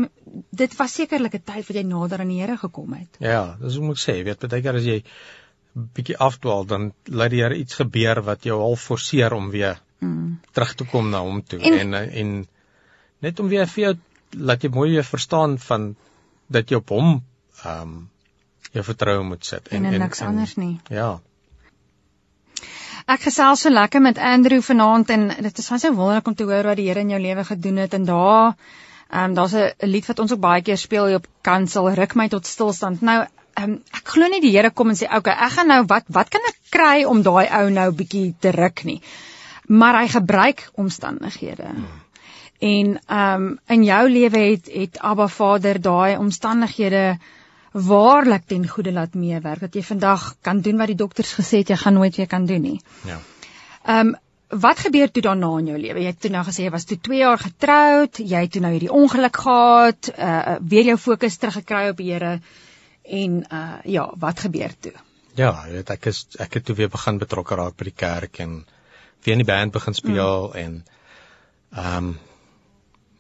dit 0.61 0.75
was 0.77 0.97
sekerlik 0.99 1.39
'n 1.39 1.47
tyd 1.51 1.69
wat 1.69 1.77
jy 1.79 1.85
nader 1.89 2.21
aan 2.21 2.29
die 2.29 2.41
Here 2.41 2.57
gekom 2.61 2.93
het. 2.93 3.17
Ja, 3.19 3.57
dis 3.61 3.79
hoe 3.81 3.85
moet 3.87 3.97
ek 3.97 4.03
sê, 4.03 4.17
weet 4.27 4.45
baie 4.45 4.63
keer 4.63 4.77
as 4.77 4.85
jy 4.85 4.99
bietjie 5.97 6.19
afdwaal, 6.19 6.67
dan 6.67 6.93
laat 7.05 7.31
die 7.31 7.41
Here 7.41 7.57
iets 7.57 7.81
gebeur 7.81 8.21
wat 8.29 8.45
jou 8.45 8.61
half 8.61 8.85
forceer 8.91 9.33
om 9.33 9.49
weer 9.51 9.81
mm. 10.01 10.41
terug 10.53 10.75
te 10.75 10.85
kom 10.85 11.09
na 11.11 11.25
hom 11.25 11.41
toe 11.43 11.61
en, 11.61 11.95
en 11.95 12.13
en 12.13 12.47
net 13.25 13.41
om 13.41 13.49
weer 13.49 13.67
vir 13.67 13.85
jou 13.85 13.95
laat 14.37 14.63
jy 14.63 14.71
mooi 14.75 14.91
weer 14.91 15.05
verstaan 15.05 15.59
van 15.59 15.95
dat 16.47 16.71
jy 16.71 16.81
op 16.83 16.95
hom 16.95 17.19
ehm 17.65 17.83
um, 17.83 17.99
jou 18.73 18.85
vertroue 18.85 19.25
moet 19.25 19.45
sit 19.45 19.69
en 19.69 19.85
en, 19.85 19.95
en 19.95 20.01
niks 20.05 20.21
en, 20.21 20.27
anders 20.27 20.55
nie. 20.61 20.75
Ja. 20.93 21.21
Ek 23.09 23.23
gesels 23.25 23.63
so 23.65 23.73
lekker 23.73 24.03
met 24.05 24.19
Andrew 24.21 24.61
vanaand 24.63 25.11
en 25.15 25.29
dit 25.47 25.59
is 25.63 25.71
so 25.71 25.93
wonderlik 25.97 26.27
om 26.29 26.35
te 26.37 26.45
hoor 26.45 26.69
wat 26.69 26.77
die 26.77 26.89
Here 26.91 27.01
in 27.01 27.15
jou 27.15 27.21
lewe 27.21 27.45
gedoen 27.45 27.81
het 27.85 27.95
en 27.97 28.05
daar 28.05 28.55
ehm 29.09 29.25
um, 29.25 29.35
daar's 29.35 29.55
'n 29.55 29.89
lied 29.89 30.07
wat 30.07 30.19
ons 30.19 30.33
ook 30.33 30.41
baie 30.41 30.63
keer 30.63 30.77
speel 30.77 31.07
hier 31.07 31.17
op 31.17 31.27
kansel 31.41 31.91
ruk 31.91 32.15
my 32.15 32.29
tot 32.29 32.47
stilstand. 32.47 33.01
Nou 33.01 33.19
ehm 33.23 33.71
um, 33.71 33.83
ek 33.93 34.09
glo 34.09 34.29
nie 34.29 34.41
die 34.41 34.53
Here 34.57 34.71
kom 34.71 34.91
en 34.91 34.97
sê 34.97 35.09
okay, 35.17 35.33
ek 35.33 35.53
gaan 35.53 35.69
nou 35.69 35.85
wat 35.87 36.05
wat 36.09 36.29
kan 36.29 36.41
ek 36.49 36.59
kry 36.71 37.05
om 37.05 37.23
daai 37.23 37.49
ou 37.61 37.71
nou 37.71 37.91
bietjie 37.93 38.35
te 38.41 38.51
ruk 38.51 38.85
nie. 38.85 39.01
Maar 39.69 40.01
hy 40.01 40.09
gebruik 40.09 40.71
omstandighede. 40.75 41.65
Hmm. 41.65 41.89
En 42.59 43.01
ehm 43.07 43.43
um, 43.43 43.59
in 43.67 43.85
jou 43.85 44.11
lewe 44.11 44.39
het 44.39 44.71
het 44.73 44.99
Abba 44.99 45.29
Vader 45.29 45.81
daai 45.81 46.17
omstandighede 46.17 47.19
waarlik 47.73 48.47
ten 48.47 48.69
goeie 48.69 48.93
laat 48.93 49.15
meewerk 49.15 49.61
dat 49.61 49.75
jy 49.75 49.83
vandag 49.83 50.35
kan 50.41 50.61
doen 50.61 50.77
wat 50.77 50.91
die 50.91 50.99
dokters 50.99 51.33
gesê 51.39 51.63
het 51.63 51.69
jy 51.69 51.77
gaan 51.77 51.95
nooit 51.95 52.17
weer 52.17 52.27
kan 52.27 52.47
doen 52.47 52.63
nie. 52.63 52.81
Ja. 53.05 53.21
Ehm 53.85 54.07
um, 54.07 54.17
wat 54.49 54.79
gebeur 54.79 55.11
toe 55.11 55.23
daarna 55.23 55.59
in 55.59 55.67
jou 55.67 55.79
lewe? 55.79 56.01
Jy 56.01 56.07
het 56.07 56.21
toe 56.21 56.31
nou 56.31 56.45
gesê 56.45 56.65
jy 56.65 56.71
was 56.71 56.85
toe 56.89 56.97
2 57.01 57.19
jaar 57.19 57.39
getroud, 57.39 58.19
jy 58.19 58.41
het 58.47 58.53
toe 58.53 58.63
nou 58.65 58.71
hierdie 58.73 58.93
ongeluk 58.93 59.37
gehad, 59.37 60.09
uh 60.19 60.57
weer 60.61 60.85
jou 60.85 60.97
fokus 60.97 61.37
teruggekry 61.37 61.89
op 61.89 61.97
die 61.97 62.13
Here 62.13 62.41
en 63.05 63.45
uh 63.53 63.77
ja, 63.85 64.11
wat 64.17 64.41
gebeur 64.41 64.73
toe? 64.81 64.95
Ja, 65.35 65.53
jy 65.67 65.73
weet 65.73 65.91
ek 65.91 66.07
is 66.07 66.27
ek 66.39 66.55
het 66.55 66.65
toe 66.65 66.75
weer 66.75 66.89
begin 66.89 67.19
betrokke 67.19 67.55
raak 67.55 67.77
by 67.77 67.85
die 67.85 67.97
kerk 67.97 68.41
en 68.41 68.65
weer 69.23 69.37
in 69.37 69.45
die 69.45 69.53
band 69.53 69.73
begin 69.73 69.95
speel 69.95 70.49
mm. 70.49 70.57
en 70.65 70.85
ehm 71.77 71.97
um, 71.97 72.17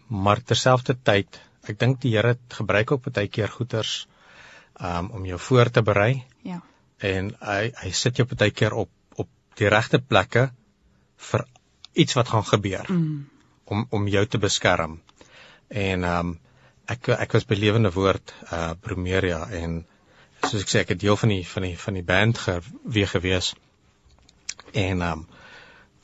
maar 0.09 0.43
terselfdertyd 0.43 1.41
ek 1.69 1.79
dink 1.79 2.01
die 2.01 2.15
Here 2.17 2.37
gebruik 2.55 2.93
ook 2.93 3.11
baie 3.13 3.29
keer 3.29 3.51
goeters 3.53 4.07
um, 4.81 5.11
om 5.11 5.27
jou 5.27 5.39
voor 5.39 5.71
te 5.71 5.83
berei. 5.83 6.25
Ja. 6.43 6.63
En 6.99 7.35
hy 7.41 7.73
hy 7.83 7.91
sit 7.93 8.17
jou 8.17 8.27
baie 8.31 8.51
keer 8.51 8.73
op 8.73 8.91
op 9.17 9.29
die 9.61 9.69
regte 9.69 10.01
plekke 10.01 10.49
vir 11.31 11.45
iets 11.93 12.17
wat 12.17 12.29
gaan 12.29 12.47
gebeur. 12.47 12.89
Mm. 12.89 13.29
Om 13.65 13.87
om 13.91 14.09
jou 14.09 14.25
te 14.27 14.39
beskerm. 14.39 15.01
En 15.69 16.05
um, 16.05 16.35
ek 16.89 17.11
ek 17.19 17.37
was 17.37 17.45
by 17.45 17.59
Lewende 17.59 17.93
Woord 17.93 18.33
uh 18.53 18.73
Promeria 18.81 19.45
en 19.61 19.83
soos 20.47 20.63
ek 20.63 20.71
sê 20.73 20.85
ek 20.85 20.95
het 20.95 21.03
deel 21.03 21.19
van 21.21 21.35
die 21.35 21.45
van 21.47 21.67
die 21.69 21.77
van 21.79 21.99
die 21.99 22.07
band 22.07 22.39
gewe 22.39 23.07
gewees. 23.13 23.53
En 24.73 25.03
um, 25.03 25.27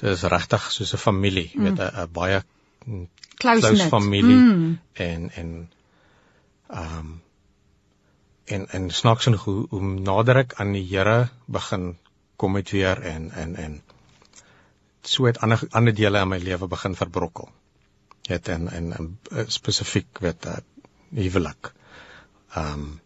dit 0.02 0.11
is 0.11 0.26
regtig 0.28 0.70
soos 0.73 0.92
'n 0.92 1.00
familie, 1.00 1.50
mm. 1.54 1.64
weet 1.64 1.80
'n 1.80 2.12
baie 2.12 2.42
close, 3.45 3.67
close 3.67 3.91
familie 3.93 4.41
mm. 4.41 4.73
en 5.09 5.29
en 5.43 5.53
ehm 6.71 6.99
um, 6.99 7.13
en 8.45 8.67
en 8.77 8.91
snaaks 8.91 9.25
genoeg 9.25 9.45
hoe, 9.49 9.67
hoe 9.71 9.83
nader 9.83 10.43
ek 10.45 10.57
aan 10.61 10.75
die 10.77 10.85
Here 10.89 11.29
begin 11.47 11.95
kom 12.37 12.57
het 12.61 12.71
weer 12.77 13.01
en 13.03 13.31
en 13.31 13.57
en 13.57 13.79
so 15.03 15.29
het 15.29 15.39
ander 15.39 15.63
ander 15.71 15.95
dele 15.95 16.21
in 16.21 16.29
my 16.29 16.39
lewe 16.39 16.69
begin 16.69 16.97
verbrokkel. 16.97 17.49
Het 18.29 18.49
en 18.49 18.69
en, 18.69 18.93
en 18.99 19.09
eh, 19.31 19.45
spesifiek 19.47 20.19
weet 20.21 20.47
uh, 20.47 20.57
huwelik. 21.15 21.73
Ehm 22.55 22.73
um, 22.73 23.01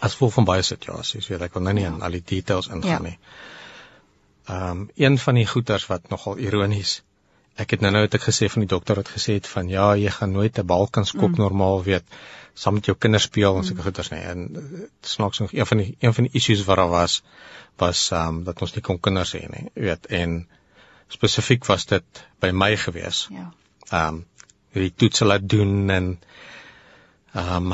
as 0.00 0.14
vol 0.14 0.30
van 0.30 0.44
baie 0.46 0.62
situasies, 0.62 1.26
weet 1.26 1.42
ek 1.48 1.54
wil 1.56 1.64
nou 1.66 1.74
nie 1.74 1.82
ja. 1.82 1.90
in 1.90 2.02
al 2.06 2.14
die 2.14 2.22
details 2.24 2.68
ingaan 2.68 2.90
ja. 2.90 2.98
nie. 3.10 3.18
Ehm 4.48 4.70
um, 4.70 4.88
een 4.94 5.18
van 5.18 5.34
die 5.34 5.46
goeters 5.46 5.86
wat 5.86 6.08
nogal 6.08 6.38
ironies 6.38 7.02
ek 7.58 7.74
het 7.74 7.82
nou 7.82 7.90
nou 7.94 8.04
het 8.04 8.14
ek 8.14 8.26
gesê 8.28 8.48
van 8.52 8.64
die 8.64 8.70
dokter 8.70 9.00
het 9.00 9.10
gesê 9.10 9.38
het 9.38 9.48
van 9.50 9.70
ja, 9.72 9.90
jy 9.98 10.10
gaan 10.14 10.32
nooit 10.32 10.58
'n 10.58 10.66
bal 10.66 10.86
kan 10.86 11.06
skop 11.06 11.30
mm. 11.30 11.40
normaal 11.42 11.82
weet 11.82 12.18
saam 12.58 12.74
met 12.74 12.86
jou 12.90 12.96
kinders 12.98 13.28
speel 13.28 13.56
en 13.56 13.64
sulke 13.64 13.80
mm. 13.80 13.86
goeders 13.86 14.10
nie. 14.10 14.20
En 14.32 14.40
eh, 14.60 14.86
snaaks 15.06 15.38
nog 15.38 15.52
een 15.52 15.66
van 15.66 15.82
die 15.82 15.96
een 15.98 16.14
van 16.14 16.26
die 16.26 16.40
issues 16.40 16.64
wat 16.64 16.76
daar 16.76 16.88
was 16.94 17.22
was 17.78 18.10
um, 18.10 18.42
dat 18.44 18.62
ons 18.62 18.74
nie 18.74 18.82
kon 18.82 18.98
kinders 19.00 19.34
hê 19.36 19.44
nie, 19.50 19.68
weet 19.74 20.06
en 20.06 20.40
spesifiek 21.14 21.66
was 21.66 21.86
dit 21.86 22.24
by 22.42 22.50
my 22.50 22.76
gewees. 22.76 23.28
Ja. 23.30 23.46
Um, 24.08 24.24
die 24.74 24.92
toets 24.94 25.20
laat 25.20 25.46
doen 25.48 25.90
en 25.90 26.08
um, 27.34 27.72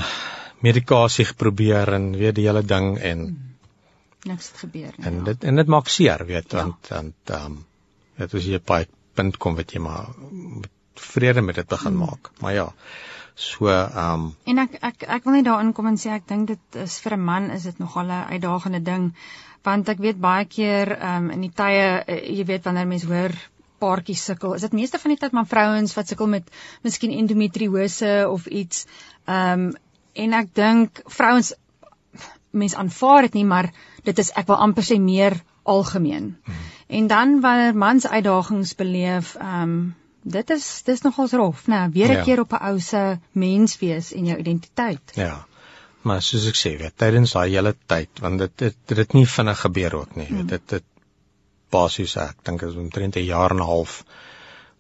medikasie 0.64 1.24
geprobeer 1.24 1.92
en 1.92 2.12
weer 2.16 2.36
die 2.36 2.46
hele 2.46 2.62
ding 2.62 2.98
en 2.98 3.24
mm. 3.28 3.38
niks 4.30 4.50
het 4.52 4.66
gebeur 4.66 4.92
nie. 4.96 5.06
En 5.06 5.14
ja. 5.14 5.24
dit 5.30 5.44
en 5.44 5.62
dit 5.62 5.72
maak 5.76 5.88
seer, 5.88 6.26
weet 6.26 6.52
ja. 6.52 6.56
want 6.62 6.92
want 6.92 7.34
um, 7.40 7.58
dit 8.20 8.36
is 8.40 8.52
jy 8.52 8.60
baie 8.60 8.88
punt 9.14 9.38
kom 9.42 9.56
wat 9.58 9.72
jy 9.72 9.80
maar 9.80 10.12
vrede 10.94 11.42
met 11.42 11.58
dit 11.60 11.68
begin 11.68 11.92
hmm. 11.92 12.06
maak. 12.06 12.30
Maar 12.40 12.54
ja. 12.54 12.68
So 13.34 13.66
ehm 13.66 14.12
um, 14.12 14.36
En 14.44 14.58
ek 14.62 14.76
ek 14.80 15.02
ek 15.08 15.24
wil 15.24 15.34
net 15.34 15.48
daarin 15.48 15.72
kom 15.72 15.86
en 15.90 15.98
sê 15.98 16.12
ek 16.14 16.28
dink 16.28 16.48
dit 16.48 16.76
is 16.84 17.00
vir 17.02 17.16
'n 17.16 17.24
man 17.24 17.50
is 17.50 17.62
dit 17.62 17.78
nogal 17.78 18.06
'n 18.06 18.30
uitdagende 18.34 18.82
ding 18.82 19.14
want 19.64 19.88
ek 19.88 19.98
weet 19.98 20.20
baie 20.20 20.44
keer 20.44 20.92
ehm 20.92 21.24
um, 21.24 21.30
in 21.30 21.40
die 21.40 21.50
tye 21.50 22.04
uh, 22.06 22.20
jy 22.38 22.44
weet 22.44 22.64
wanneer 22.64 22.86
mense 22.86 23.06
hoor 23.06 23.34
paartjies 23.78 24.24
sukkel, 24.24 24.54
is 24.54 24.64
dit 24.64 24.72
meeste 24.72 24.98
van 24.98 25.10
die 25.12 25.18
tyd 25.20 25.32
maar 25.32 25.48
vrouens 25.50 25.94
wat 25.94 26.08
sukkel 26.08 26.30
met 26.30 26.50
miskien 26.82 27.12
endometriose 27.12 28.14
of 28.30 28.46
iets. 28.46 28.86
Ehm 29.26 29.66
um, 29.66 29.72
en 30.14 30.32
ek 30.32 30.54
dink 30.54 31.00
vrouens 31.10 31.54
mense 32.54 32.76
aanvaar 32.78 33.26
dit 33.26 33.34
nie, 33.34 33.44
maar 33.44 33.72
dit 34.06 34.18
is 34.18 34.30
ek 34.38 34.46
wil 34.46 34.60
amper 34.62 34.86
sê 34.86 35.00
meer 35.02 35.34
algemeen. 35.64 36.36
Hmm. 36.44 36.60
En 36.94 37.06
dan 37.10 37.40
wanneer 37.40 37.76
mans 37.76 38.06
uitdagings 38.06 38.74
beleef, 38.74 39.34
ehm 39.34 39.62
um, 39.62 39.94
dit 40.24 40.50
is 40.50 40.66
dis 40.84 41.02
nogals 41.04 41.32
rof, 41.32 41.66
né? 41.66 41.88
Weer 41.92 42.08
'n 42.08 42.16
ja. 42.16 42.22
keer 42.22 42.40
op 42.40 42.52
'n 42.52 42.64
ou 42.68 42.80
se 42.80 43.18
mens 43.32 43.78
wees 43.78 44.12
en 44.12 44.26
jou 44.26 44.38
identiteit. 44.38 45.12
Ja. 45.14 45.46
Maar 46.00 46.22
soos 46.22 46.46
ek 46.46 46.56
sê, 46.60 46.70
weet 46.78 46.96
tydens 46.96 47.32
daai 47.32 47.50
hele 47.50 47.76
tyd, 47.86 48.20
want 48.20 48.38
dit 48.38 48.58
dit 48.58 48.76
dit 48.86 49.12
nie 49.12 49.26
vinnig 49.28 49.60
gebeur 49.60 49.94
ook 49.94 50.16
nie. 50.16 50.26
Hmm. 50.26 50.46
Dit 50.46 50.68
dit 50.68 50.84
basies 51.70 52.16
ek 52.16 52.36
dink 52.42 52.62
is 52.62 52.74
omtrent 52.74 53.16
'n 53.16 53.24
jaar 53.24 53.50
en 53.50 53.62
'n 53.62 53.70
half 53.72 54.04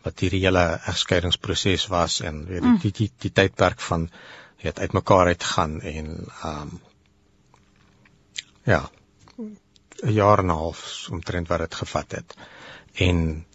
wat 0.04 0.20
hierdie 0.20 0.44
hele 0.44 0.64
egskeidingsproses 0.92 1.86
was 1.86 2.20
en 2.20 2.46
weet 2.46 2.62
hmm. 2.62 2.78
die, 2.82 2.92
die 2.92 3.06
die 3.06 3.12
die 3.18 3.32
tydperk 3.32 3.80
van 3.80 4.10
weet 4.62 4.78
uitmekaar 4.78 5.26
uit 5.26 5.44
gaan 5.44 5.80
en 5.80 6.28
ehm 6.42 6.60
um, 6.60 6.80
ja 8.64 8.82
'n 10.04 10.12
jaar 10.12 10.38
en 10.38 10.46
'n 10.46 10.58
half 10.62 11.08
omtrent 11.10 11.48
wat 11.48 11.58
dit 11.58 11.74
gevat 11.74 12.12
het. 12.12 12.34
En 12.94 13.46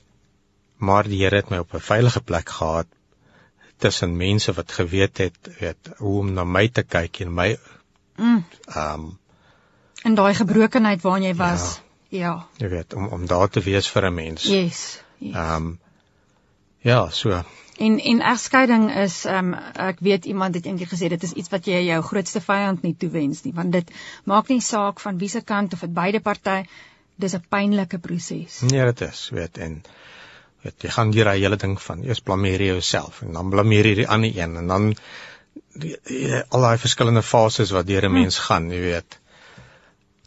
maar 0.77 1.03
die 1.03 1.23
Here 1.23 1.35
het 1.35 1.49
my 1.49 1.57
op 1.57 1.73
'n 1.73 1.79
veilige 1.79 2.21
plek 2.21 2.49
gehad 2.49 2.87
tussen 3.77 4.17
mense 4.17 4.53
wat 4.53 4.71
geweet 4.71 5.17
het, 5.17 5.37
weet 5.59 5.89
hoe 5.97 6.19
om 6.19 6.33
na 6.33 6.43
my 6.43 6.67
te 6.69 6.83
kyk 6.83 7.19
en 7.19 7.33
my 7.33 7.57
mm. 8.15 8.45
ehm 8.65 8.93
um, 8.93 9.17
in 10.03 10.15
daai 10.15 10.33
gebrokenheid 10.33 11.01
waarin 11.01 11.23
jy 11.23 11.35
was. 11.35 11.81
Ja. 12.07 12.19
ja. 12.19 12.47
Jy 12.57 12.69
weet 12.69 12.93
om 12.93 13.07
om 13.07 13.25
daar 13.27 13.49
te 13.49 13.59
wees 13.59 13.89
vir 13.89 14.09
'n 14.09 14.13
mens. 14.13 14.43
Yes. 14.43 15.03
Ehm 15.19 15.31
yes. 15.31 15.55
um, 15.55 15.79
ja, 16.79 17.09
so 17.09 17.43
En 17.79 17.99
en 18.11 18.21
egskeiding 18.31 18.85
is 19.05 19.21
ehm 19.25 19.53
um, 19.53 19.59
ek 19.89 20.01
weet 20.03 20.25
iemand 20.25 20.55
het 20.57 20.65
eendag 20.67 20.89
gesê 20.91 21.07
dit 21.13 21.23
is 21.23 21.31
iets 21.31 21.51
wat 21.53 21.67
jy 21.71 21.79
jou 21.85 21.99
grootste 22.03 22.41
vyand 22.43 22.81
nie 22.83 22.95
toewens 23.03 23.43
nie 23.45 23.53
want 23.55 23.71
dit 23.71 23.93
maak 24.31 24.51
nie 24.51 24.61
saak 24.65 24.99
van 24.99 25.19
wie 25.21 25.29
se 25.31 25.41
kant 25.51 25.73
of 25.73 25.85
dit 25.85 25.93
beide 25.93 26.19
party 26.19 26.57
dis 27.15 27.35
'n 27.35 27.45
pynlike 27.55 27.99
proses. 27.99 28.59
Nee, 28.61 28.83
dit 28.91 29.01
is, 29.07 29.21
weet 29.29 29.57
en 29.57 29.79
weet 30.63 30.83
jy 30.83 30.91
gaan 30.97 31.15
hier 31.15 31.31
daai 31.31 31.39
hele 31.39 31.59
ding 31.63 31.77
van 31.81 32.03
eers 32.03 32.19
blameer 32.19 32.65
jy 32.65 32.69
jouself 32.73 33.21
en 33.21 33.39
dan 33.39 33.49
blameer 33.55 33.91
jy 33.91 33.95
die 34.01 34.09
ander 34.17 34.35
een 34.41 34.59
en 34.63 34.67
dan 34.73 34.91
die, 35.73 35.95
die, 36.11 36.43
al 36.49 36.67
daai 36.67 36.77
verskillende 36.77 37.23
fases 37.23 37.71
wat 37.71 37.87
deur 37.87 38.03
'n 38.03 38.11
hm. 38.11 38.21
mens 38.21 38.43
gaan, 38.49 38.71
jy 38.71 38.81
weet 38.89 39.19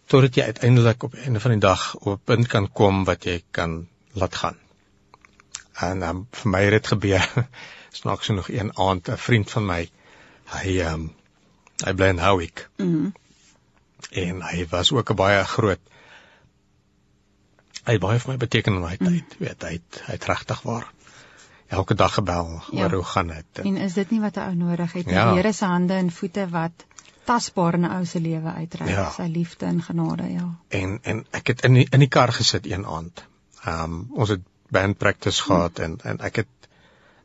totdat 0.06 0.34
jy 0.36 0.48
uiteindelik 0.52 1.02
op 1.02 1.14
einde 1.14 1.40
van 1.40 1.56
die 1.56 1.64
dag 1.68 1.94
op 1.94 2.18
'n 2.18 2.24
punt 2.24 2.48
kan 2.48 2.72
kom 2.72 3.04
wat 3.04 3.24
jy 3.24 3.42
kan 3.50 3.86
laat 4.12 4.34
gaan. 4.34 4.61
En 5.80 6.02
um, 6.02 6.26
vir 6.30 6.50
my 6.50 6.62
het 6.62 6.70
dit 6.70 6.86
gebeur. 6.86 7.48
Snaaks 8.02 8.26
genoeg 8.26 8.48
een 8.48 8.78
aand 8.78 9.08
'n 9.08 9.16
vriend 9.16 9.50
van 9.50 9.66
my, 9.66 9.90
hy 10.44 10.78
um, 10.80 11.12
hy 11.84 11.92
bly 11.92 12.06
in 12.06 12.18
Howick. 12.18 12.68
Mhm. 12.76 12.88
Mm 12.88 13.12
en 14.10 14.42
hy 14.42 14.66
was 14.68 14.92
ook 14.92 15.10
'n 15.10 15.16
baie 15.16 15.44
groot 15.44 15.80
hy 17.84 17.98
baie 17.98 18.18
vir 18.18 18.32
my 18.32 18.36
beteken 18.36 18.74
in 18.74 18.82
daai 18.82 18.96
mm. 18.98 19.06
tyd, 19.06 19.38
weet 19.38 19.62
hy, 19.62 19.78
hy 20.06 20.12
het 20.12 20.24
regtig 20.30 20.62
waar 20.62 20.86
elke 21.72 21.94
dag 21.94 22.14
gebel 22.14 22.62
ja. 22.70 22.82
oor 22.82 22.92
hoe 22.92 23.04
gaan 23.04 23.32
dit. 23.32 23.62
En 23.64 23.76
is 23.76 23.94
dit 23.94 24.10
nie 24.10 24.20
wat 24.20 24.36
'n 24.36 24.40
ou 24.40 24.54
nodig 24.54 24.92
het 24.92 25.06
nie? 25.06 25.14
Ja. 25.14 25.30
Die 25.30 25.40
Here 25.40 25.52
se 25.52 25.64
hande 25.64 25.94
en 25.94 26.10
voete 26.10 26.48
wat 26.48 26.84
tasbaar 27.24 27.74
in 27.74 27.86
'n 27.86 27.90
ou 27.96 28.04
se 28.04 28.20
lewe 28.20 28.52
uitreik, 28.52 28.90
ja. 28.90 29.10
sy 29.10 29.22
liefde 29.22 29.66
en 29.66 29.82
genade, 29.82 30.32
ja. 30.32 30.48
En 30.68 30.98
en 31.02 31.26
ek 31.30 31.46
het 31.46 31.62
in 31.62 31.72
die, 31.72 31.86
in 31.90 31.98
die 31.98 32.08
kar 32.08 32.32
gesit 32.32 32.66
een 32.66 32.86
aand. 32.86 33.24
Ehm 33.64 33.82
um, 33.82 34.06
ons 34.10 34.28
het 34.28 34.40
band 34.72 34.98
practice 34.98 35.42
gehad 35.42 35.78
en 35.84 35.98
en 36.08 36.20
ek 36.28 36.42
het 36.42 36.68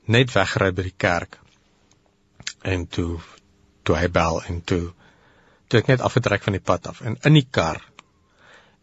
net 0.06 0.32
weggery 0.36 0.72
by 0.76 0.88
die 0.88 0.98
kerk. 0.98 1.40
En 2.64 2.88
toe 2.88 3.20
toe 3.88 3.96
hy 3.96 4.08
bel 4.12 4.42
en 4.52 4.62
toe 4.68 4.92
toe 5.68 5.80
ek 5.80 5.92
net 5.92 6.04
afgetrek 6.04 6.44
van 6.44 6.56
die 6.58 6.64
pad 6.64 6.88
af 6.92 7.02
en 7.02 7.16
in 7.28 7.38
die 7.40 7.48
kar 7.52 7.80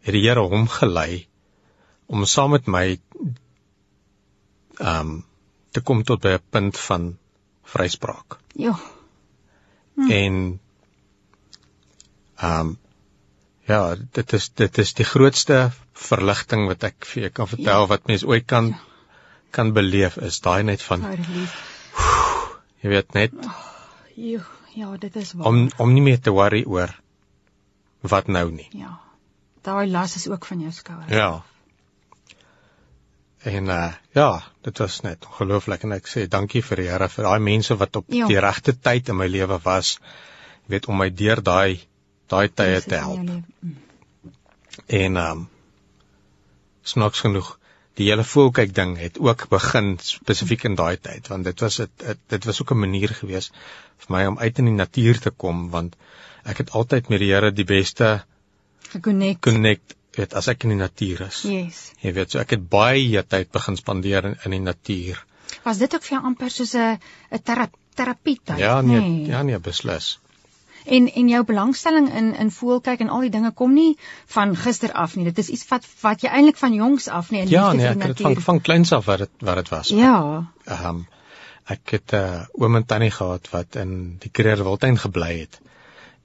het 0.05 0.13
die 0.13 0.23
Here 0.25 0.41
hom 0.49 0.67
gelei 0.69 1.25
om 2.05 2.25
saam 2.29 2.53
met 2.57 2.67
my 2.69 2.85
ehm 4.79 4.99
um, 4.99 5.15
te 5.75 5.81
kom 5.81 6.03
tot 6.07 6.21
by 6.23 6.35
'n 6.37 6.43
punt 6.49 6.77
van 6.79 7.17
vryspraak. 7.63 8.37
Ja. 8.55 8.75
Hm. 9.95 10.11
En 10.11 10.59
ehm 12.35 12.59
um, 12.59 12.77
Ja, 13.65 13.95
dit 13.95 14.33
is 14.33 14.49
dit 14.53 14.77
is 14.77 14.93
die 14.93 15.07
grootste 15.07 15.71
verligting 15.93 16.67
wat 16.69 16.83
ek 16.85 17.07
vir 17.09 17.27
jou 17.27 17.31
kan 17.39 17.49
vertel 17.49 17.85
ja. 17.85 17.89
wat 17.89 18.05
mens 18.11 18.25
ooit 18.27 18.45
kan 18.45 18.73
ja. 18.73 18.81
kan 19.55 19.73
beleef 19.73 20.17
is 20.17 20.41
daai 20.45 20.63
net 20.63 20.83
van 20.85 21.05
Jy 22.83 22.91
weet 22.91 23.15
net 23.17 23.33
oh, 23.41 24.43
Ja, 24.75 24.97
dit 24.99 25.15
is 25.15 25.33
waar. 25.33 25.47
Om 25.47 25.69
om 25.79 25.91
nie 25.95 26.03
meer 26.03 26.19
te 26.19 26.33
worry 26.35 26.63
oor 26.67 26.91
wat 28.05 28.27
nou 28.27 28.49
nie. 28.51 28.67
Ja. 28.75 28.97
Daai 29.63 29.87
las 29.87 30.15
is 30.19 30.27
ook 30.27 30.45
van 30.45 30.59
jou 30.61 30.71
skouers. 30.71 31.11
Ja. 31.15 31.43
En 33.45 33.71
uh 33.71 33.93
ja, 34.11 34.43
dit 34.67 34.77
was 34.83 34.99
net 35.05 35.25
ongelooflik 35.25 35.87
en 35.87 35.95
ek 35.95 36.11
sê 36.11 36.25
dankie 36.27 36.63
vir 36.65 36.83
die 36.83 36.89
Here 36.91 37.07
vir 37.09 37.27
daai 37.29 37.39
mense 37.47 37.77
wat 37.79 37.95
op 38.01 38.11
ja. 38.11 38.27
die 38.27 38.39
regte 38.43 38.75
tyd 38.75 39.09
in 39.13 39.19
my 39.21 39.29
lewe 39.31 39.59
was. 39.63 39.95
Jy 40.65 40.75
weet 40.75 40.89
om 40.91 40.99
my 40.99 41.09
deur 41.23 41.41
daai 41.41 41.79
daai 42.31 42.47
tye 42.49 42.81
te 42.81 42.95
help. 42.95 43.29
En 45.01 45.21
um 45.21 45.47
snaaks 46.85 47.23
genoeg 47.25 47.55
die 47.97 48.09
hele 48.11 48.23
voelkyk 48.27 48.73
ding 48.75 48.97
het 48.99 49.17
ook 49.19 49.47
begin 49.49 49.95
spesifiek 50.03 50.65
in 50.69 50.75
daai 50.75 50.97
tyd 51.01 51.27
want 51.31 51.47
dit 51.47 51.63
was 51.63 51.79
dit 51.81 52.23
dit 52.33 52.47
was 52.49 52.61
ook 52.61 52.71
'n 52.75 52.83
manier 52.85 53.13
gewees 53.19 53.51
vir 54.03 54.15
my 54.15 54.25
om 54.25 54.39
uit 54.39 54.59
in 54.59 54.65
die 54.71 54.79
natuur 54.79 55.19
te 55.19 55.31
kom 55.31 55.69
want 55.69 55.95
ek 56.43 56.57
het 56.57 56.71
altyd 56.71 57.09
met 57.09 57.19
die 57.19 57.31
Here 57.33 57.51
die 57.51 57.65
beste 57.65 58.25
geconnect 58.91 59.41
connect 59.41 59.95
weet 60.17 60.35
as 60.39 60.47
ek 60.51 60.63
in 60.63 60.75
die 60.75 60.81
natuur 60.81 61.25
is. 61.27 61.41
Yes. 61.49 61.79
Jy 62.03 62.13
weet 62.17 62.35
so 62.35 62.39
ek 62.39 62.55
het 62.55 62.67
baie 62.71 63.23
tyd 63.23 63.51
begin 63.51 63.79
spandeer 63.79 64.29
in, 64.31 64.37
in 64.47 64.51
die 64.57 64.63
natuur. 64.63 65.19
Was 65.65 65.81
dit 65.81 65.95
ook 65.95 66.03
vir 66.05 66.17
jou 66.17 66.23
amper 66.31 66.51
soos 66.51 66.75
'n 66.75 66.99
'n 67.31 67.69
terapie 67.95 68.39
tyd? 68.43 68.59
Ja, 68.59 68.81
nee, 68.81 68.99
nee, 68.99 69.27
ja 69.27 69.41
nee, 69.43 69.59
beslis. 69.59 70.19
En 70.85 71.07
en 71.13 71.27
jou 71.29 71.43
belangstelling 71.43 72.13
in 72.13 72.35
in 72.35 72.51
voelkyk 72.51 72.99
en 72.99 73.09
al 73.09 73.25
die 73.25 73.29
dinge 73.29 73.51
kom 73.51 73.73
nie 73.73 73.97
van 74.25 74.55
gister 74.55 74.91
af 74.91 75.15
nie. 75.15 75.25
Dit 75.25 75.37
is 75.37 75.49
iets 75.49 75.67
wat 75.67 75.87
wat 76.01 76.21
jy 76.21 76.29
eintlik 76.29 76.57
van 76.57 76.73
jongs 76.73 77.07
af 77.07 77.31
nie 77.31 77.41
in 77.41 77.49
ja, 77.49 77.71
nee, 77.73 77.87
ek 77.87 78.03
het 78.03 78.21
van 78.21 78.41
van 78.41 78.61
kleins 78.61 78.91
af 78.91 79.05
wat 79.05 79.25
dit 79.25 79.29
wat 79.39 79.55
dit 79.55 79.69
was. 79.69 79.89
Ja. 79.89 80.45
Ehm 80.65 80.87
um, 80.87 81.05
ek 81.65 81.95
het 81.97 82.11
'n 82.13 82.15
uh, 82.15 82.41
oom 82.61 82.75
en 82.75 82.85
tannie 82.85 83.11
gehad 83.11 83.49
wat 83.49 83.75
in 83.75 84.17
die 84.19 84.29
Kreerwiltuin 84.29 84.97
gebly 84.97 85.39
het 85.39 85.59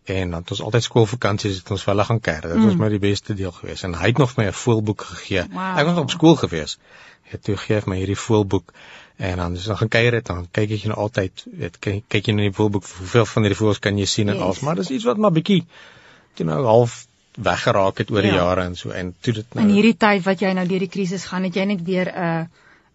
en 0.05 0.31
dan 0.31 0.40
het 0.40 0.51
ons 0.51 0.62
altyd 0.62 0.83
skoolvakansies 0.83 1.57
het 1.57 1.70
ons 1.70 1.83
vir 1.85 1.92
hulle 1.92 2.05
gaan 2.05 2.20
kuier. 2.20 2.40
Dit 2.40 2.57
mm. 2.57 2.66
was 2.66 2.79
my 2.81 2.88
die 2.88 3.03
beste 3.03 3.35
deel 3.35 3.53
gewees 3.53 3.83
en 3.87 3.94
hy 3.94 4.11
het 4.12 4.18
nog 4.18 4.33
vir 4.33 4.44
my 4.44 4.49
'n 4.51 4.59
voelboek 4.62 5.03
gegee. 5.03 5.44
Wow. 5.53 5.79
Ek 5.79 5.87
was 5.87 5.99
op 5.99 6.11
skool 6.11 6.37
gewees. 6.37 6.79
Hy 7.23 7.37
het 7.37 7.42
toe 7.44 7.57
gegee 7.57 7.83
my 7.87 7.96
hierdie 7.96 8.18
voelboek 8.18 8.73
en 9.20 9.37
dan 9.42 9.56
as 9.59 9.68
ons 9.68 9.78
gaan 9.78 9.92
kuier 9.92 10.16
het 10.16 10.26
dan 10.30 10.46
kyk 10.48 10.74
ek 10.76 10.85
jy 10.85 10.90
nou 10.92 10.98
altyd 11.04 11.44
weet 11.62 11.78
kyk, 11.85 12.04
kyk 12.09 12.30
jy 12.30 12.35
nou 12.35 12.46
in 12.46 12.52
die 12.52 12.56
voelboek 12.56 12.87
hoeveel 12.98 13.26
van 13.33 13.46
hierdie 13.46 13.59
voels 13.59 13.80
kan 13.85 13.98
jy 14.00 14.09
sien 14.09 14.33
en 14.33 14.38
yes. 14.40 14.44
al 14.46 14.66
maar 14.68 14.80
dis 14.80 14.92
iets 14.96 15.06
wat 15.09 15.20
maar 15.20 15.35
bietjie 15.37 15.61
jy 16.38 16.46
nou 16.48 16.62
half 16.64 17.02
weggeraak 17.37 18.00
het 18.02 18.11
oor 18.11 18.26
die 18.26 18.33
ja. 18.33 18.40
jare 18.44 18.64
en 18.70 18.76
so 18.76 18.94
en 18.96 19.12
toe 19.20 19.35
dit 19.40 19.54
nou 19.54 19.66
In 19.66 19.74
hierdie 19.76 19.96
tyd 20.06 20.24
wat 20.24 20.42
jy 20.42 20.52
nou 20.56 20.66
deur 20.70 20.85
die 20.87 20.92
krisis 20.96 21.26
gaan 21.30 21.46
het 21.46 21.56
jy 21.56 21.68
net 21.72 21.85
weer 21.87 22.11
'n 22.11 22.24
uh, 22.24 22.44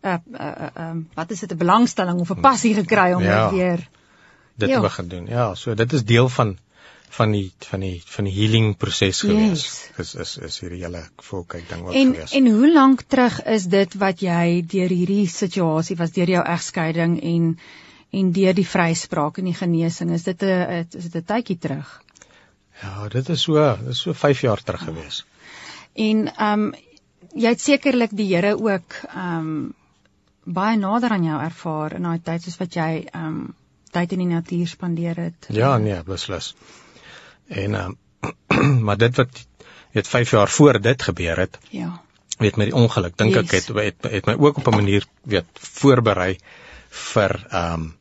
'n 0.06 0.10
uh, 0.10 0.18
'n 0.18 0.36
uh, 0.36 0.52
uh, 0.66 0.90
um, 0.90 1.08
wat 1.16 1.32
is 1.32 1.40
dit 1.40 1.52
'n 1.52 1.58
belangstelling 1.58 2.20
of 2.20 2.32
'n 2.32 2.42
passie 2.42 2.74
gekry 2.74 3.14
om 3.14 3.24
ja. 3.24 3.50
weer 3.52 3.88
dit 4.56 4.74
te 4.74 4.80
begin 4.80 5.08
doen. 5.08 5.26
Ja, 5.28 5.56
so 5.56 5.74
dit 5.74 5.94
is 5.94 6.06
deel 6.06 6.30
van 6.30 6.58
van 7.16 7.32
die 7.32 7.48
van 7.70 7.80
die 7.80 8.02
van 8.06 8.28
die 8.28 8.34
healing 8.36 8.76
proses 8.78 9.22
gewees. 9.24 9.64
Yes. 9.64 9.76
Is 10.04 10.14
is 10.24 10.38
is 10.50 10.60
hierdie 10.64 10.82
hele 10.84 11.04
volkyk 11.30 11.68
ding 11.70 11.86
ook 11.86 11.94
en, 11.94 12.14
gewees. 12.14 12.34
En 12.36 12.48
hoe 12.52 12.72
lank 12.74 13.06
terug 13.08 13.40
is 13.58 13.68
dit 13.72 13.98
wat 14.02 14.24
jy 14.26 14.64
deur 14.76 14.92
hierdie 14.92 15.28
situasie 15.32 15.98
was 16.00 16.16
deur 16.16 16.32
jou 16.38 16.44
egskeiding 16.44 17.20
en 17.34 17.52
en 18.16 18.32
deur 18.32 18.56
die 18.56 18.68
vryspraak 18.68 19.40
en 19.40 19.48
die 19.52 19.58
genesing 19.58 20.12
is 20.16 20.24
dit 20.24 20.44
'n 20.44 20.88
is 20.92 21.10
dit 21.12 21.16
'n 21.22 21.26
tydjie 21.34 21.58
terug? 21.58 22.02
Ja, 22.82 23.08
dit 23.08 23.30
is 23.30 23.42
so, 23.42 23.54
dit 23.80 23.88
is 23.88 24.02
so 24.02 24.14
5 24.14 24.42
jaar 24.42 24.64
terug 24.64 24.86
ja. 24.86 24.92
gewees. 24.92 25.26
En 25.94 26.28
ehm 26.36 26.60
um, 26.60 26.74
jy 27.36 27.50
het 27.50 27.62
sekerlik 27.62 28.12
die 28.12 28.36
Here 28.36 28.56
ook 28.60 29.02
ehm 29.08 29.38
um, 29.38 29.74
baie 30.44 30.78
nader 30.78 31.10
aan 31.10 31.24
jou 31.24 31.42
ervaar 31.42 31.96
in 31.96 32.04
daai 32.04 32.20
tyd 32.24 32.44
soos 32.44 32.58
wat 32.58 32.74
jy 32.74 33.06
ehm 33.06 33.26
um, 33.26 33.54
tyd 33.92 34.12
in 34.12 34.20
die 34.20 34.34
natuur 34.34 34.68
spandeer 34.68 35.16
het. 35.16 35.48
Ja, 35.50 35.78
nee, 35.78 36.04
beslis. 36.04 36.56
En 37.48 37.74
um, 37.74 37.98
maar 38.86 38.98
dit 38.98 39.16
wat 39.16 39.48
weet 39.92 40.08
5 40.08 40.32
jaar 40.32 40.50
voor 40.50 40.82
dit 40.82 41.02
gebeur 41.02 41.38
het. 41.38 41.58
Ja. 41.70 42.02
Weet 42.38 42.56
met 42.56 42.66
die 42.72 42.76
ongeluk 42.76 43.18
dink 43.18 43.34
yes. 43.34 43.44
ek 43.44 43.52
het, 43.52 43.68
het 43.68 44.12
het 44.12 44.26
my 44.26 44.36
ook 44.40 44.58
op 44.58 44.68
'n 44.68 44.76
manier 44.76 45.06
weet 45.24 45.46
voorberei 45.60 46.38
vir 46.90 47.46
ehm 47.50 47.74
um, 47.74 47.94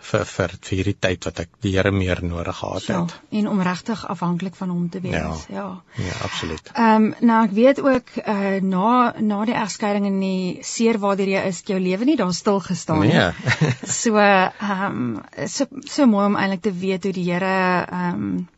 vir 0.00 0.24
vir 0.24 0.52
vir 0.64 0.76
hierdie 0.76 0.96
tyd 1.06 1.26
wat 1.28 1.40
ek 1.42 1.50
die 1.64 1.72
Here 1.74 1.90
meer 1.92 2.22
nodig 2.24 2.56
gehad 2.56 2.86
ja, 2.88 3.00
het. 3.00 3.14
Ja, 3.30 3.38
en 3.38 3.48
om 3.48 3.60
regtig 3.62 4.04
afhanklik 4.14 4.54
van 4.56 4.70
hom 4.72 4.88
te 4.88 5.00
wees. 5.00 5.12
Ja. 5.12 5.34
Ja, 5.48 5.66
ja 6.04 6.14
absoluut. 6.24 6.70
Ehm 6.74 7.04
um, 7.04 7.14
nou 7.20 7.40
ek 7.44 7.52
weet 7.56 7.82
ook 7.84 8.14
uh 8.24 8.60
na 8.60 9.14
na 9.20 9.44
die 9.44 9.54
egskeiding 9.54 10.06
en 10.06 10.20
die 10.20 10.58
seer 10.62 10.98
waartoe 10.98 11.28
jy 11.28 11.42
is, 11.50 11.62
jou 11.66 11.80
lewe 11.80 12.04
nie 12.04 12.16
daar 12.16 12.32
stil 12.34 12.60
gestaan 12.60 13.04
nie. 13.04 13.12
Nee. 13.12 13.74
so 14.02 14.16
ehm 14.16 14.86
um, 14.86 15.20
so 15.46 15.68
so 15.84 16.06
mooi 16.06 16.26
om 16.26 16.36
eintlik 16.36 16.62
te 16.62 16.72
weet 16.72 17.04
hoe 17.04 17.12
die 17.12 17.28
Here 17.32 17.86
ehm 17.86 18.14
um, 18.14 18.48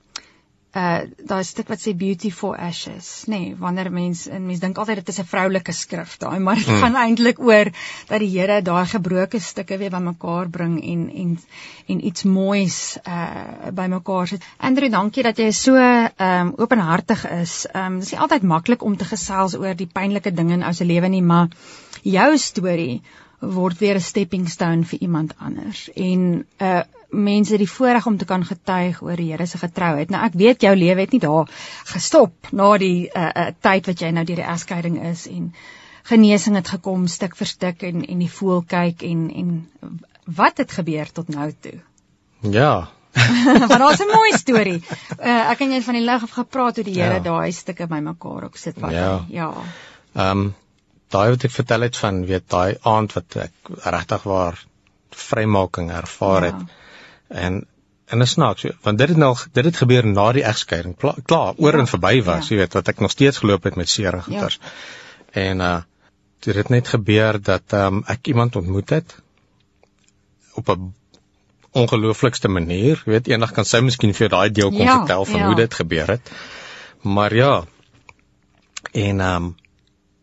uh 0.73 1.01
daai 1.29 1.43
stuk 1.45 1.69
wat 1.69 1.83
sê 1.83 1.93
beauty 1.93 2.31
for 2.31 2.57
ashes 2.57 3.09
nê 3.29 3.39
nee, 3.39 3.57
wanneer 3.61 3.91
mens 3.93 4.25
en 4.27 4.47
mens 4.47 4.61
dink 4.61 4.79
altyd 4.79 5.03
dit 5.03 5.09
is 5.13 5.21
'n 5.21 5.29
vroulike 5.33 5.73
skrif 5.73 6.17
daai 6.19 6.39
maar 6.39 6.57
dit 6.57 6.67
mm. 6.67 6.81
gaan 6.81 6.97
eintlik 6.97 7.41
oor 7.41 7.69
dat 8.09 8.21
die 8.25 8.31
Here 8.33 8.63
daai 8.63 8.87
gebroke 8.87 9.41
stukke 9.41 9.79
weer 9.79 9.91
bymekaar 9.91 10.49
bring 10.49 10.79
en 10.93 11.11
en 11.23 11.39
en 11.89 12.05
iets 12.07 12.23
moois 12.23 12.99
uh 13.07 13.71
bymekaar 13.73 14.27
sit. 14.29 14.43
Andrew, 14.59 14.91
dankie 14.91 15.23
dat 15.23 15.39
jy 15.39 15.51
so 15.51 15.77
um 15.77 16.55
openhartig 16.57 17.25
is. 17.31 17.67
Um 17.75 17.99
dis 18.01 18.13
nie 18.13 18.21
altyd 18.21 18.43
maklik 18.43 18.83
om 18.83 18.97
te 18.97 19.05
gesels 19.05 19.57
oor 19.59 19.75
die 19.75 19.91
pynlike 19.99 20.33
dinge 20.33 20.55
in 20.55 20.65
ou 20.65 20.73
se 20.73 20.85
lewe 20.85 21.09
nie, 21.09 21.23
maar 21.23 21.49
jou 22.03 22.39
storie 22.39 23.03
word 23.43 23.79
weer 23.79 23.97
'n 23.97 24.01
stepping 24.01 24.49
stone 24.49 24.85
vir 24.85 24.99
iemand 24.99 25.35
anders. 25.39 25.91
En 25.93 26.47
uh 26.59 26.83
mense 27.13 27.57
die 27.61 27.69
voorreg 27.69 28.07
om 28.07 28.17
te 28.17 28.25
kan 28.25 28.45
getuig 28.45 29.03
oor 29.03 29.17
die 29.17 29.31
Here 29.31 29.47
se 29.47 29.59
getrouheid. 29.59 30.11
Nou 30.11 30.25
ek 30.25 30.33
weet 30.33 30.63
jou 30.63 30.77
lewe 30.77 31.01
het 31.01 31.13
nie 31.13 31.21
daar 31.21 31.51
gestop 31.85 32.49
na 32.53 32.79
die 32.79 33.11
uh, 33.15 33.29
uh 33.37 33.47
tyd 33.61 33.87
wat 33.87 34.01
jy 34.01 34.11
nou 34.11 34.25
deur 34.25 34.41
die 34.41 34.49
egskeiding 34.55 34.97
is 35.11 35.27
en 35.29 35.53
genesing 36.09 36.57
het 36.57 36.69
gekom 36.69 37.07
stuk 37.07 37.37
vir 37.37 37.47
stuk 37.47 37.83
en 37.83 38.05
en 38.05 38.19
die 38.19 38.31
voel 38.31 38.63
kyk 38.63 39.03
en 39.03 39.31
en 39.31 39.71
wat 40.25 40.59
het 40.59 40.73
gebeur 40.73 41.13
tot 41.13 41.29
nou 41.29 41.53
toe? 41.61 41.79
Ja. 42.41 42.89
maar 43.69 43.79
daar's 43.79 44.01
'n 44.01 44.09
mooi 44.09 44.33
storie. 44.33 44.83
Uh 45.21 45.51
ek 45.51 45.61
en 45.61 45.73
jy 45.73 45.83
van 45.83 45.95
die 45.95 46.05
lig 46.05 46.23
af 46.23 46.31
gepraat 46.31 46.77
hoe 46.77 46.85
die 46.85 47.01
Here 47.01 47.15
ja. 47.15 47.21
daai 47.21 47.53
stukke 47.53 47.87
bymekaar 47.87 48.45
op 48.45 48.57
sit 48.57 48.81
wat 48.81 48.93
ja. 48.93 49.25
ja. 49.29 49.53
Ehm 50.15 50.39
um, 50.39 50.55
daai 51.13 51.29
wat 51.35 51.45
ek 51.49 51.55
vertel 51.55 51.87
het 51.87 51.99
van 52.05 52.23
weet 52.29 52.49
daai 52.55 52.79
aand 52.95 53.17
wat 53.19 53.37
ek 53.49 53.73
regtig 53.97 54.25
waar 54.29 54.59
vrymaking 55.27 55.93
ervaar 55.93 56.47
ja. 56.47 56.53
het 56.53 57.43
en 57.45 57.61
en 58.13 58.21
is 58.27 58.35
snaaks 58.37 58.67
want 58.87 58.99
dit 58.99 59.09
het 59.09 59.21
nou 59.21 59.33
dit 59.53 59.65
het 59.65 59.81
gebeur 59.85 60.07
na 60.07 60.27
die 60.37 60.45
egskeiding 60.49 60.97
klaar, 60.97 61.21
klaar 61.25 61.55
oor 61.57 61.79
ja, 61.79 61.85
en 61.85 61.91
verby 61.91 62.15
was 62.27 62.49
ja. 62.49 62.55
jy 62.55 62.61
weet 62.63 62.77
wat 62.79 62.93
ek 62.93 63.01
nog 63.05 63.15
steeds 63.15 63.43
geloop 63.45 63.69
het 63.69 63.79
met 63.81 63.89
seer 63.89 64.19
en 64.19 64.27
goeters 64.29 64.59
ja. 64.61 65.47
en 65.47 65.67
uh 65.71 65.81
dit 66.43 66.57
het 66.59 66.73
net 66.75 66.89
gebeur 66.91 67.37
dat 67.39 67.75
um, 67.79 68.01
ek 68.11 68.27
iemand 68.27 68.57
ontmoet 68.59 68.91
het 68.91 69.13
op 70.59 70.73
'n 70.75 70.89
ongelooflikste 71.71 72.49
manier 72.49 73.03
jy 73.05 73.13
weet 73.13 73.29
eendag 73.31 73.53
kan 73.53 73.65
sy 73.65 73.79
miskien 73.81 74.15
vir 74.15 74.29
daai 74.29 74.51
deel 74.51 74.73
kon 74.75 74.83
ja, 74.83 74.97
vertel 74.99 75.25
van 75.25 75.41
ja. 75.41 75.47
hoe 75.47 75.55
dit 75.61 75.75
gebeur 75.75 76.11
het 76.17 76.33
maar 77.03 77.35
ja 77.35 77.53
en 78.93 79.21
um 79.21 79.55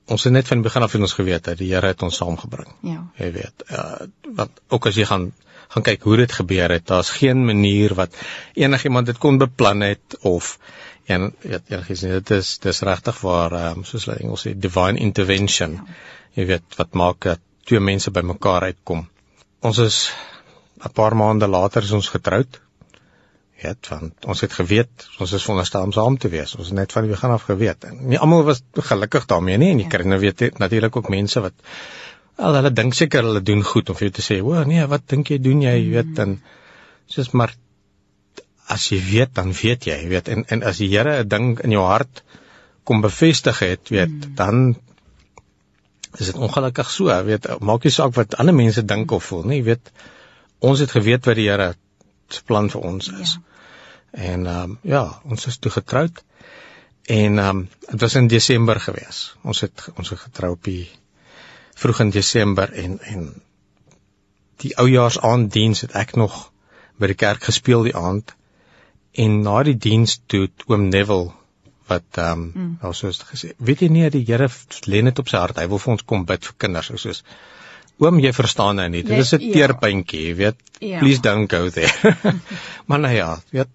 ons 0.10 0.24
het 0.24 0.34
net 0.34 0.48
van 0.48 0.58
die 0.62 0.68
begin 0.70 0.84
af 0.84 0.96
in 0.96 1.06
ons 1.08 1.18
geweet 1.18 1.44
dat 1.44 1.58
die 1.58 1.74
Here 1.74 1.94
het 1.94 2.04
ons 2.04 2.18
saamgebring 2.22 2.72
ja 2.88 3.04
jy 3.22 3.32
weet 3.42 3.70
uh 3.70 4.10
wat 4.36 4.62
ook 4.70 4.90
as 4.92 4.98
jy 5.00 5.06
gaan 5.10 5.32
gaan 5.70 5.86
kyk 5.86 6.06
hoe 6.08 6.18
dit 6.18 6.32
gebeur 6.34 6.72
het. 6.74 6.88
Daar's 6.90 7.12
geen 7.14 7.46
manier 7.46 7.94
wat 7.98 8.16
enigiemand 8.58 9.10
dit 9.10 9.18
kon 9.18 9.38
beplan 9.38 9.84
het 9.86 10.18
of 10.26 10.58
en 11.06 11.34
weet 11.42 11.70
enigiets 11.70 12.06
nie. 12.06 12.16
Dit 12.18 12.32
is 12.40 12.58
dis 12.64 12.82
regtig 12.86 13.22
waar 13.26 13.54
um, 13.60 13.84
soos 13.86 14.08
hulle 14.08 14.18
Engels 14.22 14.46
sê 14.48 14.56
divine 14.58 15.02
intervention. 15.02 15.78
Ja. 15.78 16.00
Jy 16.40 16.48
weet 16.54 16.78
wat 16.78 16.98
maak 16.98 17.22
dat 17.26 17.42
twee 17.70 17.82
mense 17.82 18.14
bymekaar 18.14 18.70
uitkom. 18.70 19.06
Ons 19.66 19.82
is 19.86 20.00
'n 20.86 20.94
paar 20.94 21.16
maande 21.16 21.48
later 21.48 21.84
is 21.84 21.92
ons 21.92 22.10
getroud. 22.10 22.62
Ja, 23.60 23.74
want 23.90 24.26
ons 24.26 24.42
het 24.42 24.54
geweet 24.56 25.08
ons 25.20 25.32
is 25.36 25.44
veronderstel 25.44 25.84
om 25.84 25.92
saam 25.92 26.18
te 26.18 26.30
wees. 26.32 26.56
Ons 26.56 26.72
het 26.72 26.78
net 26.78 26.94
van 26.96 27.04
die 27.04 27.12
begin 27.12 27.34
af 27.36 27.48
geweet. 27.50 27.84
En 27.84 28.06
nie 28.08 28.20
almal 28.20 28.46
was 28.48 28.62
gelukkig 28.74 29.26
daarmee 29.26 29.58
nie 29.58 29.74
en 29.74 29.82
jy 29.82 29.88
ja. 29.88 29.96
kry 29.96 30.06
nou 30.08 30.20
weet 30.20 30.60
natuurlik 30.60 30.96
ook 30.96 31.10
mense 31.10 31.44
wat 31.44 31.54
Al 32.40 32.56
hulle 32.56 32.70
dink 32.72 32.94
seker 32.96 33.26
hulle 33.28 33.42
doen 33.44 33.66
goed 33.68 33.90
om 33.92 33.98
vir 34.00 34.08
jou 34.08 34.14
te 34.16 34.24
sê, 34.24 34.36
"O 34.42 34.64
nee, 34.64 34.86
wat 34.88 35.08
dink 35.12 35.28
jy 35.28 35.38
doen 35.44 35.62
jy?" 35.62 35.90
Weet 35.92 36.14
dan 36.16 36.38
soos 37.08 37.34
maar 37.34 37.52
as 38.70 38.86
jy 38.92 39.00
weet 39.02 39.34
dan 39.34 39.52
weet 39.52 39.88
jy, 39.90 39.98
weet 40.12 40.30
en 40.30 40.46
en 40.48 40.64
as 40.64 40.78
die 40.78 40.90
Here 40.94 41.24
'n 41.24 41.28
ding 41.28 41.60
in 41.66 41.72
jou 41.72 41.84
hart 41.86 42.24
kom 42.84 43.02
bevestig 43.02 43.60
het, 43.60 43.90
weet, 43.90 44.10
mm. 44.10 44.36
dan 44.36 44.76
is 46.18 46.32
dit 46.32 46.36
ongelukkig 46.36 46.90
so, 46.90 47.24
weet, 47.26 47.46
maak 47.60 47.84
nie 47.84 47.94
saak 47.94 48.16
wat 48.16 48.36
ander 48.36 48.56
mense 48.56 48.86
dink 48.86 49.12
of 49.12 49.24
voel 49.24 49.44
nie, 49.44 49.62
weet. 49.64 49.92
Ons 50.60 50.80
het 50.80 50.92
geweet 50.92 51.26
wat 51.26 51.36
die 51.36 51.50
Here 51.50 51.74
se 52.34 52.44
plan 52.44 52.70
vir 52.70 52.82
ons 52.82 53.12
is. 53.20 53.38
Ja. 53.38 53.46
En 54.12 54.46
ehm 54.46 54.64
um, 54.64 54.78
ja, 54.82 55.04
ons 55.24 55.46
is 55.46 55.58
toe 55.58 55.72
getroud 55.72 56.24
En 57.10 57.38
ehm 57.38 57.58
um, 57.58 57.70
dit 57.80 58.00
was 58.00 58.16
in 58.16 58.28
Desember 58.28 58.80
gewees. 58.80 59.36
Ons 59.42 59.60
het 59.66 59.88
ons 59.96 60.10
het 60.10 60.20
getrou 60.20 60.52
op 60.52 60.64
die 60.64 60.90
vroeg 61.74 62.00
in 62.00 62.12
Desember 62.14 62.74
en 62.74 63.00
en 63.00 63.24
die 64.62 64.76
oujaarsaanddiens 64.78 65.82
het 65.82 65.96
ek 65.98 66.14
nog 66.22 66.36
by 67.02 67.10
die 67.10 67.18
kerk 67.18 67.48
gespeel 67.50 67.88
die 67.88 67.96
aand. 67.96 68.36
En 69.12 69.42
na 69.42 69.64
die 69.64 69.78
diens 69.78 70.20
toe 70.26 70.52
oom 70.68 70.86
Neville 70.90 71.32
wat 71.90 72.22
ehm 72.22 72.46
um, 72.56 72.78
mm. 72.82 72.94
soos 72.94 73.24
gesê, 73.32 73.56
weet 73.58 73.82
jy 73.82 73.90
nie 73.90 74.10
die 74.14 74.26
Here 74.30 74.52
lê 74.86 75.02
net 75.02 75.20
op 75.20 75.34
sy 75.34 75.42
hart. 75.42 75.58
Hy 75.58 75.66
wil 75.74 75.82
vir 75.82 75.96
ons 75.96 76.06
kom 76.06 76.30
bid 76.30 76.46
vir 76.46 76.60
kinders 76.66 76.94
soos 76.94 77.24
Oom, 78.00 78.20
jy 78.24 78.32
verstaan 78.34 78.80
nou 78.80 78.88
nie. 78.90 79.04
Dit 79.04 79.20
is 79.20 79.34
'n 79.36 79.42
ja. 79.44 79.52
teerpuntjie, 79.54 80.22
jy 80.30 80.36
weet. 80.36 80.60
Ja. 80.80 81.00
Please 81.00 81.22
don't 81.22 81.52
go 81.52 81.70
there. 81.70 82.16
maar 82.88 83.00
nou 83.00 83.14
ja, 83.14 83.42
weet 83.52 83.68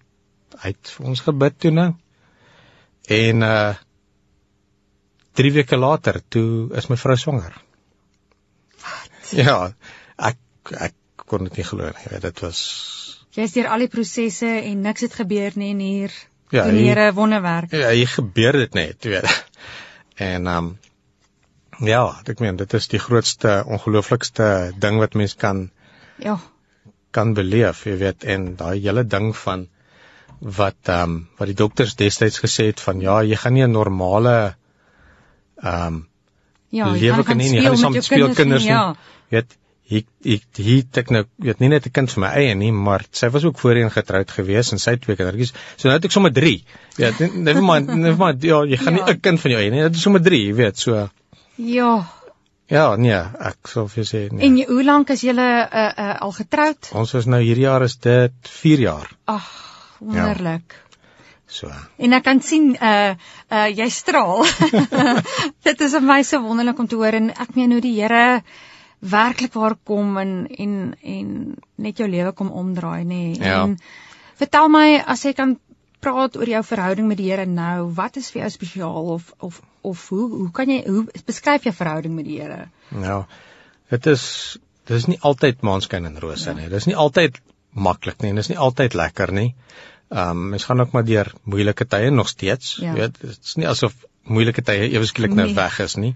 hy 0.61 0.71
het 0.71 0.93
vir 0.97 1.05
ons 1.11 1.21
gebid 1.21 1.59
toe 1.59 1.71
nou. 1.71 1.91
En 3.07 3.41
uh 3.41 3.75
3 5.35 5.51
weke 5.51 5.77
later 5.77 6.21
toe 6.31 6.71
is 6.79 6.87
my 6.87 6.95
vrou 6.95 7.17
swanger. 7.19 7.55
Wat? 8.79 9.33
Ja, 9.35 9.57
ek 10.15 10.37
ek 10.71 10.95
kon 11.27 11.43
dit 11.49 11.59
nie 11.59 11.65
glo 11.67 11.91
nie. 11.91 12.19
Dit 12.23 12.39
was 12.39 12.61
Jy's 13.35 13.51
deur 13.51 13.67
al 13.67 13.83
die 13.83 13.91
prosesse 13.91 14.47
en 14.47 14.85
niks 14.85 15.03
het 15.03 15.17
gebeur 15.19 15.57
nie 15.59 15.73
en 15.73 15.81
hier 15.83 16.13
ja, 16.55 16.69
die 16.71 16.85
Here 16.85 17.09
wonderwerk. 17.13 17.73
Ja, 17.75 17.89
hier 17.91 18.07
gebeur 18.07 18.55
dit 18.63 18.73
net, 18.73 19.03
weet. 19.03 19.27
En 20.15 20.47
um 20.47 20.67
ja, 21.79 22.21
ek 22.25 22.39
meen 22.39 22.57
dit 22.57 22.73
is 22.73 22.87
die 22.87 22.99
grootste 22.99 23.63
ongelooflikste 23.67 24.73
ding 24.79 24.99
wat 24.99 25.15
mens 25.15 25.35
kan 25.35 25.69
ja 26.17 26.39
kan 27.15 27.33
beleef, 27.33 27.85
jy 27.87 27.95
weet, 28.01 28.25
en 28.27 28.55
daai 28.59 28.79
hele 28.83 29.05
ding 29.07 29.31
van 29.45 29.67
wat 30.59 30.91
ehm 30.91 31.11
um, 31.11 31.19
wat 31.39 31.47
die 31.47 31.57
dokters 31.61 31.95
destyds 31.95 32.41
gesê 32.43 32.69
het 32.71 32.81
van 32.83 32.99
ja, 33.03 33.21
jy 33.23 33.37
gaan 33.39 33.55
nie 33.55 33.63
'n 33.65 33.71
normale 33.71 34.55
ehm 35.63 35.87
um, 35.87 36.07
ja, 36.69 36.89
lewe 36.91 37.23
kan 37.23 37.37
nie, 37.37 37.53
jy 37.55 37.63
gaan 37.63 37.77
saam 37.77 38.01
speel 38.01 38.33
kinders 38.35 38.63
nie. 38.63 38.73
Ja. 38.73 38.95
Weet 39.31 39.55
ek 39.85 40.07
ek 40.25 40.59
ek 40.59 40.97
ek 41.03 41.11
nou 41.13 41.23
weet 41.47 41.59
nie 41.61 41.69
net 41.69 41.87
'n 41.87 41.95
kind 41.97 42.11
vir 42.11 42.21
my 42.21 42.31
eie 42.41 42.55
nie, 42.55 42.71
maar 42.71 43.05
sy 43.11 43.29
was 43.29 43.45
ook 43.45 43.59
voorheen 43.59 43.91
getroud 43.93 44.31
gewees 44.37 44.71
en 44.71 44.79
sy 44.79 44.97
het 44.97 45.01
twee 45.01 45.15
kindertjies. 45.15 45.53
So 45.77 45.87
nou 45.87 45.97
het 45.97 46.05
ek 46.05 46.11
sommer 46.11 46.33
3. 46.33 46.55
Ja, 46.97 47.11
never 47.19 47.63
mind, 47.63 47.93
never 47.93 48.17
mind. 48.25 48.43
Ja, 48.43 48.63
jy 48.65 48.77
gaan 48.77 48.97
ja. 48.97 49.05
nie 49.05 49.13
'n 49.13 49.19
kind 49.19 49.39
van 49.39 49.51
jou 49.51 49.61
eie 49.61 49.71
nie, 49.71 49.81
dit 49.81 49.95
is 49.95 50.01
sommer 50.01 50.21
3, 50.21 50.47
jy 50.47 50.53
weet, 50.53 50.77
so. 50.77 51.09
Ja. 51.55 52.05
Ja, 52.71 52.95
nee, 52.97 53.17
ek 53.45 53.69
sou 53.69 53.85
vir 53.91 54.07
sê 54.09 54.23
nee. 54.31 54.41
En 54.47 54.55
jy, 54.57 54.65
hoe 54.65 54.83
lank 54.83 55.11
is 55.13 55.21
julle 55.21 55.45
uh, 55.45 55.85
uh, 55.85 56.15
al 56.25 56.33
getroud? 56.33 56.89
Ons 56.97 57.13
is 57.19 57.27
nou 57.29 57.41
hierdie 57.43 57.67
jaar 57.67 57.85
is 57.85 57.99
dit 58.01 58.49
4 58.49 58.81
jaar. 58.87 59.11
Ag, 59.29 59.45
wonderlik. 59.99 60.73
Ja. 60.73 60.85
So. 61.45 61.69
En 62.01 62.15
ek 62.17 62.23
kan 62.25 62.41
sien 62.41 62.71
uh 62.73 63.13
uh 63.53 63.67
jy 63.69 63.85
straal. 63.93 64.47
Dit 65.67 65.83
is 65.85 65.93
vir 65.93 66.03
my 66.03 66.23
so 66.25 66.41
wonderlik 66.41 66.79
om 66.81 66.89
te 66.89 66.97
hoor 66.97 67.13
en 67.13 67.29
ek 67.31 67.53
meen 67.55 67.75
hoe 67.75 67.83
die 67.83 67.93
Here 67.99 68.41
werklik 69.05 69.53
waar 69.53 69.75
kom 69.85 70.17
en 70.17 70.33
en 70.49 70.95
en 71.03 71.29
net 71.77 72.01
jou 72.01 72.09
lewe 72.09 72.33
kom 72.33 72.49
omdraai 72.49 73.05
nê. 73.05 73.21
Nee. 73.37 73.39
Ja. 73.45 73.61
En 73.61 73.77
vertel 74.41 74.71
my 74.73 74.87
as 75.05 75.23
jy 75.23 75.35
kan 75.37 75.55
praat 76.05 76.37
oor 76.37 76.49
jou 76.49 76.61
verhouding 76.65 77.09
met 77.09 77.19
die 77.21 77.31
Here 77.31 77.47
nou, 77.49 77.89
wat 77.97 78.19
is 78.21 78.29
vir 78.33 78.43
jou 78.43 78.51
spesiaal 78.53 79.09
of 79.15 79.31
of 79.47 79.59
of 79.85 80.05
hoe 80.13 80.27
hoe 80.35 80.51
kan 80.53 80.69
jy 80.71 80.83
hoe 80.85 81.03
beskryf 81.27 81.65
jy 81.67 81.73
verhouding 81.73 82.15
met 82.17 82.29
die 82.29 82.39
Here? 82.41 82.69
Ja. 83.01 83.23
Dit 83.93 84.07
is 84.13 84.23
dit 84.85 84.95
is 84.97 85.09
nie 85.09 85.19
altyd 85.25 85.65
maanskyn 85.65 86.07
en 86.09 86.19
rose 86.21 86.49
ja. 86.49 86.55
nie. 86.57 86.69
Dit 86.69 86.83
is 86.83 86.89
nie 86.89 86.97
altyd 87.05 87.41
maklik 87.75 88.21
nie 88.21 88.31
en 88.31 88.39
dit 88.39 88.45
is 88.45 88.53
nie 88.53 88.61
altyd 88.69 88.97
lekker 88.97 89.33
nie. 89.35 89.51
Ehm 90.13 90.31
um, 90.31 90.49
mens 90.53 90.67
gaan 90.69 90.83
ook 90.83 90.93
maar 90.93 91.05
deur 91.05 91.31
moeilike 91.43 91.87
tye 91.89 92.11
nog 92.13 92.29
steeds. 92.29 92.77
Ja. 92.81 92.93
Jy 92.93 92.99
weet, 93.01 93.21
dit 93.21 93.49
is 93.49 93.55
nie 93.61 93.69
asof 93.69 93.95
moeilike 94.23 94.61
tye 94.65 94.89
ewe 94.91 95.05
skielik 95.09 95.33
nou 95.37 95.47
nee. 95.49 95.57
weg 95.57 95.79
is 95.85 95.97
nie. 96.01 96.15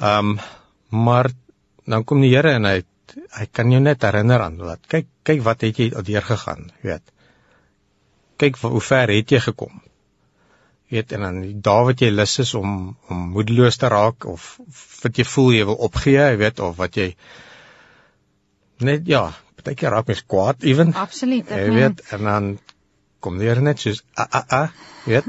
Ehm 0.00 0.36
um, 0.36 0.38
maar 1.06 1.30
dan 1.84 2.04
kom 2.04 2.22
die 2.24 2.32
Here 2.34 2.56
en 2.56 2.64
hy 2.68 2.80
hy 3.36 3.46
kan 3.52 3.70
jou 3.72 3.80
net 3.80 4.02
herinner 4.02 4.42
aan 4.44 4.56
wat 4.60 4.88
kyk 4.92 5.06
kyk 5.26 5.44
wat 5.44 5.62
het 5.66 5.78
jy 5.78 5.90
al 5.94 6.04
deur 6.06 6.24
gegaan, 6.24 6.70
weet. 6.82 7.04
Kyk 8.36 8.58
hoe 8.62 8.80
ver 8.80 9.12
het 9.14 9.32
jy 9.32 9.40
gekom. 9.40 9.80
Weet 10.92 11.12
en 11.16 11.24
dan 11.26 11.40
daar 11.66 11.84
wat 11.88 12.02
jy 12.04 12.12
lus 12.12 12.38
is 12.44 12.54
om 12.54 12.96
om 13.08 13.24
moedeloos 13.34 13.80
te 13.80 13.88
raak 13.90 14.26
of 14.30 14.58
wat 15.02 15.18
jy 15.18 15.24
voel 15.24 15.50
jy 15.56 15.64
wil 15.70 15.80
opgee, 15.88 16.20
jy 16.20 16.36
weet 16.42 16.60
of 16.60 16.76
wat 16.78 16.96
jy 17.00 17.08
net 18.86 19.08
ja, 19.08 19.24
partykeer 19.56 19.90
raak 19.96 20.12
mens 20.12 20.22
kwaad 20.26 20.62
ewen. 20.62 20.94
Absoluut. 20.94 21.50
Jy 21.50 21.72
weet 21.74 22.04
en 22.12 22.30
dan 22.30 22.52
kom 23.20 23.40
weer 23.42 23.62
net 23.62 23.82
soos 23.82 24.04
a 24.14 24.28
a 24.30 24.44
a, 24.60 24.62
weet 25.08 25.26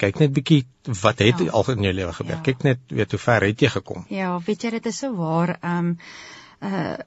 kyk 0.00 0.20
net 0.22 0.34
bietjie 0.34 0.64
wat 1.02 1.20
het 1.20 1.42
ja. 1.44 1.52
al 1.56 1.72
in 1.74 1.86
jou 1.88 1.94
lewe 1.94 2.12
gebeur. 2.16 2.38
Ja. 2.38 2.42
Kyk 2.46 2.66
net 2.66 2.92
weet 3.00 3.14
hoe 3.16 3.20
ver 3.20 3.46
het 3.48 3.64
jy 3.64 3.70
gekom. 3.76 4.04
Ja, 4.12 4.32
weet 4.46 4.64
jy 4.64 4.74
dit 4.78 4.90
is 4.92 5.00
so 5.04 5.14
waar. 5.16 5.56
Ehm 5.60 5.94
um, 5.94 5.96
uh 6.60 6.98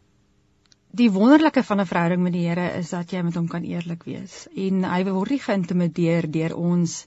die 0.93 1.09
wonderlike 1.11 1.63
van 1.65 1.79
'n 1.81 1.89
verhouding 1.89 2.21
met 2.21 2.33
die 2.33 2.47
Here 2.47 2.67
is 2.77 2.89
dat 2.89 3.11
jy 3.11 3.21
met 3.25 3.35
hom 3.35 3.47
kan 3.47 3.63
eerlik 3.63 4.03
wees. 4.03 4.47
En 4.55 4.83
hy 4.83 5.03
word 5.09 5.29
nie 5.29 5.39
geïntimideer 5.41 6.31
deur 6.31 6.55
ons 6.55 7.05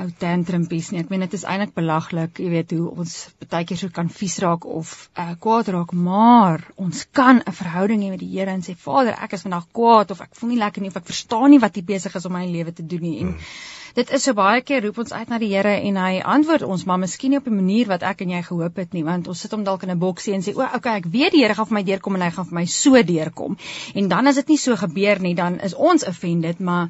ou 0.00 0.08
tantrumpies 0.18 0.88
nie. 0.92 1.02
Ek 1.04 1.10
meen 1.12 1.22
dit 1.24 1.34
is 1.36 1.44
eintlik 1.44 1.74
belaglik, 1.76 2.38
jy 2.40 2.48
weet 2.52 2.72
hoe 2.76 2.86
ons 3.02 3.12
baie 3.52 3.66
keer 3.68 3.78
so 3.80 3.92
kan 3.92 4.08
vies 4.12 4.38
raak 4.40 4.64
of 4.64 4.92
uh, 5.20 5.34
kwaad 5.42 5.68
raak, 5.74 5.92
maar 5.92 6.64
ons 6.80 7.04
kan 7.12 7.42
'n 7.44 7.52
verhouding 7.58 8.00
hê 8.02 8.08
met 8.14 8.22
die 8.22 8.30
Here 8.32 8.50
en 8.50 8.64
sê 8.64 8.74
Vader, 8.74 9.12
ek 9.20 9.36
is 9.36 9.44
vandag 9.44 9.68
kwaad 9.72 10.10
of 10.10 10.22
ek 10.24 10.34
voel 10.38 10.54
nie 10.54 10.62
lekker 10.62 10.82
nie 10.82 10.88
of 10.88 10.96
ek 10.96 11.10
verstaan 11.12 11.50
nie 11.50 11.60
wat 11.60 11.76
U 11.76 11.82
besig 11.82 12.16
is 12.16 12.24
om 12.24 12.32
my 12.32 12.46
lewe 12.46 12.72
te 12.72 12.86
doen 12.86 13.02
nie. 13.02 13.20
En 13.20 13.28
hmm. 13.34 13.52
dit 13.94 14.10
is 14.10 14.22
so 14.22 14.32
baie 14.32 14.62
keer 14.62 14.82
roep 14.82 14.98
ons 15.04 15.12
uit 15.12 15.28
na 15.28 15.38
die 15.38 15.52
Here 15.52 15.76
en 15.76 16.00
hy 16.00 16.22
antwoord 16.24 16.62
ons, 16.62 16.86
maar 16.88 16.98
miskien 16.98 17.30
nie 17.30 17.42
op 17.42 17.46
'n 17.46 17.60
manier 17.60 17.86
wat 17.92 18.02
ek 18.02 18.22
en 18.22 18.30
jy 18.30 18.42
gehoop 18.42 18.76
het 18.76 18.92
nie, 18.94 19.04
want 19.04 19.28
ons 19.28 19.40
sit 19.40 19.52
hom 19.52 19.64
dalk 19.64 19.82
in 19.82 19.90
'n 19.90 19.98
boksie 19.98 20.32
en 20.32 20.40
sê, 20.40 20.56
"O, 20.56 20.62
okay, 20.62 20.96
ek 20.96 21.12
weet 21.12 21.32
die 21.32 21.44
Here 21.44 21.54
gaan 21.54 21.66
vir 21.66 21.74
my 21.74 21.82
deurkom 21.82 22.14
en 22.14 22.22
hy 22.22 22.30
gaan 22.30 22.48
vir 22.48 22.54
my 22.54 22.64
so 22.64 23.02
deurkom." 23.02 23.58
En 23.94 24.08
dan 24.08 24.26
as 24.26 24.36
dit 24.36 24.48
nie 24.48 24.58
so 24.58 24.76
gebeur 24.76 25.20
nie, 25.20 25.34
dan 25.34 25.60
is 25.60 25.74
ons 25.74 26.04
offended, 26.04 26.60
maar 26.60 26.88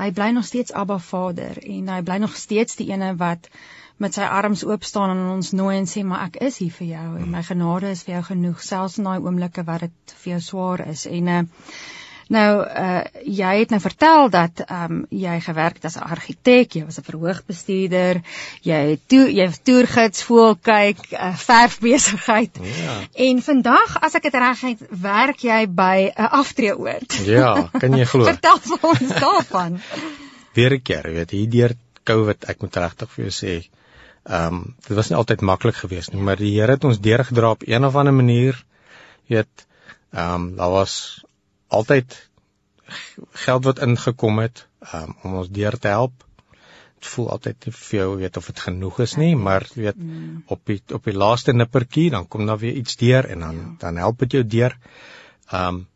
hy 0.00 0.10
bly 0.16 0.30
nog 0.36 0.48
steeds 0.48 0.72
Abba 0.72 0.98
Vader 0.98 1.60
en 1.60 1.92
hy 1.92 2.00
bly 2.02 2.18
nog 2.22 2.36
steeds 2.36 2.78
die 2.80 2.88
ene 2.90 3.12
wat 3.20 3.50
met 4.00 4.16
sy 4.16 4.24
arms 4.24 4.62
oop 4.64 4.84
staan 4.88 5.12
en 5.12 5.26
ons 5.34 5.52
nooi 5.52 5.74
en 5.76 5.88
sê 5.88 6.02
maar 6.08 6.24
ek 6.30 6.38
is 6.48 6.58
hier 6.62 6.72
vir 6.72 6.86
jou 6.94 7.08
en 7.20 7.32
my 7.34 7.42
genade 7.44 7.90
is 7.92 8.04
vir 8.06 8.14
jou 8.14 8.22
genoeg 8.30 8.62
selfs 8.64 8.96
in 9.00 9.08
daai 9.10 9.18
oomblikke 9.20 9.64
wat 9.68 9.84
dit 9.84 10.14
vir 10.22 10.32
jou 10.32 10.40
swaar 10.46 10.86
is. 10.88 11.04
En 11.18 11.28
uh, 11.28 11.42
Nou 12.30 12.50
uh 12.62 13.00
jy 13.26 13.50
het 13.58 13.72
nou 13.74 13.80
vertel 13.82 14.28
dat 14.30 14.62
ehm 14.62 14.92
um, 14.92 14.98
jy 15.10 15.40
gewerk 15.42 15.80
het 15.80 15.84
as 15.88 15.96
'n 15.98 16.06
argitek, 16.14 16.74
jy 16.78 16.84
was 16.84 16.98
'n 16.98 17.06
verhoogbestuurder, 17.08 18.20
jy 18.62 18.80
het 18.90 19.00
toe 19.06 19.26
jy 19.34 19.46
het 19.46 19.64
toergids 19.64 20.22
voel 20.22 20.54
kyk, 20.54 20.98
uh, 21.10 21.34
verfbesigheid. 21.36 22.58
Ja. 22.62 22.94
En 23.26 23.42
vandag 23.42 23.96
as 24.00 24.14
ek 24.14 24.22
dit 24.22 24.34
reg 24.34 24.60
het, 24.60 24.78
werk 24.90 25.42
jy 25.42 25.66
by 25.66 26.12
'n 26.14 26.30
aftreeoord. 26.40 27.14
Ja, 27.26 27.68
kan 27.72 27.96
jy 27.98 28.04
glo? 28.04 28.24
vertel 28.34 28.58
vir 28.58 28.78
ons 28.82 29.08
daarvan. 29.08 29.80
Weer 30.54 30.74
'n 30.74 30.82
keer, 30.82 31.10
weet 31.12 31.30
jy, 31.32 31.48
deur 31.48 31.74
COVID, 32.04 32.44
ek 32.48 32.60
moet 32.60 32.76
regtig 32.76 33.10
vir 33.10 33.24
jou 33.24 33.34
sê, 33.34 33.56
ehm 34.24 34.54
um, 34.54 34.74
dit 34.86 34.96
was 34.96 35.08
nie 35.10 35.18
altyd 35.18 35.40
maklik 35.40 35.74
geweest 35.74 36.12
nie, 36.12 36.22
maar 36.22 36.36
die 36.36 36.54
Here 36.54 36.78
het 36.78 36.84
ons 36.84 37.00
deurgedra 37.00 37.50
op 37.50 37.66
een 37.66 37.84
of 37.84 37.96
ander 37.96 38.14
manier. 38.14 38.64
Jy 39.26 39.36
weet, 39.36 39.66
ehm 40.12 40.34
um, 40.34 40.56
daar 40.56 40.70
was 40.70 41.24
altyd 41.70 42.16
geld 43.44 43.64
wat 43.64 43.82
ingekom 43.86 44.42
het 44.42 44.66
um, 44.94 45.14
om 45.22 45.38
ons 45.42 45.50
deur 45.54 45.78
te 45.78 45.92
help. 45.92 46.24
Dit 47.00 47.08
voel 47.14 47.30
altyd 47.36 47.66
nie 47.66 47.74
vir 47.76 47.98
jou 47.98 48.08
weet 48.20 48.40
of 48.40 48.48
dit 48.50 48.64
genoeg 48.66 48.98
is 49.06 49.14
nie, 49.20 49.30
maar 49.36 49.66
weet 49.74 49.96
mm. 49.96 50.42
op 50.56 50.64
die 50.68 50.80
op 50.96 51.06
die 51.08 51.16
laaste 51.16 51.54
nippertjie 51.56 52.10
dan 52.12 52.28
kom 52.28 52.46
daar 52.46 52.60
weer 52.60 52.76
iets 52.82 52.98
deur 53.00 53.28
en 53.30 53.46
dan 53.46 53.60
ja. 53.60 53.70
dan 53.84 54.02
help 54.04 54.18
dit 54.26 54.38
jou 54.38 54.44
deur. 54.56 54.76
Ehm 55.50 55.80
um, 55.80 55.86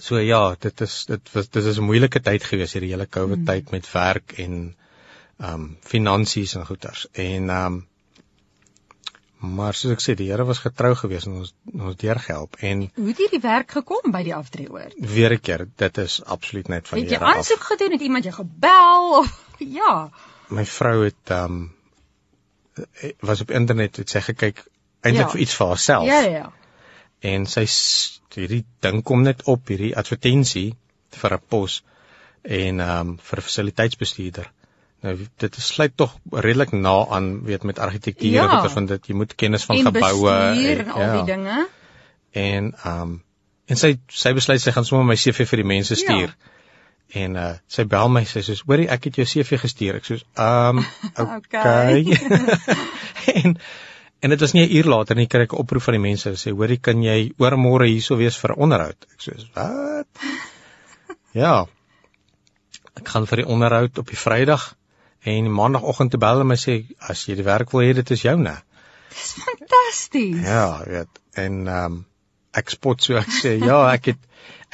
so 0.00 0.18
ja, 0.18 0.56
dit 0.58 0.80
is 0.80 1.04
dit 1.06 1.32
was 1.32 1.48
dit 1.48 1.64
is 1.64 1.78
'n 1.78 1.84
moeilike 1.84 2.20
tyd 2.20 2.44
gewees 2.44 2.72
hierdie 2.72 2.90
hele 2.94 3.06
COVID 3.06 3.44
tyd 3.46 3.64
mm. 3.64 3.76
met 3.76 3.92
werk 3.92 4.32
en 4.38 4.56
ehm 5.38 5.52
um, 5.52 5.76
finansies 5.80 6.54
en 6.54 6.66
goeders. 6.66 7.06
En 7.12 7.50
ehm 7.50 7.66
um, 7.66 7.86
Maar 9.40 9.74
soos 9.74 9.94
ek 9.94 10.02
sê, 10.04 10.14
die 10.18 10.28
Here 10.28 10.44
was 10.44 10.58
getrou 10.60 10.92
geweest 11.00 11.28
en 11.30 11.38
ons 11.40 11.52
ons 11.72 11.96
deurgehelp 11.96 12.58
en 12.60 12.82
Hoe 12.94 13.06
het 13.08 13.20
hierdie 13.22 13.40
werk 13.40 13.70
gekom 13.78 14.12
by 14.12 14.20
die 14.26 14.34
aftreeoord? 14.36 14.98
Weer 15.14 15.32
'n 15.32 15.40
keer, 15.40 15.66
dit 15.76 15.98
is 15.98 16.20
absoluut 16.24 16.68
net 16.68 16.88
van 16.88 16.98
die 16.98 17.06
Here. 17.06 17.24
Het 17.24 17.24
jy 17.24 17.38
aansoek 17.38 17.62
gedoen 17.70 17.92
het 17.96 18.00
iemand 18.00 18.24
jou 18.24 18.34
gebel 18.34 19.08
of 19.20 19.30
ja? 19.58 20.10
My 20.48 20.64
vrou 20.66 21.04
het 21.04 21.32
ehm 21.32 21.56
um, 21.56 21.72
was 23.20 23.40
op 23.40 23.50
internet 23.50 23.96
het 23.96 24.10
sy 24.10 24.20
gekyk 24.20 24.64
eintlik 25.00 25.26
ja. 25.26 25.32
vir 25.32 25.40
iets 25.40 25.56
vir 25.56 25.66
haarself. 25.66 26.06
Ja, 26.06 26.20
ja, 26.20 26.30
ja. 26.30 26.52
En 27.20 27.46
sy 27.46 27.64
hierdie 28.34 28.64
ding 28.80 29.02
kom 29.02 29.22
net 29.22 29.42
op 29.48 29.68
hierdie 29.68 29.96
advertensie 29.96 30.76
vir 31.16 31.34
'n 31.34 31.42
pos 31.48 31.82
en 32.42 32.80
ehm 32.80 33.08
um, 33.08 33.18
vir 33.18 33.38
'n 33.38 33.48
fasiliteitsbestuurder. 33.48 34.52
Nou 35.00 35.14
dit 35.40 35.56
sluit 35.64 35.92
tog 35.96 36.12
redelik 36.30 36.72
na 36.76 37.06
aan 37.08 37.42
weet 37.44 37.62
met 37.62 37.78
argitektuur 37.78 38.32
ja. 38.32 38.68
van 38.68 38.86
dit 38.86 39.06
jy 39.06 39.14
moet 39.16 39.34
kennis 39.34 39.64
van 39.64 39.78
en 39.80 39.86
geboue 39.88 40.32
en, 40.32 40.78
en 40.78 40.90
al 40.90 41.02
ja. 41.02 41.12
die 41.16 41.24
dinge. 41.34 41.66
En 42.30 42.72
ehm 42.84 43.02
um, 43.02 43.18
en 43.70 43.78
sy 43.78 43.94
sy 44.10 44.32
besluit 44.34 44.60
sy 44.60 44.74
gaan 44.74 44.84
sommer 44.84 45.06
my 45.06 45.14
CV 45.16 45.46
vir 45.46 45.62
die 45.62 45.68
mense 45.72 45.94
ja. 45.94 46.00
stuur. 46.02 46.34
Ja. 46.34 46.56
En 47.22 47.36
uh 47.40 47.52
sy 47.66 47.86
bel 47.88 48.12
my 48.12 48.26
sê 48.28 48.42
soos 48.44 48.60
hoorie 48.68 48.90
ek 48.92 49.08
het 49.08 49.20
jou 49.22 49.26
CV 49.30 49.60
gestuur. 49.62 50.00
Ek 50.02 50.10
soos 50.10 50.26
ehm 50.34 50.82
um, 50.82 50.84
okay. 51.38 52.04
en 53.40 53.56
en 54.20 54.34
dit 54.34 54.44
was 54.44 54.52
nie 54.52 54.66
'n 54.66 54.76
uur 54.76 54.90
later 54.94 55.16
nie 55.16 55.26
kry 55.32 55.48
ek 55.48 55.54
'n 55.56 55.62
oproep 55.64 55.86
van 55.86 55.96
die 55.96 56.02
mense 56.04 56.34
sê 56.36 56.52
hoorie 56.52 56.78
kan 56.78 57.02
jy 57.02 57.32
oor 57.38 57.56
môre 57.56 57.88
hierso 57.88 58.20
wees 58.20 58.36
vir 58.36 58.52
'n 58.52 58.60
onderhoud. 58.68 59.08
Ek 59.16 59.20
soos 59.28 59.48
wat? 59.54 60.28
ja. 61.42 61.64
Ek 63.00 63.08
gaan 63.08 63.26
vir 63.26 63.42
die 63.42 63.48
onderhoud 63.48 63.98
op 63.98 64.12
die 64.12 64.20
Vrydag 64.26 64.74
en 65.22 65.52
maandagooggend 65.52 66.10
te 66.10 66.18
bel 66.18 66.40
en 66.40 66.48
my 66.48 66.56
sê 66.56 66.82
as 66.98 67.26
jy 67.28 67.36
die 67.38 67.46
werk 67.46 67.72
wil 67.72 67.84
hê 67.84 67.92
dit 67.94 68.10
is 68.10 68.22
joune. 68.24 68.54
Dis 69.10 69.34
fantasties. 69.44 70.40
Ja, 70.46 70.84
weet. 70.86 71.20
En 71.34 71.66
ehm 71.66 71.84
um, 71.84 72.06
ek 72.50 72.72
spot 72.72 73.02
so 73.02 73.14
ek 73.14 73.30
sê 73.30 73.52
ja, 73.62 73.78
ek 73.92 74.10
het 74.10 74.22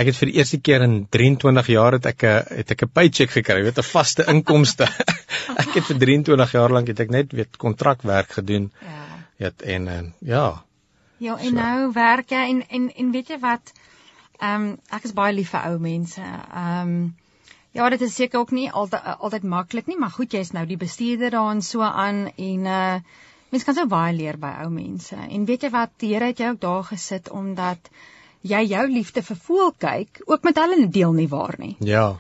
ek 0.00 0.10
het 0.10 0.16
vir 0.16 0.30
die 0.30 0.38
eerste 0.38 0.60
keer 0.64 0.84
in 0.86 0.94
23 1.12 1.66
jaar 1.74 1.96
het 1.96 2.06
ek 2.06 2.22
'n 2.24 2.56
het 2.60 2.70
ek 2.70 2.82
'n 2.84 2.92
paycheck 2.92 3.30
gekry, 3.30 3.62
weet 3.64 3.78
'n 3.78 3.90
vaste 3.90 4.24
inkomste. 4.32 4.88
ek 5.62 5.74
het 5.74 5.84
vir 5.84 5.98
23 5.98 6.52
jaar 6.52 6.70
lank 6.70 6.88
het 6.88 7.00
ek 7.00 7.10
net 7.10 7.32
weet 7.32 7.56
kontrakwerk 7.56 8.30
gedoen. 8.38 8.72
Ja. 8.80 9.04
Weet 9.36 9.62
en 9.62 9.88
en 9.88 10.14
ja. 10.20 10.64
Ja, 11.18 11.36
en 11.38 11.48
so. 11.48 11.54
nou 11.54 11.92
werk 11.92 12.30
jy 12.30 12.42
en 12.48 12.68
en 12.68 12.90
en 12.94 13.10
weet 13.10 13.28
jy 13.28 13.38
wat? 13.38 13.72
Ehm 14.40 14.62
um, 14.62 14.78
ek 14.90 15.04
is 15.04 15.12
baie 15.12 15.34
lief 15.34 15.50
vir 15.50 15.64
ou 15.70 15.78
mense. 15.78 16.20
Ehm 16.20 16.88
um, 16.88 17.14
Ja, 17.76 17.88
dit 17.92 18.00
is 18.00 18.14
seker 18.14 18.40
ook 18.40 18.50
nie 18.56 18.66
altyd 18.72 19.04
altyd 19.18 19.42
maklik 19.42 19.86
nie, 19.86 19.98
maar 20.00 20.14
goed, 20.14 20.32
jy's 20.32 20.52
nou 20.56 20.64
die 20.66 20.80
bestuurder 20.80 21.30
daarin 21.30 21.62
so 21.62 21.84
aan 21.86 22.26
en 22.36 22.66
uh 22.66 22.98
mens 23.52 23.64
kan 23.64 23.76
so 23.76 23.86
baie 23.86 24.14
leer 24.16 24.36
by 24.42 24.52
ou 24.64 24.70
mense. 24.74 25.16
En 25.16 25.44
weet 25.46 25.62
jy 25.62 25.70
wat, 25.70 25.92
die 26.02 26.14
Here 26.14 26.32
het 26.32 26.40
jou 26.42 26.50
ook 26.54 26.60
daar 26.60 26.84
gesit 26.84 27.30
omdat 27.30 27.90
jy 28.46 28.62
jou 28.66 28.84
liefde 28.90 29.22
vir 29.22 29.38
voel 29.46 29.72
kyk, 29.78 30.22
ook 30.26 30.42
met 30.46 30.58
hulle 30.60 30.88
deel 30.92 31.12
nie 31.12 31.28
waar 31.28 31.54
nie. 31.58 31.76
Ja. 31.80 32.16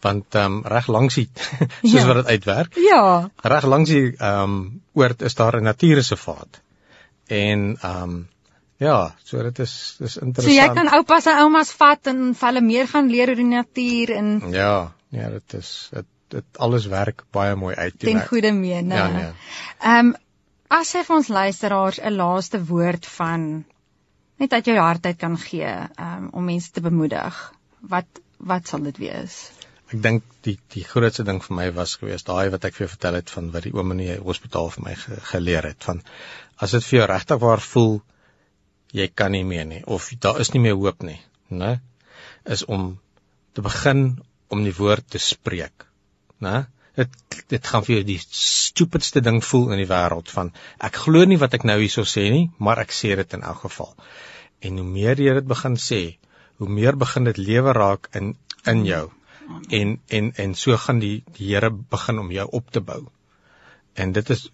Want 0.00 0.34
ehm 0.34 0.60
um, 0.60 0.62
reg 0.64 0.86
langs 0.88 1.18
die 1.18 1.28
soos 1.82 1.92
ja. 1.92 2.06
wat 2.06 2.22
dit 2.22 2.26
uitwerk. 2.36 2.76
Ja. 2.80 3.30
Reg 3.42 3.66
langs 3.68 3.90
die 3.90 4.16
ehm 4.16 4.42
um, 4.42 4.82
oord 4.94 5.22
is 5.22 5.34
daar 5.34 5.60
'n 5.60 5.68
natuurreservaat. 5.68 6.60
En 7.26 7.76
ehm 7.80 8.02
um, 8.02 8.28
ja, 8.80 8.96
so 9.24 9.42
dit 9.46 9.58
is 9.64 9.74
dis 9.98 10.16
interessant. 10.16 10.48
So 10.48 10.54
jy 10.56 10.68
kan 10.78 10.90
oupas 10.96 11.28
en 11.30 11.42
oumas 11.44 11.74
vat 11.76 12.10
en 12.12 12.32
hulle 12.40 12.64
meer 12.64 12.88
gaan 12.90 13.12
leer 13.12 13.34
oor 13.34 13.42
die 13.42 13.50
natuur 13.50 14.14
en 14.16 14.32
Ja, 14.54 14.92
ja, 15.14 15.28
dit 15.36 15.60
is 15.60 15.74
dit 15.92 16.08
dit 16.30 16.58
alles 16.62 16.84
werk 16.86 17.24
baie 17.34 17.56
mooi 17.58 17.74
uit. 17.74 17.96
Ten 17.98 18.20
goeie 18.26 18.52
mene. 18.54 18.94
Ja, 18.94 19.06
nee. 19.14 19.30
Ehm 19.82 20.12
um, 20.12 20.18
As 20.70 20.92
jy 20.94 21.00
vir 21.02 21.16
ons 21.16 21.28
luisteraars 21.34 21.96
'n 21.98 22.14
laaste 22.14 22.58
woord 22.66 23.06
van 23.12 23.46
net 24.38 24.52
uit 24.52 24.68
jou 24.70 24.76
hart 24.78 25.06
uit 25.06 25.16
kan 25.18 25.34
gee 25.44 25.70
um, 26.04 26.28
om 26.30 26.44
mense 26.46 26.70
te 26.70 26.82
bemoedig, 26.84 27.40
wat 27.94 28.20
wat 28.52 28.70
sal 28.70 28.84
dit 28.86 29.00
wees? 29.02 29.38
Ek 29.90 29.98
dink 30.04 30.22
die 30.46 30.54
die 30.74 30.84
grootste 30.86 31.26
ding 31.26 31.40
vir 31.46 31.56
my 31.58 31.66
was 31.80 31.96
geweest 31.98 32.30
daai 32.30 32.52
wat 32.54 32.68
ek 32.68 32.76
vir 32.76 32.86
jou 32.86 32.92
vertel 32.92 33.18
het 33.18 33.34
van 33.34 33.50
wat 33.56 33.66
die 33.66 33.74
oom 33.74 33.90
in 33.96 34.04
die 34.04 34.16
hospitaal 34.28 34.70
vir 34.76 34.86
my 34.86 34.94
ge, 35.00 35.18
geleer 35.32 35.68
het 35.72 35.88
van 35.90 36.04
as 36.62 36.76
dit 36.78 36.86
vir 36.86 36.98
jou 37.00 37.10
regtig 37.10 37.42
waar 37.42 37.66
voel 37.72 37.98
jy 38.96 39.06
kan 39.14 39.32
nie 39.32 39.44
meer 39.44 39.66
nie 39.68 39.84
of 39.86 40.10
daar 40.20 40.40
is 40.40 40.52
nie 40.54 40.62
meer 40.66 40.78
hoop 40.78 41.02
nie, 41.06 41.20
né? 41.50 41.78
Is 42.44 42.64
om 42.64 42.92
te 43.54 43.62
begin 43.62 44.20
om 44.50 44.64
die 44.64 44.74
woord 44.74 45.06
te 45.10 45.18
spreek, 45.22 45.86
né? 46.40 46.66
dit 47.00 47.36
dit 47.52 47.68
gaan 47.72 47.84
vir 47.86 47.96
jou 47.96 48.04
die 48.08 48.18
stupidste 48.20 49.22
ding 49.26 49.40
voel 49.44 49.72
in 49.74 49.80
die 49.82 49.90
wêreld 49.90 50.30
van 50.34 50.52
ek 50.88 51.00
glo 51.04 51.22
nie 51.28 51.38
wat 51.42 51.54
ek 51.58 51.66
nou 51.68 51.78
hierso 51.80 52.04
sê 52.08 52.26
nie, 52.34 52.50
maar 52.58 52.82
ek 52.82 52.94
sê 52.94 53.14
dit 53.20 53.36
in 53.38 53.46
elk 53.46 53.64
geval. 53.66 53.94
En 54.66 54.80
hoe 54.80 54.86
meer 54.86 55.22
jy 55.22 55.34
dit 55.38 55.48
begin 55.52 55.78
sê, 55.80 56.00
hoe 56.60 56.68
meer 56.68 56.98
begin 57.00 57.28
dit 57.30 57.40
lewe 57.40 57.74
raak 57.76 58.10
in 58.20 58.34
in 58.72 58.84
jou. 58.86 59.06
En 59.78 59.96
en 60.18 60.32
en 60.44 60.54
so 60.54 60.76
gaan 60.76 61.00
die 61.02 61.16
die 61.38 61.48
Here 61.52 61.70
begin 61.70 62.18
om 62.22 62.30
jou 62.34 62.46
op 62.60 62.70
te 62.70 62.82
bou. 62.90 63.00
En 63.94 64.12
dit 64.18 64.30
is 64.30 64.48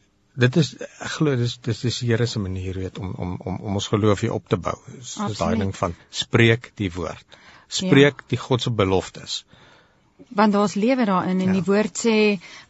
dit 0.44 0.56
is 0.62 0.72
ek 0.82 1.12
glo 1.16 1.36
dis 1.40 1.56
dis 1.64 1.84
is 1.90 1.98
die 2.02 2.10
Here 2.10 2.26
se 2.26 2.42
manier 2.42 2.78
weet 2.82 2.98
om 3.02 3.14
om 3.24 3.36
om 3.38 3.60
om 3.70 3.80
ons 3.80 3.90
geloof 3.92 4.24
hier 4.24 4.36
op 4.36 4.48
te 4.48 4.60
bou. 4.68 4.76
Dis 4.96 5.16
daai 5.40 5.56
ding 5.62 5.74
van 5.76 5.96
spreek 6.22 6.72
die 6.80 6.90
woord. 6.92 7.38
Spreek 7.68 8.22
ja. 8.22 8.28
die 8.34 8.40
God 8.40 8.62
se 8.62 8.70
beloftes 8.70 9.44
want 10.36 10.52
daar's 10.52 10.74
lewe 10.74 11.04
daarin 11.04 11.40
en 11.40 11.52
ja. 11.52 11.52
die 11.58 11.64
woord 11.64 11.98
sê 12.00 12.16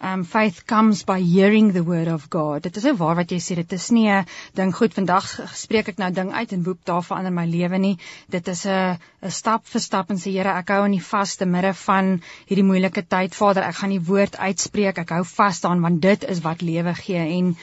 um 0.02 0.24
faith 0.24 0.64
comes 0.66 1.04
by 1.06 1.18
hearing 1.22 1.72
the 1.72 1.84
word 1.84 2.08
of 2.12 2.26
God. 2.30 2.62
Dit 2.62 2.76
is 2.76 2.86
nou 2.88 2.96
waar 2.98 3.16
wat 3.20 3.30
jy 3.30 3.38
sê 3.42 3.56
dit 3.58 3.72
is 3.72 3.88
nie 3.94 4.08
'n 4.10 4.26
ding 4.58 4.74
goed 4.74 4.94
vandag 4.94 5.26
spreek 5.54 5.88
ek 5.88 5.98
nou 5.98 6.10
ding 6.10 6.32
uit 6.32 6.52
en 6.52 6.62
boep 6.62 6.84
daar 6.84 7.02
verander 7.02 7.32
my 7.32 7.46
lewe 7.46 7.78
nie. 7.78 7.98
Dit 8.28 8.48
is 8.48 8.66
'n 8.66 8.98
'n 9.22 9.30
stap 9.30 9.66
vir 9.66 9.80
stap 9.80 10.10
en 10.10 10.16
sê 10.16 10.34
Here, 10.36 10.58
ek 10.58 10.68
hou 10.68 10.84
in 10.84 10.92
die 10.92 11.08
vaste 11.10 11.46
midde 11.46 11.72
van 11.74 12.20
hierdie 12.46 12.64
moeilike 12.64 13.06
tyd. 13.08 13.34
Vader, 13.34 13.62
ek 13.62 13.74
gaan 13.74 13.90
die 13.90 14.04
woord 14.04 14.36
uitspreek. 14.36 14.98
Ek 14.98 15.10
hou 15.10 15.24
vas 15.24 15.60
daaraan 15.60 15.80
want 15.80 16.02
dit 16.02 16.24
is 16.24 16.40
wat 16.40 16.62
lewe 16.62 16.94
gee 16.94 17.38
en 17.38 17.56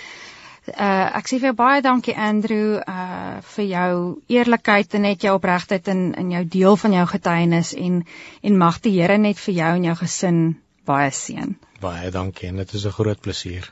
Uh 0.67 1.17
ek 1.19 1.27
sê 1.27 1.39
vir 1.41 1.49
jou 1.49 1.55
baie 1.59 1.81
dankie 1.83 2.13
Andrew 2.15 2.79
uh 2.79 3.41
vir 3.55 3.65
jou 3.65 3.95
eerlikheid 4.31 4.95
en 4.95 5.03
net 5.03 5.25
jou 5.27 5.33
opregtheid 5.35 5.89
in 5.91 6.13
in 6.21 6.31
jou 6.31 6.43
deel 6.55 6.77
van 6.85 6.95
jou 6.99 7.05
getuienis 7.15 7.73
en 7.75 8.05
en 8.41 8.57
mag 8.57 8.79
die 8.85 8.95
Here 8.95 9.17
net 9.17 9.41
vir 9.43 9.57
jou 9.59 9.71
en 9.75 9.83
jou 9.89 9.95
gesin 10.05 10.39
baie 10.87 11.11
seën. 11.11 11.55
Baie 11.83 12.11
dankie 12.11 12.47
en 12.47 12.63
dit 12.63 12.73
is 12.73 12.85
'n 12.85 12.95
groot 12.99 13.19
plesier. 13.19 13.71